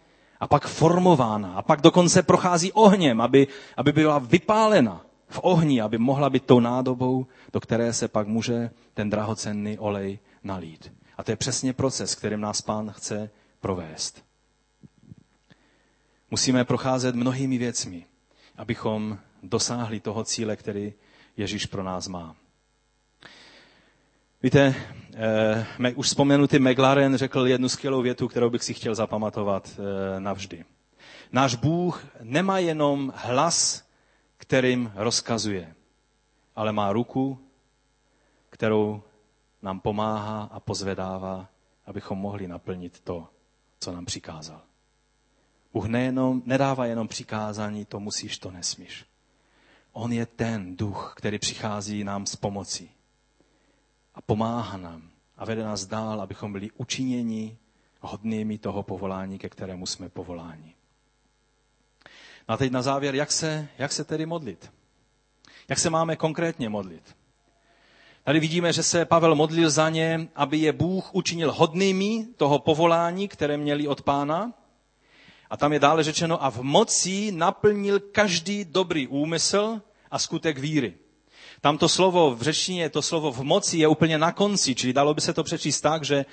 a 0.43 0.47
pak 0.47 0.67
formována. 0.67 1.53
A 1.55 1.61
pak 1.61 1.81
dokonce 1.81 2.23
prochází 2.23 2.71
ohněm, 2.71 3.21
aby, 3.21 3.47
aby 3.77 3.91
byla 3.91 4.19
vypálena 4.19 5.05
v 5.29 5.39
ohni, 5.43 5.81
aby 5.81 5.97
mohla 5.97 6.29
být 6.29 6.45
tou 6.45 6.59
nádobou, 6.59 7.25
do 7.53 7.59
které 7.59 7.93
se 7.93 8.07
pak 8.07 8.27
může 8.27 8.69
ten 8.93 9.09
drahocenný 9.09 9.79
olej 9.79 10.19
nalít. 10.43 10.91
A 11.17 11.23
to 11.23 11.31
je 11.31 11.35
přesně 11.35 11.73
proces, 11.73 12.15
kterým 12.15 12.41
nás 12.41 12.61
pán 12.61 12.91
chce 12.91 13.29
provést. 13.61 14.23
Musíme 16.31 16.65
procházet 16.65 17.15
mnohými 17.15 17.57
věcmi 17.57 18.05
abychom 18.57 19.17
dosáhli 19.43 19.99
toho 19.99 20.23
cíle, 20.23 20.55
který 20.55 20.93
Ježíš 21.37 21.65
pro 21.65 21.83
nás 21.83 22.07
má. 22.07 22.35
Víte, 24.43 24.75
eh, 25.13 25.93
už 25.95 26.07
vzpomenutý 26.07 26.59
McLaren 26.59 27.17
řekl 27.17 27.47
jednu 27.47 27.69
skvělou 27.69 28.01
větu, 28.01 28.27
kterou 28.27 28.49
bych 28.49 28.63
si 28.63 28.73
chtěl 28.73 28.95
zapamatovat 28.95 29.79
eh, 29.79 30.19
navždy. 30.19 30.65
Náš 31.31 31.55
Bůh 31.55 32.05
nemá 32.21 32.59
jenom 32.59 33.13
hlas, 33.15 33.87
kterým 34.37 34.91
rozkazuje, 34.95 35.75
ale 36.55 36.71
má 36.71 36.93
ruku, 36.93 37.39
kterou 38.49 39.03
nám 39.61 39.79
pomáhá 39.79 40.43
a 40.43 40.59
pozvedává, 40.59 41.47
abychom 41.85 42.17
mohli 42.17 42.47
naplnit 42.47 42.99
to, 42.99 43.27
co 43.79 43.91
nám 43.91 44.05
přikázal. 44.05 44.61
Bůh 45.73 45.85
nejenom, 45.85 46.41
nedává 46.45 46.85
jenom 46.85 47.07
přikázání, 47.07 47.85
to 47.85 47.99
musíš, 47.99 48.37
to 48.37 48.51
nesmíš. 48.51 49.05
On 49.91 50.13
je 50.13 50.25
ten 50.25 50.75
duch, 50.75 51.13
který 51.17 51.39
přichází 51.39 52.03
nám 52.03 52.25
s 52.25 52.35
pomocí 52.35 52.92
a 54.15 54.21
pomáhá 54.21 54.77
nám 54.77 55.09
a 55.37 55.45
vede 55.45 55.63
nás 55.63 55.85
dál, 55.85 56.21
abychom 56.21 56.53
byli 56.53 56.71
učiněni 56.71 57.57
hodnými 58.01 58.57
toho 58.57 58.83
povolání, 58.83 59.39
ke 59.39 59.49
kterému 59.49 59.85
jsme 59.85 60.09
povoláni. 60.09 60.75
No 62.49 62.53
a 62.53 62.57
teď 62.57 62.71
na 62.71 62.81
závěr, 62.81 63.15
jak 63.15 63.31
se, 63.31 63.67
jak 63.77 63.91
se 63.91 64.03
tedy 64.03 64.25
modlit? 64.25 64.71
Jak 65.69 65.79
se 65.79 65.89
máme 65.89 66.15
konkrétně 66.15 66.69
modlit? 66.69 67.15
Tady 68.23 68.39
vidíme, 68.39 68.73
že 68.73 68.83
se 68.83 69.05
Pavel 69.05 69.35
modlil 69.35 69.69
za 69.69 69.89
ně, 69.89 70.27
aby 70.35 70.57
je 70.57 70.73
Bůh 70.73 71.15
učinil 71.15 71.51
hodnými 71.51 72.27
toho 72.37 72.59
povolání, 72.59 73.27
které 73.27 73.57
měli 73.57 73.87
od 73.87 74.01
pána, 74.01 74.53
a 75.49 75.57
tam 75.57 75.73
je 75.73 75.79
dále 75.79 76.03
řečeno, 76.03 76.43
a 76.43 76.49
v 76.51 76.61
moci 76.61 77.31
naplnil 77.31 77.99
každý 77.99 78.65
dobrý 78.65 79.07
úmysl 79.07 79.81
a 80.11 80.19
skutek 80.19 80.57
víry. 80.57 80.93
Tam 81.63 81.77
to 81.77 81.89
slovo 81.89 82.35
v 82.35 82.41
řečtině, 82.41 82.89
to 82.89 83.01
slovo 83.01 83.31
v 83.31 83.43
moci 83.43 83.77
je 83.77 83.87
úplně 83.87 84.17
na 84.17 84.31
konci, 84.31 84.75
čili 84.75 84.93
dalo 84.93 85.13
by 85.13 85.21
se 85.21 85.33
to 85.33 85.43
přečíst 85.43 85.81
tak, 85.81 86.03
že 86.03 86.25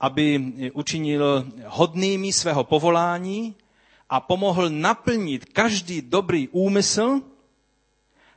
aby 0.00 0.52
učinil 0.72 1.46
hodnými 1.66 2.32
svého 2.32 2.64
povolání 2.64 3.54
a 4.10 4.20
pomohl 4.20 4.68
naplnit 4.70 5.44
každý 5.44 6.02
dobrý 6.02 6.48
úmysl 6.48 7.20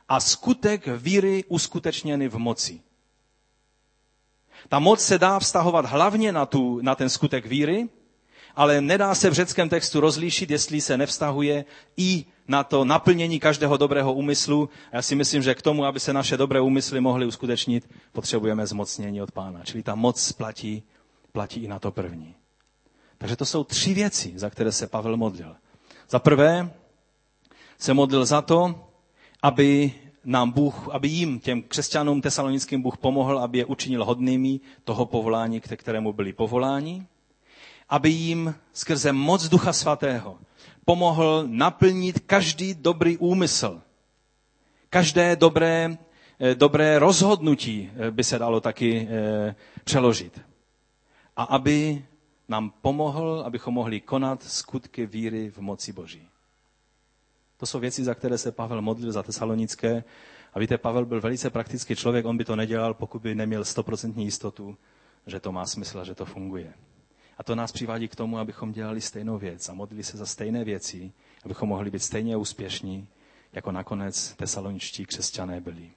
a 0.08 0.20
skutek 0.20 0.86
víry 0.96 1.44
uskutečněný 1.48 2.28
v 2.28 2.38
moci. 2.38 2.80
Ta 4.68 4.78
moc 4.78 5.00
se 5.00 5.18
dá 5.18 5.38
vztahovat 5.38 5.84
hlavně 5.86 6.32
na, 6.32 6.46
tu, 6.46 6.80
na 6.82 6.94
ten 6.94 7.08
skutek 7.08 7.46
víry, 7.46 7.88
ale 8.56 8.80
nedá 8.80 9.14
se 9.14 9.30
v 9.30 9.32
řeckém 9.32 9.68
textu 9.68 10.00
rozlíšit, 10.00 10.50
jestli 10.50 10.80
se 10.80 10.96
nevztahuje 10.96 11.64
i 11.96 12.24
na 12.50 12.64
to 12.64 12.84
naplnění 12.84 13.40
každého 13.40 13.76
dobrého 13.76 14.12
úmyslu. 14.12 14.68
A 14.92 14.96
já 14.96 15.02
si 15.02 15.14
myslím, 15.14 15.42
že 15.42 15.54
k 15.54 15.62
tomu, 15.62 15.84
aby 15.84 16.00
se 16.00 16.12
naše 16.12 16.36
dobré 16.36 16.60
úmysly 16.60 17.00
mohly 17.00 17.26
uskutečnit, 17.26 17.90
potřebujeme 18.12 18.66
zmocnění 18.66 19.22
od 19.22 19.32
pána. 19.32 19.60
Čili 19.64 19.82
ta 19.82 19.94
moc 19.94 20.32
platí, 20.32 20.82
platí 21.32 21.60
i 21.64 21.68
na 21.68 21.78
to 21.78 21.90
první. 21.90 22.34
Takže 23.18 23.36
to 23.36 23.44
jsou 23.44 23.64
tři 23.64 23.94
věci, 23.94 24.32
za 24.36 24.50
které 24.50 24.72
se 24.72 24.86
Pavel 24.86 25.16
modlil. 25.16 25.56
Za 26.08 26.18
prvé 26.18 26.70
se 27.78 27.94
modlil 27.94 28.24
za 28.26 28.42
to, 28.42 28.88
aby 29.42 29.92
nám 30.24 30.50
Bůh, 30.50 30.88
aby 30.92 31.08
jim, 31.08 31.40
těm 31.40 31.62
křesťanům 31.62 32.20
tesalonickým 32.20 32.82
Bůh 32.82 32.96
pomohl, 32.98 33.38
aby 33.38 33.58
je 33.58 33.64
učinil 33.64 34.04
hodnými 34.04 34.60
toho 34.84 35.06
povolání, 35.06 35.60
ke 35.60 35.76
kterému 35.76 36.12
byli 36.12 36.32
povoláni, 36.32 37.06
aby 37.88 38.10
jim 38.10 38.54
skrze 38.72 39.12
moc 39.12 39.48
Ducha 39.48 39.72
Svatého 39.72 40.38
pomohl 40.90 41.44
naplnit 41.46 42.18
každý 42.26 42.74
dobrý 42.74 43.14
úmysl, 43.18 43.78
každé 44.90 45.36
dobré, 45.36 45.94
eh, 46.40 46.54
dobré 46.54 46.98
rozhodnutí 46.98 47.86
eh, 47.94 48.10
by 48.10 48.24
se 48.24 48.38
dalo 48.38 48.58
taky 48.60 49.06
eh, 49.10 49.54
přeložit. 49.84 50.40
A 51.36 51.42
aby 51.42 52.04
nám 52.48 52.70
pomohl, 52.82 53.42
abychom 53.46 53.74
mohli 53.74 54.00
konat 54.00 54.42
skutky 54.42 55.06
víry 55.06 55.50
v 55.50 55.58
moci 55.58 55.92
Boží. 55.92 56.26
To 57.56 57.66
jsou 57.66 57.78
věci, 57.78 58.04
za 58.04 58.14
které 58.14 58.38
se 58.38 58.52
Pavel 58.52 58.82
modlil 58.82 59.12
za 59.12 59.22
tesalonické. 59.22 60.04
A 60.54 60.58
víte, 60.58 60.78
Pavel 60.78 61.06
byl 61.06 61.20
velice 61.20 61.50
praktický 61.50 61.94
člověk, 61.96 62.26
on 62.26 62.36
by 62.36 62.44
to 62.44 62.56
nedělal, 62.56 62.94
pokud 62.94 63.22
by 63.22 63.34
neměl 63.34 63.64
stoprocentní 63.64 64.24
jistotu, 64.24 64.76
že 65.26 65.40
to 65.40 65.52
má 65.52 65.66
smysl 65.66 66.00
a 66.00 66.04
že 66.04 66.14
to 66.14 66.24
funguje. 66.26 66.74
A 67.40 67.42
to 67.42 67.54
nás 67.54 67.72
přivádí 67.72 68.08
k 68.08 68.16
tomu, 68.16 68.38
abychom 68.38 68.72
dělali 68.72 69.00
stejnou 69.00 69.38
věc 69.38 69.68
a 69.68 69.74
modlili 69.74 70.04
se 70.04 70.16
za 70.16 70.26
stejné 70.26 70.64
věci, 70.64 71.12
abychom 71.44 71.68
mohli 71.68 71.90
být 71.90 72.02
stejně 72.02 72.36
úspěšní, 72.36 73.06
jako 73.52 73.72
nakonec 73.72 74.34
tesaloničtí 74.36 75.06
křesťané 75.06 75.60
byli. 75.60 75.90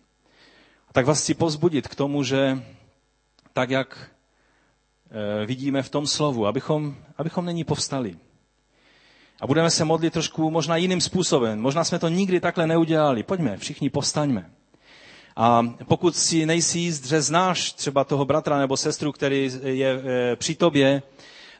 A 0.89 0.93
tak 0.93 1.05
vás 1.05 1.21
chci 1.21 1.33
pozbudit 1.33 1.87
k 1.87 1.95
tomu, 1.95 2.23
že 2.23 2.63
tak, 3.53 3.69
jak 3.69 4.11
e, 5.41 5.45
vidíme 5.45 5.83
v 5.83 5.89
tom 5.89 6.07
slovu, 6.07 6.47
abychom, 6.47 6.95
abychom 7.17 7.45
není 7.45 7.63
povstali. 7.63 8.17
A 9.41 9.47
budeme 9.47 9.69
se 9.69 9.85
modlit 9.85 10.13
trošku 10.13 10.51
možná 10.51 10.77
jiným 10.77 11.01
způsobem. 11.01 11.59
Možná 11.61 11.83
jsme 11.83 11.99
to 11.99 12.09
nikdy 12.09 12.39
takhle 12.39 12.67
neudělali. 12.67 13.23
Pojďme, 13.23 13.57
všichni 13.57 13.89
povstaňme. 13.89 14.51
A 15.35 15.63
pokud 15.87 16.15
si 16.15 16.45
nejsi 16.45 16.79
jíst, 16.79 17.05
že 17.05 17.21
znáš 17.21 17.73
třeba 17.73 18.03
toho 18.03 18.25
bratra 18.25 18.57
nebo 18.57 18.77
sestru, 18.77 19.11
který 19.11 19.51
je 19.63 20.01
e, 20.31 20.35
při 20.35 20.55
tobě, 20.55 21.01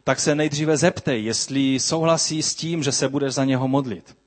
tak 0.04 0.20
se 0.20 0.36
nejdříve 0.36 0.78
zeptej, 0.78 1.24
jestli 1.24 1.80
souhlasí 1.80 2.41
s 2.43 2.56
tím, 2.56 2.84
že 2.84 2.91
se 2.91 3.10
budeš 3.10 3.34
za 3.34 3.45
něho 3.45 3.68
modlit. 3.68 4.18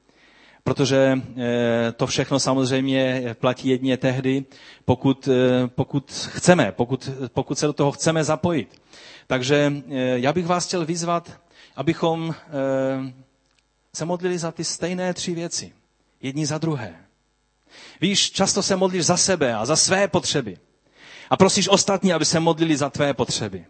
Protože 0.64 0.96
e, 1.36 1.92
to 1.92 2.06
všechno 2.06 2.38
samozřejmě 2.40 3.34
platí 3.40 3.68
jedině 3.68 3.96
tehdy, 3.96 4.44
pokud, 4.84 5.28
e, 5.28 5.68
pokud 5.68 6.28
chceme, 6.28 6.72
pokud, 6.72 7.10
pokud 7.28 7.58
se 7.58 7.66
do 7.66 7.72
toho 7.72 7.92
chceme 7.92 8.24
zapojit. 8.24 8.82
Takže 9.26 9.72
já 10.14 10.32
bych 10.32 10.46
vás 10.46 10.66
chtěl 10.66 10.86
vyzvat, 10.86 11.40
abychom 11.76 12.34
se 13.96 14.04
modlili 14.04 14.38
za 14.38 14.52
ty 14.52 14.64
stejné 14.64 15.14
tři 15.14 15.34
věci. 15.34 15.72
Jedni 16.22 16.46
za 16.46 16.58
druhé. 16.58 16.94
Víš, 18.00 18.30
často 18.30 18.62
se 18.62 18.76
modlíš 18.76 19.04
za 19.06 19.16
sebe 19.16 19.54
a 19.54 19.66
za 19.66 19.76
své 19.76 20.08
potřeby. 20.08 20.58
A 21.30 21.36
prosíš 21.36 21.68
ostatní, 21.68 22.12
aby 22.12 22.24
se 22.24 22.40
modlili 22.40 22.76
za 22.76 22.90
tvé 22.90 23.14
potřeby. 23.14 23.64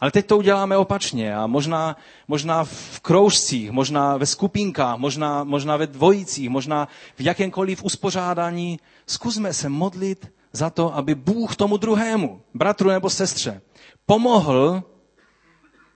Ale 0.00 0.10
teď 0.10 0.26
to 0.26 0.38
uděláme 0.38 0.76
opačně 0.76 1.36
a 1.36 1.46
možná, 1.46 1.96
možná 2.28 2.64
v 2.64 3.00
kroužcích, 3.00 3.70
možná 3.70 4.16
ve 4.16 4.26
skupinkách, 4.26 4.98
možná, 4.98 5.44
možná 5.44 5.76
ve 5.76 5.86
dvojicích, 5.86 6.48
možná 6.48 6.88
v 7.16 7.20
jakémkoliv 7.20 7.82
uspořádání. 7.84 8.78
Zkusme 9.06 9.52
se 9.52 9.68
modlit 9.68 10.32
za 10.52 10.70
to, 10.70 10.94
aby 10.96 11.14
Bůh 11.14 11.56
tomu 11.56 11.76
druhému, 11.76 12.40
bratru 12.54 12.88
nebo 12.90 13.10
sestře, 13.10 13.60
pomohl 14.06 14.82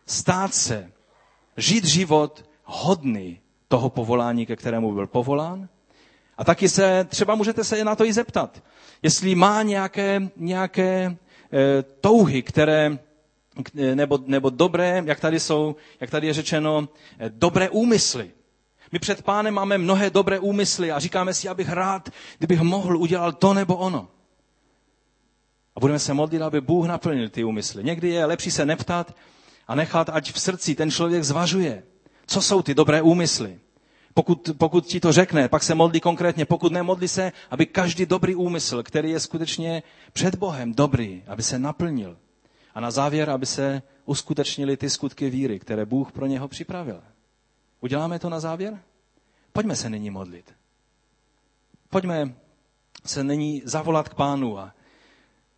stát 0.07 0.55
se, 0.55 0.93
žít 1.57 1.85
život 1.85 2.45
hodný 2.65 3.41
toho 3.69 3.91
povolání, 3.91 4.47
ke 4.47 4.57
kterému 4.57 4.93
byl 4.93 5.07
povolán. 5.07 5.69
A 6.39 6.45
taky 6.45 6.69
se, 6.69 7.05
třeba 7.09 7.35
můžete 7.35 7.65
se 7.65 7.85
na 7.85 7.97
to 7.97 8.05
i 8.05 8.13
zeptat, 8.13 8.63
jestli 9.03 9.35
má 9.35 9.63
nějaké, 9.63 10.29
nějaké 10.37 11.17
e, 11.53 11.83
touhy, 11.83 12.43
které, 12.43 12.99
nebo, 13.75 14.19
nebo 14.27 14.51
dobré, 14.51 15.03
jak 15.07 15.21
tady 15.21 15.41
jsou, 15.41 15.77
jak 16.01 16.11
tady 16.11 16.27
je 16.27 16.33
řečeno, 16.33 16.89
e, 17.19 17.29
dobré 17.31 17.71
úmysly. 17.71 18.31
My 18.93 18.99
před 18.99 19.23
pánem 19.23 19.55
máme 19.55 19.79
mnohé 19.79 20.11
dobré 20.11 20.39
úmysly 20.39 20.93
a 20.93 20.99
říkáme 20.99 21.35
si, 21.35 21.49
abych 21.49 21.69
rád, 21.69 22.09
kdybych 22.39 22.61
mohl, 22.61 22.97
udělal 22.97 23.33
to 23.33 23.55
nebo 23.55 23.77
ono. 23.77 24.09
A 25.77 25.81
budeme 25.81 25.99
se 25.99 26.15
modlit, 26.15 26.43
aby 26.43 26.61
Bůh 26.61 26.87
naplnil 26.87 27.29
ty 27.29 27.45
úmysly. 27.45 27.85
Někdy 27.85 28.09
je 28.09 28.25
lepší 28.25 28.51
se 28.51 28.67
neptat 28.67 29.17
a 29.69 29.75
nechat, 29.75 30.09
ať 30.09 30.33
v 30.33 30.41
srdci 30.41 30.75
ten 30.75 30.91
člověk 30.91 31.25
zvažuje, 31.25 31.83
co 32.27 32.43
jsou 32.43 32.63
ty 32.63 32.75
dobré 32.75 33.03
úmysly? 33.03 33.59
Pokud, 34.15 34.51
pokud 34.59 34.87
ti 34.87 35.01
to 35.01 35.13
řekne, 35.13 35.49
pak 35.49 35.63
se 35.63 35.75
modlí 35.75 36.01
konkrétně. 36.01 36.45
Pokud 36.45 36.73
nemodlí 36.73 37.09
se, 37.09 37.33
aby 37.51 37.67
každý 37.67 38.07
dobrý 38.07 38.35
úmysl, 38.35 38.83
který 38.83 39.11
je 39.11 39.21
skutečně 39.21 39.83
před 40.13 40.35
Bohem 40.35 40.75
dobrý, 40.75 41.23
aby 41.27 41.43
se 41.43 41.59
naplnil. 41.59 42.17
A 42.75 42.81
na 42.81 42.91
závěr, 42.91 43.31
aby 43.31 43.47
se 43.47 43.83
uskutečnili 44.05 44.77
ty 44.77 44.91
skutky 44.91 45.31
víry, 45.31 45.59
které 45.59 45.85
Bůh 45.87 46.13
pro 46.13 46.27
něho 46.27 46.49
připravil. 46.49 47.01
Uděláme 47.81 48.19
to 48.19 48.29
na 48.29 48.41
závěr? 48.41 48.79
Pojďme 49.53 49.77
se 49.77 49.91
nyní 49.91 50.11
modlit. 50.11 50.55
Pojďme 51.91 52.35
se 53.05 53.25
nyní 53.25 53.63
zavolat 53.65 54.09
k 54.09 54.15
pánu 54.15 54.59
a 54.59 54.73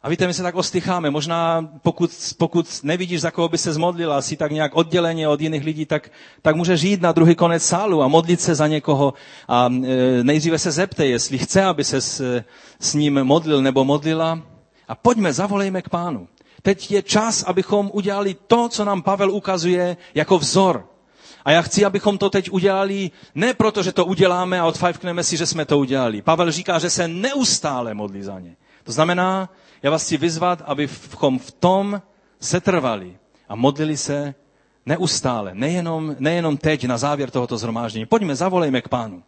a 0.04 0.08
víte, 0.08 0.26
my 0.26 0.34
se 0.34 0.42
tak 0.42 0.54
ostycháme. 0.54 1.10
Možná 1.10 1.68
pokud, 1.82 2.10
pokud 2.38 2.80
nevidíš, 2.82 3.20
za 3.20 3.30
koho 3.30 3.48
by 3.48 3.58
se 3.58 3.72
zmodlil, 3.72 4.12
a 4.12 4.22
jsi 4.22 4.36
tak 4.36 4.52
nějak 4.52 4.76
odděleně 4.76 5.28
od 5.28 5.40
jiných 5.40 5.64
lidí, 5.64 5.86
tak, 5.86 6.10
tak 6.42 6.56
můžeš 6.56 6.82
jít 6.82 7.02
na 7.02 7.12
druhý 7.12 7.34
konec 7.34 7.62
sálu 7.64 8.02
a 8.02 8.08
modlit 8.08 8.40
se 8.40 8.54
za 8.54 8.66
někoho. 8.66 9.14
A 9.48 9.66
e, 9.66 10.24
nejdříve 10.24 10.58
se 10.58 10.70
zeptej, 10.70 11.10
jestli 11.10 11.38
chce, 11.38 11.64
aby 11.64 11.84
se 11.84 12.00
s, 12.00 12.42
s 12.80 12.94
ním 12.94 13.24
modlil 13.24 13.62
nebo 13.62 13.84
modlila. 13.84 14.42
A 14.88 14.94
pojďme, 14.94 15.32
zavolejme 15.32 15.82
k 15.82 15.88
pánu. 15.88 16.28
Teď 16.64 16.90
je 16.90 17.02
čas, 17.02 17.42
abychom 17.42 17.90
udělali 17.92 18.36
to, 18.46 18.68
co 18.68 18.84
nám 18.84 19.02
Pavel 19.02 19.30
ukazuje 19.30 19.96
jako 20.14 20.38
vzor. 20.38 20.86
A 21.44 21.50
já 21.50 21.62
chci, 21.62 21.84
abychom 21.84 22.18
to 22.18 22.30
teď 22.30 22.50
udělali 22.50 23.10
ne 23.34 23.54
proto, 23.54 23.82
že 23.82 23.92
to 23.92 24.04
uděláme 24.04 24.60
a 24.60 24.64
odfajfkneme 24.66 25.24
si, 25.24 25.36
že 25.36 25.46
jsme 25.46 25.64
to 25.64 25.78
udělali. 25.78 26.22
Pavel 26.22 26.52
říká, 26.52 26.78
že 26.78 26.90
se 26.90 27.08
neustále 27.08 27.94
modlí 27.94 28.22
za 28.22 28.40
ně. 28.40 28.56
To 28.84 28.92
znamená, 28.92 29.48
já 29.82 29.90
vás 29.90 30.02
chci 30.04 30.16
vyzvat, 30.16 30.62
abychom 30.66 31.38
v 31.38 31.50
tom 31.50 32.02
setrvali 32.40 33.16
a 33.48 33.54
modlili 33.54 33.96
se 33.96 34.34
neustále, 34.86 35.54
nejenom, 35.54 36.16
nejenom 36.18 36.56
teď 36.56 36.84
na 36.84 36.98
závěr 36.98 37.30
tohoto 37.30 37.58
zhromáždění. 37.58 38.06
Pojďme, 38.06 38.36
zavolejme 38.36 38.82
k 38.82 38.88
pánu. 38.88 39.22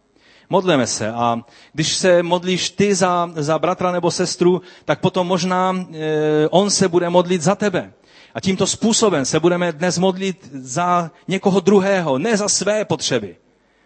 Modleme 0.49 0.87
se 0.87 1.11
a 1.11 1.41
když 1.73 1.95
se 1.95 2.23
modlíš 2.23 2.69
ty 2.69 2.95
za, 2.95 3.31
za 3.35 3.59
bratra 3.59 3.91
nebo 3.91 4.11
sestru, 4.11 4.61
tak 4.85 4.99
potom 4.99 5.27
možná 5.27 5.75
e, 5.93 6.47
on 6.49 6.69
se 6.69 6.87
bude 6.87 7.09
modlit 7.09 7.41
za 7.41 7.55
tebe. 7.55 7.93
A 8.33 8.41
tímto 8.41 8.67
způsobem 8.67 9.25
se 9.25 9.39
budeme 9.39 9.71
dnes 9.71 9.97
modlit 9.97 10.49
za 10.53 11.11
někoho 11.27 11.59
druhého, 11.59 12.17
ne 12.17 12.37
za 12.37 12.49
své 12.49 12.85
potřeby, 12.85 13.35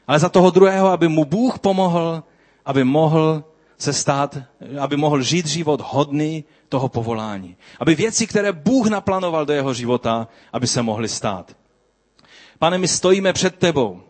ale 0.08 0.20
za 0.20 0.30
toho 0.30 0.50
druhého, 0.50 0.88
aby 0.88 1.08
mu 1.08 1.26
Bůh 1.26 1.60
pomohl, 1.60 2.24
aby 2.66 2.84
mohl 2.84 3.44
se 3.78 3.94
stát, 3.94 4.38
aby 4.80 4.98
mohl 4.98 5.22
žít 5.22 5.48
život 5.48 5.82
hodný 5.86 6.44
toho 6.70 6.90
povolání. 6.90 7.56
Aby 7.80 7.96
věci, 7.96 8.28
které 8.28 8.52
Bůh 8.52 8.88
naplánoval 8.90 9.46
do 9.46 9.54
jeho 9.54 9.74
života, 9.74 10.28
aby 10.54 10.68
se 10.68 10.82
mohly 10.82 11.10
stát. 11.10 11.56
Pane, 12.60 12.78
my 12.78 12.88
stojíme 12.88 13.34
před 13.34 13.56
tebou 13.56 14.02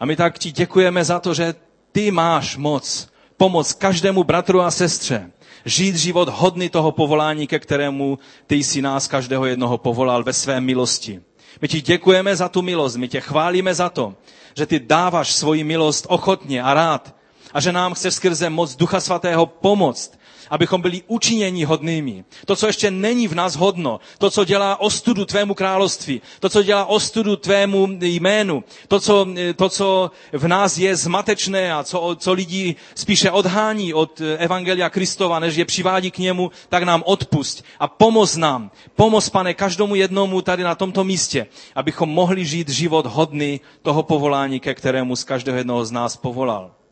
a 0.00 0.06
my 0.06 0.16
tak 0.16 0.38
ti 0.38 0.52
děkujeme 0.52 1.04
za 1.04 1.20
to, 1.20 1.34
že 1.34 1.54
ty 1.94 2.10
máš 2.10 2.56
moc 2.56 3.08
pomoct 3.36 3.72
každému 3.72 4.24
bratru 4.24 4.60
a 4.60 4.70
sestře 4.70 5.30
žít 5.64 5.96
život 5.96 6.28
hodný 6.28 6.68
toho 6.68 6.92
povolání, 6.92 7.46
ke 7.46 7.58
kterému 7.58 8.18
ty 8.46 8.54
jsi 8.56 8.82
nás 8.82 9.08
každého 9.08 9.46
jednoho 9.46 9.78
povolal 9.78 10.24
ve 10.24 10.32
své 10.32 10.60
milosti. 10.60 11.20
My 11.62 11.68
ti 11.68 11.80
děkujeme 11.80 12.36
za 12.36 12.48
tu 12.48 12.62
milost, 12.62 12.96
my 12.96 13.08
tě 13.08 13.20
chválíme 13.20 13.74
za 13.74 13.88
to, 13.88 14.14
že 14.56 14.66
ty 14.66 14.80
dáváš 14.80 15.32
svoji 15.32 15.64
milost 15.64 16.06
ochotně 16.08 16.62
a 16.62 16.74
rád 16.74 17.14
a 17.52 17.60
že 17.60 17.72
nám 17.72 17.94
chceš 17.94 18.14
skrze 18.14 18.50
moc 18.50 18.76
Ducha 18.76 19.00
Svatého 19.00 19.46
pomoct, 19.46 20.18
abychom 20.50 20.80
byli 20.80 21.02
učiněni 21.06 21.64
hodnými. 21.64 22.24
To, 22.46 22.56
co 22.56 22.66
ještě 22.66 22.90
není 22.90 23.28
v 23.28 23.34
nás 23.34 23.56
hodno, 23.56 24.00
to, 24.18 24.30
co 24.30 24.44
dělá 24.44 24.80
ostudu 24.80 25.24
tvému 25.24 25.54
království, 25.54 26.20
to, 26.40 26.48
co 26.48 26.62
dělá 26.62 26.84
ostudu 26.84 27.36
tvému 27.36 27.88
jménu, 28.00 28.64
to, 28.88 29.00
co, 29.00 29.26
to, 29.56 29.68
co 29.68 30.10
v 30.32 30.48
nás 30.48 30.78
je 30.78 30.96
zmatečné 30.96 31.72
a 31.74 31.84
co, 31.84 32.16
co 32.18 32.32
lidi 32.32 32.74
spíše 32.94 33.30
odhání 33.30 33.94
od 33.94 34.20
Evangelia 34.38 34.90
Kristova, 34.90 35.38
než 35.38 35.56
je 35.56 35.64
přivádí 35.64 36.10
k 36.10 36.18
němu, 36.18 36.50
tak 36.68 36.82
nám 36.82 37.02
odpust 37.06 37.64
a 37.80 37.88
pomoz 37.88 38.36
nám. 38.36 38.70
Pomoz, 38.96 39.28
pane, 39.30 39.54
každomu 39.54 39.94
jednomu 39.94 40.42
tady 40.42 40.62
na 40.62 40.74
tomto 40.74 41.04
místě, 41.04 41.46
abychom 41.74 42.08
mohli 42.08 42.44
žít 42.46 42.68
život 42.68 43.06
hodný 43.06 43.60
toho 43.82 44.02
povolání, 44.02 44.60
ke 44.60 44.74
kterému 44.74 45.16
z 45.16 45.24
každého 45.24 45.58
jednoho 45.58 45.84
z 45.84 45.90
nás 45.92 46.16
povolal. 46.16 46.83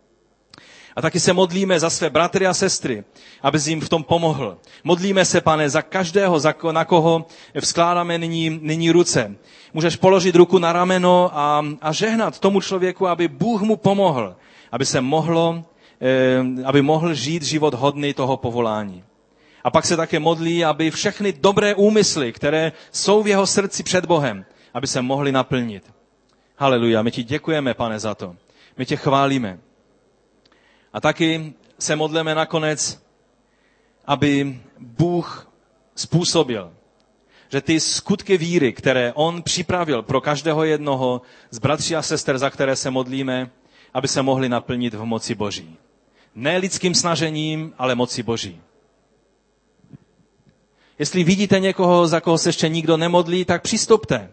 A 0.97 1.03
taky 1.03 1.21
se 1.21 1.33
modlíme 1.33 1.81
za 1.81 1.91
své 1.91 2.11
bratry 2.11 2.47
a 2.47 2.55
sestry, 2.55 3.05
aby 3.43 3.59
jim 3.67 3.81
v 3.81 3.89
tom 3.89 4.05
pomohl. 4.05 4.59
Modlíme 4.85 5.25
se, 5.25 5.41
pane, 5.41 5.71
za 5.71 5.83
každého, 5.83 6.41
za 6.41 6.53
ko, 6.53 6.73
na 6.73 6.85
koho 6.85 7.27
vzkládáme 7.61 8.19
nyní, 8.19 8.59
nyní 8.63 8.91
ruce. 8.91 9.37
Můžeš 9.75 9.97
položit 9.97 10.37
ruku 10.37 10.59
na 10.59 10.73
rameno 10.73 11.31
a, 11.33 11.65
a 11.81 11.93
žehnat 11.93 12.39
tomu 12.39 12.61
člověku, 12.61 13.07
aby 13.09 13.29
Bůh 13.29 13.63
mu 13.63 13.77
pomohl, 13.77 14.37
aby 14.73 14.87
se 14.87 15.01
mohlo, 15.01 15.65
eh, 16.01 16.65
aby 16.65 16.83
mohl 16.83 17.15
žít 17.15 17.43
život 17.43 17.75
hodný 17.75 18.15
toho 18.15 18.37
povolání. 18.37 19.05
A 19.65 19.71
pak 19.71 19.85
se 19.87 19.97
také 19.97 20.19
modlí, 20.19 20.65
aby 20.65 20.91
všechny 20.91 21.33
dobré 21.33 21.75
úmysly, 21.75 22.33
které 22.33 22.73
jsou 22.93 23.23
v 23.23 23.27
jeho 23.29 23.47
srdci 23.47 23.83
před 23.83 24.07
Bohem, 24.07 24.45
aby 24.75 24.87
se 24.87 25.03
mohly 25.03 25.33
naplnit. 25.33 25.85
Haleluja, 26.57 27.03
my 27.03 27.11
ti 27.11 27.23
děkujeme, 27.23 27.75
pane, 27.75 27.99
za 27.99 28.15
to. 28.15 28.37
My 28.79 28.87
tě 28.87 28.97
chválíme. 28.97 29.59
A 30.93 31.01
taky 31.01 31.53
se 31.79 31.97
modleme 31.97 32.35
nakonec, 32.35 33.03
aby 34.07 34.61
Bůh 34.79 35.51
způsobil, 35.97 36.73
že 37.49 37.61
ty 37.61 37.81
skutky 37.81 38.37
víry, 38.39 38.73
které 38.73 39.13
On 39.13 39.43
připravil 39.43 40.03
pro 40.03 40.21
každého 40.21 40.65
jednoho 40.65 41.23
z 41.51 41.59
bratří 41.59 41.97
a 41.97 42.03
sester, 42.03 42.39
za 42.39 42.51
které 42.51 42.77
se 42.77 42.91
modlíme, 42.91 43.51
aby 43.95 44.09
se 44.09 44.23
mohly 44.23 44.49
naplnit 44.49 44.95
v 44.95 45.05
moci 45.05 45.35
Boží. 45.35 45.77
Ne 46.35 46.57
lidským 46.59 46.95
snažením, 46.95 47.73
ale 47.79 47.95
moci 47.95 48.23
Boží. 48.23 48.61
Jestli 50.99 51.25
vidíte 51.25 51.61
někoho, 51.61 52.07
za 52.07 52.21
koho 52.21 52.39
se 52.39 52.49
ještě 52.49 52.69
nikdo 52.69 52.97
nemodlí, 52.97 53.45
tak 53.45 53.63
přistupte. 53.63 54.31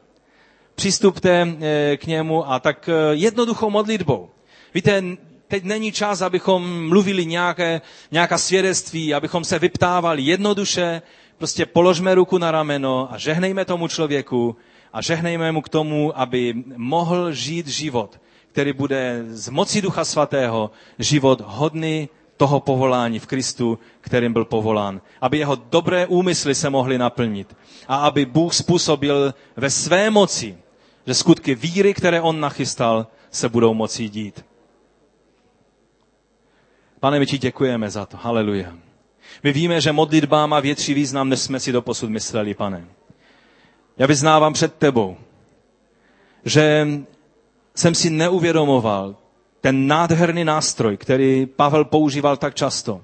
Přistupte 0.75 1.47
eh, 1.61 1.97
k 1.97 2.05
němu 2.05 2.51
a 2.51 2.59
tak 2.59 2.89
eh, 2.89 2.93
jednoduchou 3.15 3.69
modlitbou. 3.69 4.29
Víte, 4.73 5.03
teď 5.49 5.63
není 5.63 5.91
čas, 5.91 6.21
abychom 6.21 6.87
mluvili 6.89 7.25
nějaké, 7.25 7.81
nějaká 8.11 8.37
svědectví, 8.37 9.13
abychom 9.13 9.43
se 9.43 9.59
vyptávali 9.59 10.21
jednoduše, 10.21 11.01
prostě 11.37 11.65
položme 11.65 12.15
ruku 12.15 12.37
na 12.37 12.51
rameno 12.51 13.09
a 13.13 13.17
žehnejme 13.17 13.65
tomu 13.65 13.87
člověku 13.87 14.55
a 14.93 15.01
žehnejme 15.01 15.51
mu 15.51 15.61
k 15.61 15.69
tomu, 15.69 16.19
aby 16.19 16.53
mohl 16.77 17.31
žít 17.33 17.67
život, 17.67 18.21
který 18.51 18.73
bude 18.73 19.23
z 19.27 19.49
moci 19.49 19.81
Ducha 19.81 20.05
Svatého 20.05 20.71
život 20.99 21.41
hodný 21.45 22.09
toho 22.37 22.59
povolání 22.59 23.19
v 23.19 23.27
Kristu, 23.27 23.79
kterým 24.01 24.33
byl 24.33 24.45
povolán. 24.45 25.01
Aby 25.21 25.37
jeho 25.37 25.55
dobré 25.55 26.07
úmysly 26.07 26.55
se 26.55 26.69
mohly 26.69 26.97
naplnit. 26.97 27.55
A 27.87 27.95
aby 27.95 28.25
Bůh 28.25 28.53
způsobil 28.53 29.33
ve 29.57 29.69
své 29.69 30.09
moci, 30.09 30.57
že 31.07 31.13
skutky 31.13 31.55
víry, 31.55 31.93
které 31.93 32.21
on 32.21 32.39
nachystal, 32.39 33.07
se 33.31 33.49
budou 33.49 33.73
moci 33.73 34.09
dít. 34.09 34.45
Pane, 36.99 37.19
my 37.19 37.25
ti 37.25 37.37
děkujeme 37.37 37.89
za 37.89 38.05
to. 38.05 38.17
Haleluja. 38.17 38.73
My 39.43 39.51
víme, 39.53 39.81
že 39.81 39.91
modlitba 39.91 40.45
má 40.47 40.59
větší 40.59 40.93
význam, 40.93 41.29
než 41.29 41.39
jsme 41.39 41.59
si 41.59 41.71
doposud 41.71 42.09
mysleli, 42.09 42.53
pane. 42.53 42.85
Já 43.97 44.07
vyznávám 44.07 44.53
před 44.53 44.73
tebou, 44.73 45.17
že 46.45 46.87
jsem 47.75 47.95
si 47.95 48.09
neuvědomoval 48.09 49.15
ten 49.61 49.87
nádherný 49.87 50.45
nástroj, 50.45 50.97
který 50.97 51.45
Pavel 51.45 51.85
používal 51.85 52.37
tak 52.37 52.55
často. 52.55 53.01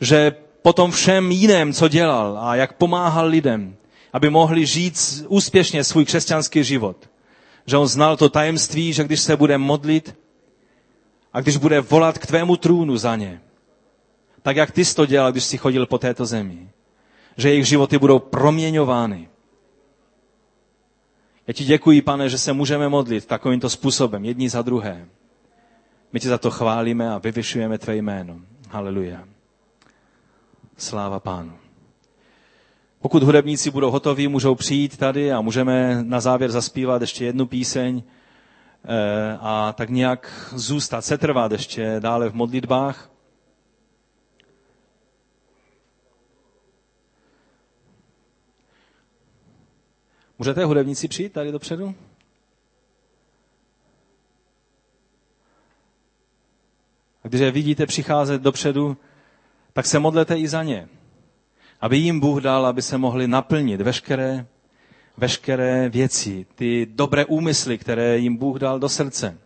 Že 0.00 0.32
po 0.62 0.72
tom 0.72 0.90
všem 0.90 1.30
jiném, 1.32 1.72
co 1.72 1.88
dělal 1.88 2.38
a 2.38 2.54
jak 2.56 2.72
pomáhal 2.72 3.26
lidem, 3.26 3.76
aby 4.12 4.30
mohli 4.30 4.66
žít 4.66 5.24
úspěšně 5.28 5.84
svůj 5.84 6.04
křesťanský 6.04 6.64
život. 6.64 6.96
Že 7.66 7.76
on 7.76 7.86
znal 7.86 8.16
to 8.16 8.28
tajemství, 8.28 8.92
že 8.92 9.04
když 9.04 9.20
se 9.20 9.36
bude 9.36 9.58
modlit, 9.58 10.14
a 11.32 11.40
když 11.40 11.56
bude 11.56 11.80
volat 11.80 12.18
k 12.18 12.26
tvému 12.26 12.56
trůnu 12.56 12.96
za 12.96 13.16
ně, 13.16 13.40
tak 14.42 14.56
jak 14.56 14.70
ty 14.70 14.84
jsi 14.84 14.94
to 14.94 15.06
dělal, 15.06 15.32
když 15.32 15.44
jsi 15.44 15.58
chodil 15.58 15.86
po 15.86 15.98
této 15.98 16.26
zemi, 16.26 16.68
že 17.36 17.48
jejich 17.48 17.66
životy 17.66 17.98
budou 17.98 18.18
proměňovány. 18.18 19.28
Já 21.46 21.52
ti 21.54 21.64
děkuji, 21.64 22.02
pane, 22.02 22.28
že 22.28 22.38
se 22.38 22.52
můžeme 22.52 22.88
modlit 22.88 23.26
takovýmto 23.26 23.70
způsobem, 23.70 24.24
jedni 24.24 24.48
za 24.50 24.62
druhé. 24.62 25.06
My 26.12 26.20
ti 26.20 26.28
za 26.28 26.38
to 26.38 26.50
chválíme 26.50 27.10
a 27.14 27.18
vyvyšujeme 27.18 27.78
tvé 27.78 27.96
jméno. 27.96 28.40
Haleluja. 28.68 29.24
Sláva 30.76 31.20
pánu. 31.20 31.52
Pokud 33.00 33.22
hudebníci 33.22 33.70
budou 33.70 33.90
hotoví, 33.90 34.28
můžou 34.28 34.54
přijít 34.54 34.96
tady 34.96 35.32
a 35.32 35.40
můžeme 35.40 36.02
na 36.04 36.20
závěr 36.20 36.50
zaspívat 36.50 37.00
ještě 37.00 37.24
jednu 37.24 37.46
píseň. 37.46 38.02
Eh, 38.84 39.38
a 39.40 39.72
tak 39.72 39.90
nějak 39.90 40.50
zůstat, 40.56 41.04
setrvat 41.04 41.52
ještě 41.52 41.96
dále 42.00 42.28
v 42.28 42.34
modlitbách. 42.34 43.10
Můžete 50.38 50.64
hudebníci 50.64 51.08
přijít 51.08 51.32
tady 51.32 51.52
dopředu? 51.52 51.94
A 57.24 57.28
když 57.28 57.40
je 57.40 57.50
vidíte 57.50 57.86
přicházet 57.86 58.42
dopředu, 58.42 58.96
tak 59.72 59.86
se 59.86 59.98
modlete 59.98 60.38
i 60.38 60.48
za 60.48 60.62
ně. 60.62 60.88
Aby 61.80 61.96
jim 61.96 62.20
Bůh 62.20 62.42
dal, 62.42 62.66
aby 62.66 62.82
se 62.82 62.98
mohli 62.98 63.28
naplnit 63.28 63.80
veškeré 63.80 64.46
veškeré 65.20 65.88
věci, 65.88 66.46
ty 66.54 66.86
dobré 66.90 67.24
úmysly, 67.24 67.78
které 67.78 68.18
jim 68.18 68.36
Bůh 68.36 68.58
dal 68.58 68.78
do 68.78 68.88
srdce, 68.88 69.38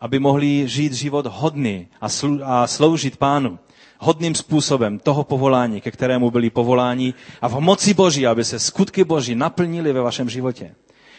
aby 0.00 0.18
mohli 0.18 0.68
žít 0.68 0.92
život 0.92 1.26
hodný 1.26 1.88
a, 2.00 2.08
slu- 2.08 2.40
a 2.44 2.66
sloužit 2.66 3.16
pánu 3.16 3.58
hodným 3.98 4.34
způsobem 4.34 4.98
toho 4.98 5.24
povolání, 5.24 5.80
ke 5.80 5.90
kterému 5.90 6.30
byli 6.30 6.50
povoláni 6.50 7.14
a 7.42 7.48
v 7.48 7.60
moci 7.60 7.94
Boží, 7.94 8.26
aby 8.26 8.44
se 8.44 8.58
skutky 8.58 9.04
Boží 9.04 9.34
naplnili 9.34 9.92
ve 9.92 10.00
vašem 10.00 10.28
životě. 10.28 10.74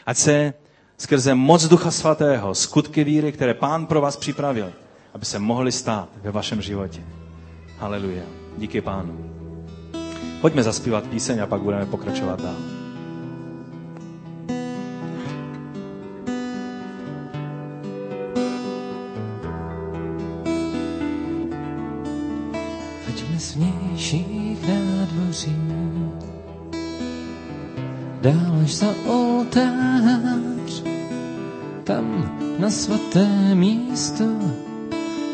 Ať 0.06 0.18
se 0.18 0.54
skrze 0.98 1.36
moc 1.36 1.64
Ducha 1.68 1.92
Svatého, 1.92 2.56
skutky 2.56 3.04
víry, 3.04 3.32
které 3.32 3.54
Pán 3.54 3.86
pro 3.86 4.02
vás 4.02 4.18
připravil, 4.18 4.74
aby 5.14 5.26
se 5.26 5.40
mohly 5.40 5.72
stát 5.72 6.10
ve 6.22 6.32
vašem 6.32 6.62
životě. 6.62 7.02
Haleluja. 7.78 8.24
Díky 8.58 8.82
Pánu. 8.82 9.30
Pojďme 10.42 10.64
zaspívat 10.64 11.04
píseň 11.08 11.40
a 11.40 11.48
pak 11.48 11.62
budeme 11.62 11.86
pokračovat 11.86 12.42
dál. 12.42 12.83
Dál 28.24 28.64
až 28.64 28.76
za 28.76 28.88
oltář, 29.06 30.84
tam 31.84 32.32
na 32.60 32.70
svaté 32.70 33.56
místo, 33.56 34.24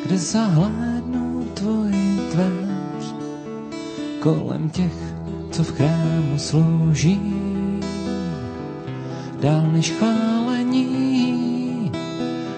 kde 0.06 0.18
zahlédnu 0.18 1.46
tvoji 1.54 2.20
tvář, 2.32 3.14
kolem 4.20 4.70
těch, 4.70 4.94
co 5.52 5.64
v 5.64 5.72
chrámu 5.72 6.38
slouží, 6.38 7.22
dál 9.42 9.70
než 9.72 9.92
chválení, 9.92 10.90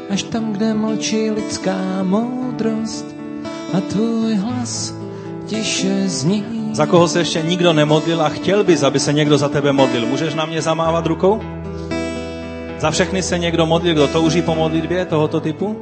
až 0.09 0.23
tam, 0.23 0.51
kde 0.53 0.73
mlčí 0.73 1.31
lidská 1.31 2.03
moudrost 2.03 3.05
a 3.73 3.81
tvůj 3.81 4.35
hlas 4.35 4.95
tiše 5.47 6.09
zní 6.09 6.60
za 6.71 6.85
koho 6.85 7.07
se 7.07 7.19
ještě 7.19 7.41
nikdo 7.41 7.73
nemodlil 7.73 8.21
a 8.21 8.29
chtěl 8.29 8.63
bys, 8.63 8.83
aby 8.83 8.99
se 8.99 9.13
někdo 9.13 9.37
za 9.37 9.49
tebe 9.49 9.71
modlil. 9.71 10.05
Můžeš 10.05 10.33
na 10.33 10.45
mě 10.45 10.61
zamávat 10.61 11.05
rukou? 11.05 11.41
Za 12.79 12.91
všechny 12.91 13.23
se 13.23 13.39
někdo 13.39 13.65
modlil, 13.65 13.93
kdo 13.93 14.07
touží 14.07 14.41
po 14.41 14.55
modlitbě 14.55 15.05
tohoto 15.05 15.39
typu? 15.39 15.81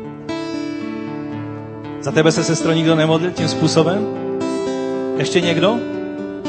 Za 2.02 2.12
tebe 2.12 2.32
se, 2.32 2.44
sestro, 2.44 2.72
nikdo 2.72 2.96
nemodlil 2.96 3.32
tím 3.32 3.48
způsobem? 3.48 4.08
Ještě 5.18 5.42
někdo? 5.42 5.78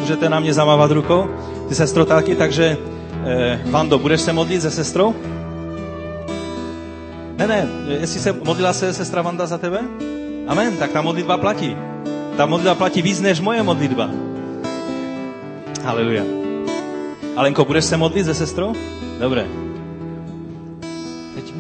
Můžete 0.01 0.29
na 0.29 0.41
mě 0.41 0.55
zamávat 0.55 0.91
rukou? 0.91 1.29
Ty, 1.69 1.75
sestro, 1.75 2.05
taky, 2.05 2.35
takže 2.35 2.77
eh, 3.25 3.61
Vando, 3.71 3.99
budeš 3.99 4.21
se 4.21 4.33
modlit 4.33 4.63
se 4.63 4.71
sestrou? 4.71 5.15
Ne, 7.37 7.47
ne, 7.47 7.69
jestli 8.01 8.21
se 8.21 8.33
modlila 8.33 8.73
se 8.73 8.93
sestra 8.93 9.23
Vanda 9.23 9.47
za 9.47 9.59
tebe? 9.59 9.81
Amen, 10.47 10.77
tak 10.77 10.91
ta 10.91 11.03
modlitba 11.03 11.39
platí. 11.39 11.77
Ta 12.37 12.47
modlitba 12.47 12.75
platí 12.75 13.03
víc 13.03 13.21
než 13.21 13.41
moje 13.41 13.63
modlitba. 13.63 14.11
Haleluja. 15.85 16.25
Alenko, 17.37 17.65
budeš 17.65 17.85
se 17.85 17.97
modlit 17.97 18.25
se 18.25 18.35
sestrou? 18.35 18.73
Dobré. 19.21 19.47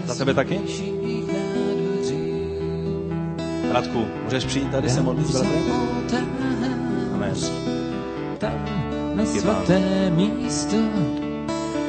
Za 0.05 0.15
tebe 0.15 0.35
taky? 0.35 0.61
Radku, 3.73 4.05
můžeš 4.25 4.45
přijít 4.45 4.71
tady 4.71 4.91
se 4.91 5.01
modlit 5.01 5.27
s 5.27 5.31
bratrem? 5.33 6.27
Amen. 7.15 7.35
Tam 8.39 8.53
na 9.15 9.27
svaté 9.27 10.11
místo, 10.11 10.77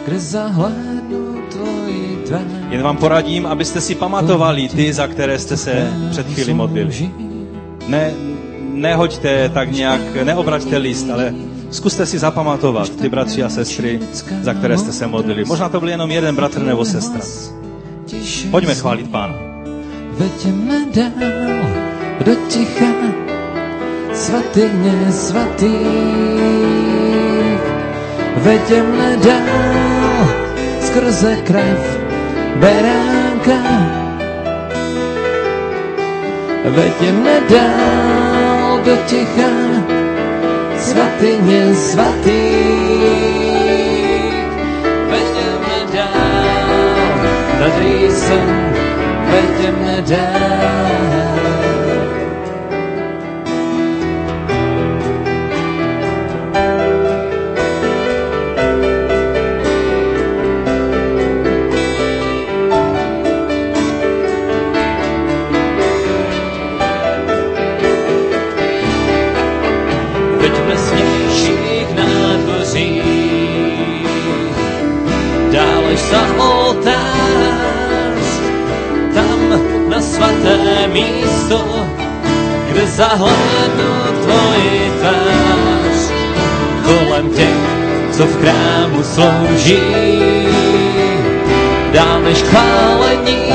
kde 0.05 0.19
zahlédnu 0.19 1.41
tvoji 1.51 2.23
tvář. 2.27 2.41
Jen 2.69 2.81
vám 2.81 2.97
poradím, 2.97 3.45
abyste 3.45 3.81
si 3.81 3.95
pamatovali 3.95 4.69
ty, 4.69 4.93
za 4.93 5.07
které 5.07 5.39
jste 5.39 5.57
se 5.57 5.93
před 6.11 6.27
chvíli 6.27 6.53
modlili. 6.53 7.11
Ne, 7.87 8.13
nehoďte 8.73 9.49
tak 9.49 9.71
nějak, 9.71 10.15
neobraťte 10.23 10.77
list, 10.77 11.09
ale 11.09 11.33
zkuste 11.71 12.05
si 12.05 12.19
zapamatovat 12.19 12.89
ty 12.89 13.09
bratři 13.09 13.43
a 13.43 13.49
sestry, 13.49 13.99
za 14.41 14.53
které 14.53 14.77
jste 14.77 14.91
se 14.91 15.07
modlili. 15.07 15.45
Možná 15.45 15.69
to 15.69 15.79
byl 15.79 15.89
jenom 15.89 16.11
jeden 16.11 16.35
bratr 16.35 16.59
nebo 16.61 16.85
sestra. 16.85 17.21
Pojďme 18.51 18.75
chválit 18.75 19.11
Pána. 19.11 19.33
Veďme 20.17 20.85
dál 20.93 21.61
do 22.25 22.35
ticha, 22.47 22.93
svatyně 24.13 25.11
svatých. 25.11 25.81
Veďme 28.37 29.17
dál 29.23 30.27
skrze 30.81 31.35
krev 31.35 31.99
beránka. 32.55 33.61
Veďme 36.65 37.41
dál 37.49 38.79
do 38.85 38.95
ticha, 39.07 39.60
svatyně 40.91 41.75
svatých. 41.75 42.51
Veďme 45.09 45.77
dál, 45.93 47.07
tady 47.59 48.11
jsem, 48.11 48.73
veďme 49.31 50.01
dál. 50.01 50.90
Zahlédnu 83.01 83.93
tvoji 84.23 84.91
tvář. 84.99 85.99
Kolem 86.85 87.29
těch, 87.29 87.61
co 88.11 88.25
v 88.25 88.41
chrámu 88.41 89.03
slouží, 89.03 89.81
dál 91.93 92.21
než 92.23 92.37
chválení, 92.37 93.53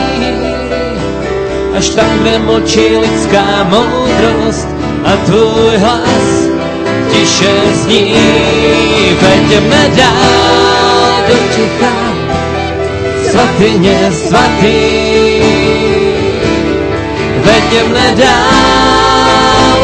až 1.79 1.89
tam, 1.89 2.19
kde 2.21 2.39
mlčí 2.39 2.97
lidská 2.97 3.65
moudrost 3.71 4.69
a 5.05 5.17
tvůj 5.17 5.77
hlas 5.77 6.29
tiše 7.13 7.55
zní. 7.75 8.15
Veďme 9.21 9.91
dál 9.97 11.23
do 11.29 11.35
ticha, 11.55 11.97
svatyně 13.31 14.13
svatý. 14.13 15.07
Veďme 17.45 18.15
dál 18.17 18.86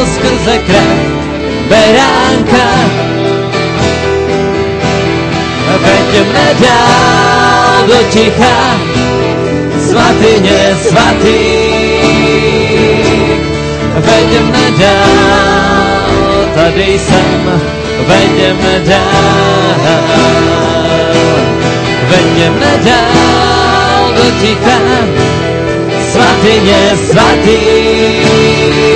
skrze 0.07 0.59
krev 0.67 0.99
beránka. 1.69 2.67
Veďme 5.83 6.47
dál 6.61 7.87
do 7.87 7.99
ticha, 8.11 8.81
svatyně 9.89 10.77
svatý. 10.89 11.39
Veďme 13.95 14.65
dál, 14.79 16.47
tady 16.55 16.99
jsem, 16.99 17.63
veďme 18.07 18.81
dál. 18.87 19.73
Veďme 22.09 22.73
dál 22.85 24.13
do 24.17 24.27
ticha, 24.41 24.79
svatyně 26.13 26.91
svatý. 27.11 28.92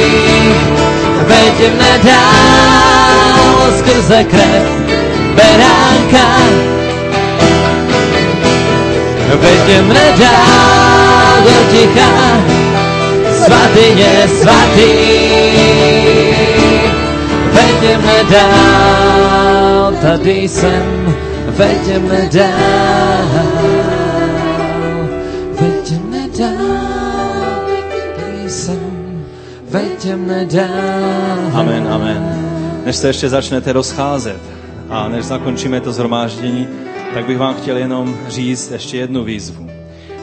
Veďme 1.37 2.01
dál 2.01 3.73
skrze 3.79 4.25
krev 4.25 4.65
beránka. 5.37 6.29
Veďme 9.37 10.05
dál 10.17 11.37
do 11.45 11.57
ticha, 11.71 12.13
svatyně 13.45 14.29
svatý. 14.41 14.93
Veďme 17.53 18.19
dál, 18.31 19.93
tady 20.03 20.49
jsem, 20.49 21.15
veďme 21.47 22.29
dál. 22.33 23.29
Veďme 25.61 26.23
dál, 26.39 27.61
tady 28.17 28.51
jsem, 28.51 28.97
veďme 29.71 30.45
dál. 30.45 31.26
Amen, 31.67 31.89
amen. 31.89 32.23
Než 32.85 32.97
se 32.97 33.07
ještě 33.09 33.29
začnete 33.29 33.73
rozcházet 33.73 34.41
a 34.89 35.09
než 35.09 35.25
zakončíme 35.25 35.81
to 35.81 35.93
zhromáždění, 35.93 36.69
tak 37.15 37.27
bych 37.27 37.39
vám 37.39 37.55
chtěl 37.55 37.77
jenom 37.77 38.17
říct 38.29 38.71
ještě 38.71 38.97
jednu 38.97 39.25
výzvu. 39.25 39.67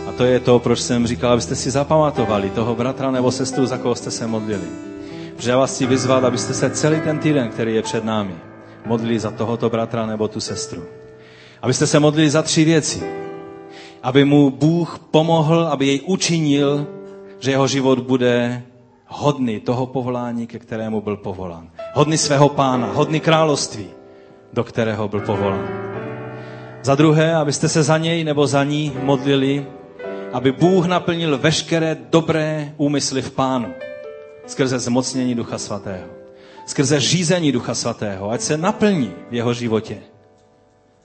A 0.08 0.12
to 0.12 0.24
je 0.24 0.40
to, 0.40 0.60
proč 0.60 0.80
jsem 0.80 1.08
říkal, 1.08 1.32
abyste 1.32 1.56
si 1.56 1.72
zapamatovali 1.72 2.50
toho 2.50 2.76
bratra 2.76 3.12
nebo 3.12 3.32
sestru, 3.32 3.66
za 3.66 3.78
koho 3.78 3.96
jste 3.96 4.12
se 4.12 4.28
modlili. 4.28 4.68
Protože 5.36 5.50
já 5.50 5.58
vás 5.58 5.76
chci 5.76 5.86
vyzvat, 5.86 6.24
abyste 6.24 6.54
se 6.54 6.70
celý 6.70 7.02
ten 7.02 7.20
týden, 7.20 7.50
který 7.50 7.76
je 7.76 7.82
před 7.82 8.04
námi, 8.06 8.36
modlili 8.86 9.20
za 9.20 9.32
tohoto 9.32 9.70
bratra 9.70 10.06
nebo 10.06 10.28
tu 10.28 10.40
sestru. 10.40 10.84
Abyste 11.62 11.88
se 11.88 12.00
modlili 12.00 12.30
za 12.30 12.42
tři 12.42 12.64
věci. 12.64 13.04
Aby 14.04 14.26
mu 14.26 14.50
Bůh 14.50 15.00
pomohl, 15.12 15.68
aby 15.68 15.88
jej 15.88 16.02
učinil, 16.06 16.88
že 17.40 17.52
jeho 17.52 17.68
život 17.68 18.00
bude 18.00 18.64
hodný 19.14 19.60
toho 19.60 19.86
povolání, 19.86 20.48
ke 20.48 20.60
kterému 20.60 21.02
byl 21.02 21.18
povolán. 21.18 21.70
Hodný 21.94 22.18
svého 22.18 22.50
pána, 22.50 22.88
hodný 22.94 23.20
království, 23.20 23.88
do 24.54 24.64
kterého 24.64 25.08
byl 25.08 25.20
povolán. 25.20 25.68
Za 26.82 26.96
druhé, 26.96 27.36
abyste 27.36 27.70
se 27.70 27.84
za 27.84 27.98
něj 27.98 28.24
nebo 28.24 28.48
za 28.48 28.64
ní 28.64 28.92
modlili, 29.02 29.66
aby 30.34 30.52
Bůh 30.52 30.86
naplnil 30.86 31.38
veškeré 31.38 31.98
dobré 32.10 32.74
úmysly 32.78 33.22
v 33.22 33.32
pánu 33.32 33.74
skrze 34.48 34.80
zmocnění 34.80 35.36
Ducha 35.36 35.58
Svatého. 35.58 36.08
Skrze 36.66 37.00
řízení 37.00 37.52
Ducha 37.52 37.76
Svatého, 37.76 38.30
ať 38.32 38.42
se 38.42 38.58
naplní 38.58 39.12
v 39.30 39.34
jeho 39.34 39.54
životě. 39.54 40.13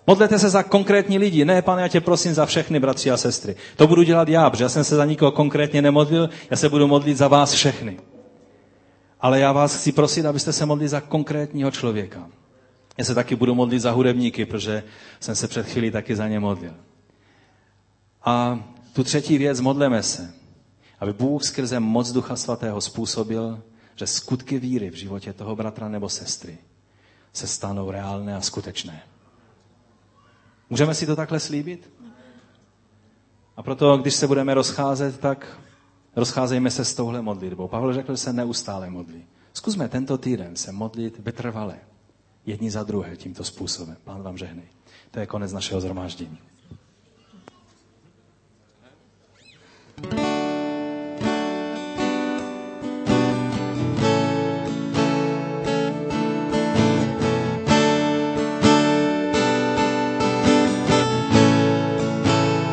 Modlete 0.09 0.38
se 0.38 0.50
za 0.50 0.62
konkrétní 0.62 1.18
lidi. 1.18 1.44
Ne, 1.44 1.62
pane, 1.62 1.82
já 1.82 1.88
tě 1.88 2.00
prosím 2.00 2.34
za 2.34 2.46
všechny 2.46 2.80
bratři 2.80 3.11
a 3.11 3.16
sestry. 3.16 3.56
To 3.76 3.86
budu 3.86 4.02
dělat 4.02 4.28
já, 4.28 4.50
protože 4.50 4.64
já 4.64 4.68
jsem 4.68 4.84
se 4.84 4.96
za 4.96 5.04
nikoho 5.04 5.32
konkrétně 5.32 5.82
nemodlil, 5.82 6.30
já 6.50 6.56
se 6.56 6.68
budu 6.68 6.86
modlit 6.86 7.16
za 7.16 7.28
vás 7.28 7.52
všechny. 7.52 8.00
Ale 9.20 9.40
já 9.40 9.52
vás 9.52 9.76
chci 9.76 9.92
prosit, 9.92 10.26
abyste 10.26 10.52
se 10.52 10.66
modlili 10.66 10.88
za 10.88 11.00
konkrétního 11.00 11.70
člověka. 11.70 12.28
Já 12.98 13.04
se 13.04 13.14
taky 13.14 13.36
budu 13.36 13.54
modlit 13.54 13.82
za 13.82 13.90
hudebníky, 13.90 14.44
protože 14.46 14.82
jsem 15.20 15.34
se 15.34 15.48
před 15.48 15.66
chvílí 15.66 15.90
taky 15.90 16.16
za 16.16 16.28
ně 16.28 16.40
modlil. 16.40 16.72
A 18.24 18.61
tu 18.92 19.04
třetí 19.04 19.38
věc, 19.38 19.61
modleme 19.61 20.02
se, 20.02 20.30
aby 21.00 21.12
Bůh 21.12 21.44
skrze 21.44 21.80
moc 21.80 22.12
Ducha 22.12 22.36
Svatého 22.36 22.80
způsobil, 22.80 23.61
že 23.96 24.06
skutky 24.06 24.59
víry 24.59 24.90
v 24.90 24.94
životě 24.94 25.32
toho 25.32 25.56
bratra 25.56 25.88
nebo 25.88 26.09
sestry 26.09 26.59
se 27.32 27.46
stanou 27.46 27.90
reálné 27.90 28.36
a 28.36 28.40
skutečné. 28.40 29.02
Můžeme 30.70 30.94
si 30.94 31.06
to 31.06 31.16
takhle 31.16 31.40
slíbit? 31.40 31.90
A 33.56 33.62
proto, 33.62 33.96
když 33.96 34.14
se 34.14 34.26
budeme 34.26 34.54
rozcházet, 34.54 35.18
tak 35.20 35.58
rozcházejme 36.16 36.70
se 36.70 36.84
s 36.84 36.94
touhle 36.94 37.22
modlitbou. 37.22 37.68
Pavel 37.68 37.92
řekl, 37.94 38.12
že 38.12 38.16
se 38.16 38.32
neustále 38.32 38.90
modlí. 38.90 39.26
Zkusme 39.52 39.88
tento 39.88 40.18
týden 40.18 40.56
se 40.56 40.72
modlit 40.72 41.18
vytrvale, 41.18 41.78
jedni 42.46 42.70
za 42.70 42.82
druhé 42.82 43.16
tímto 43.16 43.44
způsobem. 43.44 43.96
Pán 44.04 44.22
vám 44.22 44.38
žehnej. 44.38 44.64
To 45.10 45.20
je 45.20 45.26
konec 45.26 45.52
našeho 45.52 45.80
zhromáždění. 45.80 46.38
thank 50.00 50.12
you 50.12 50.38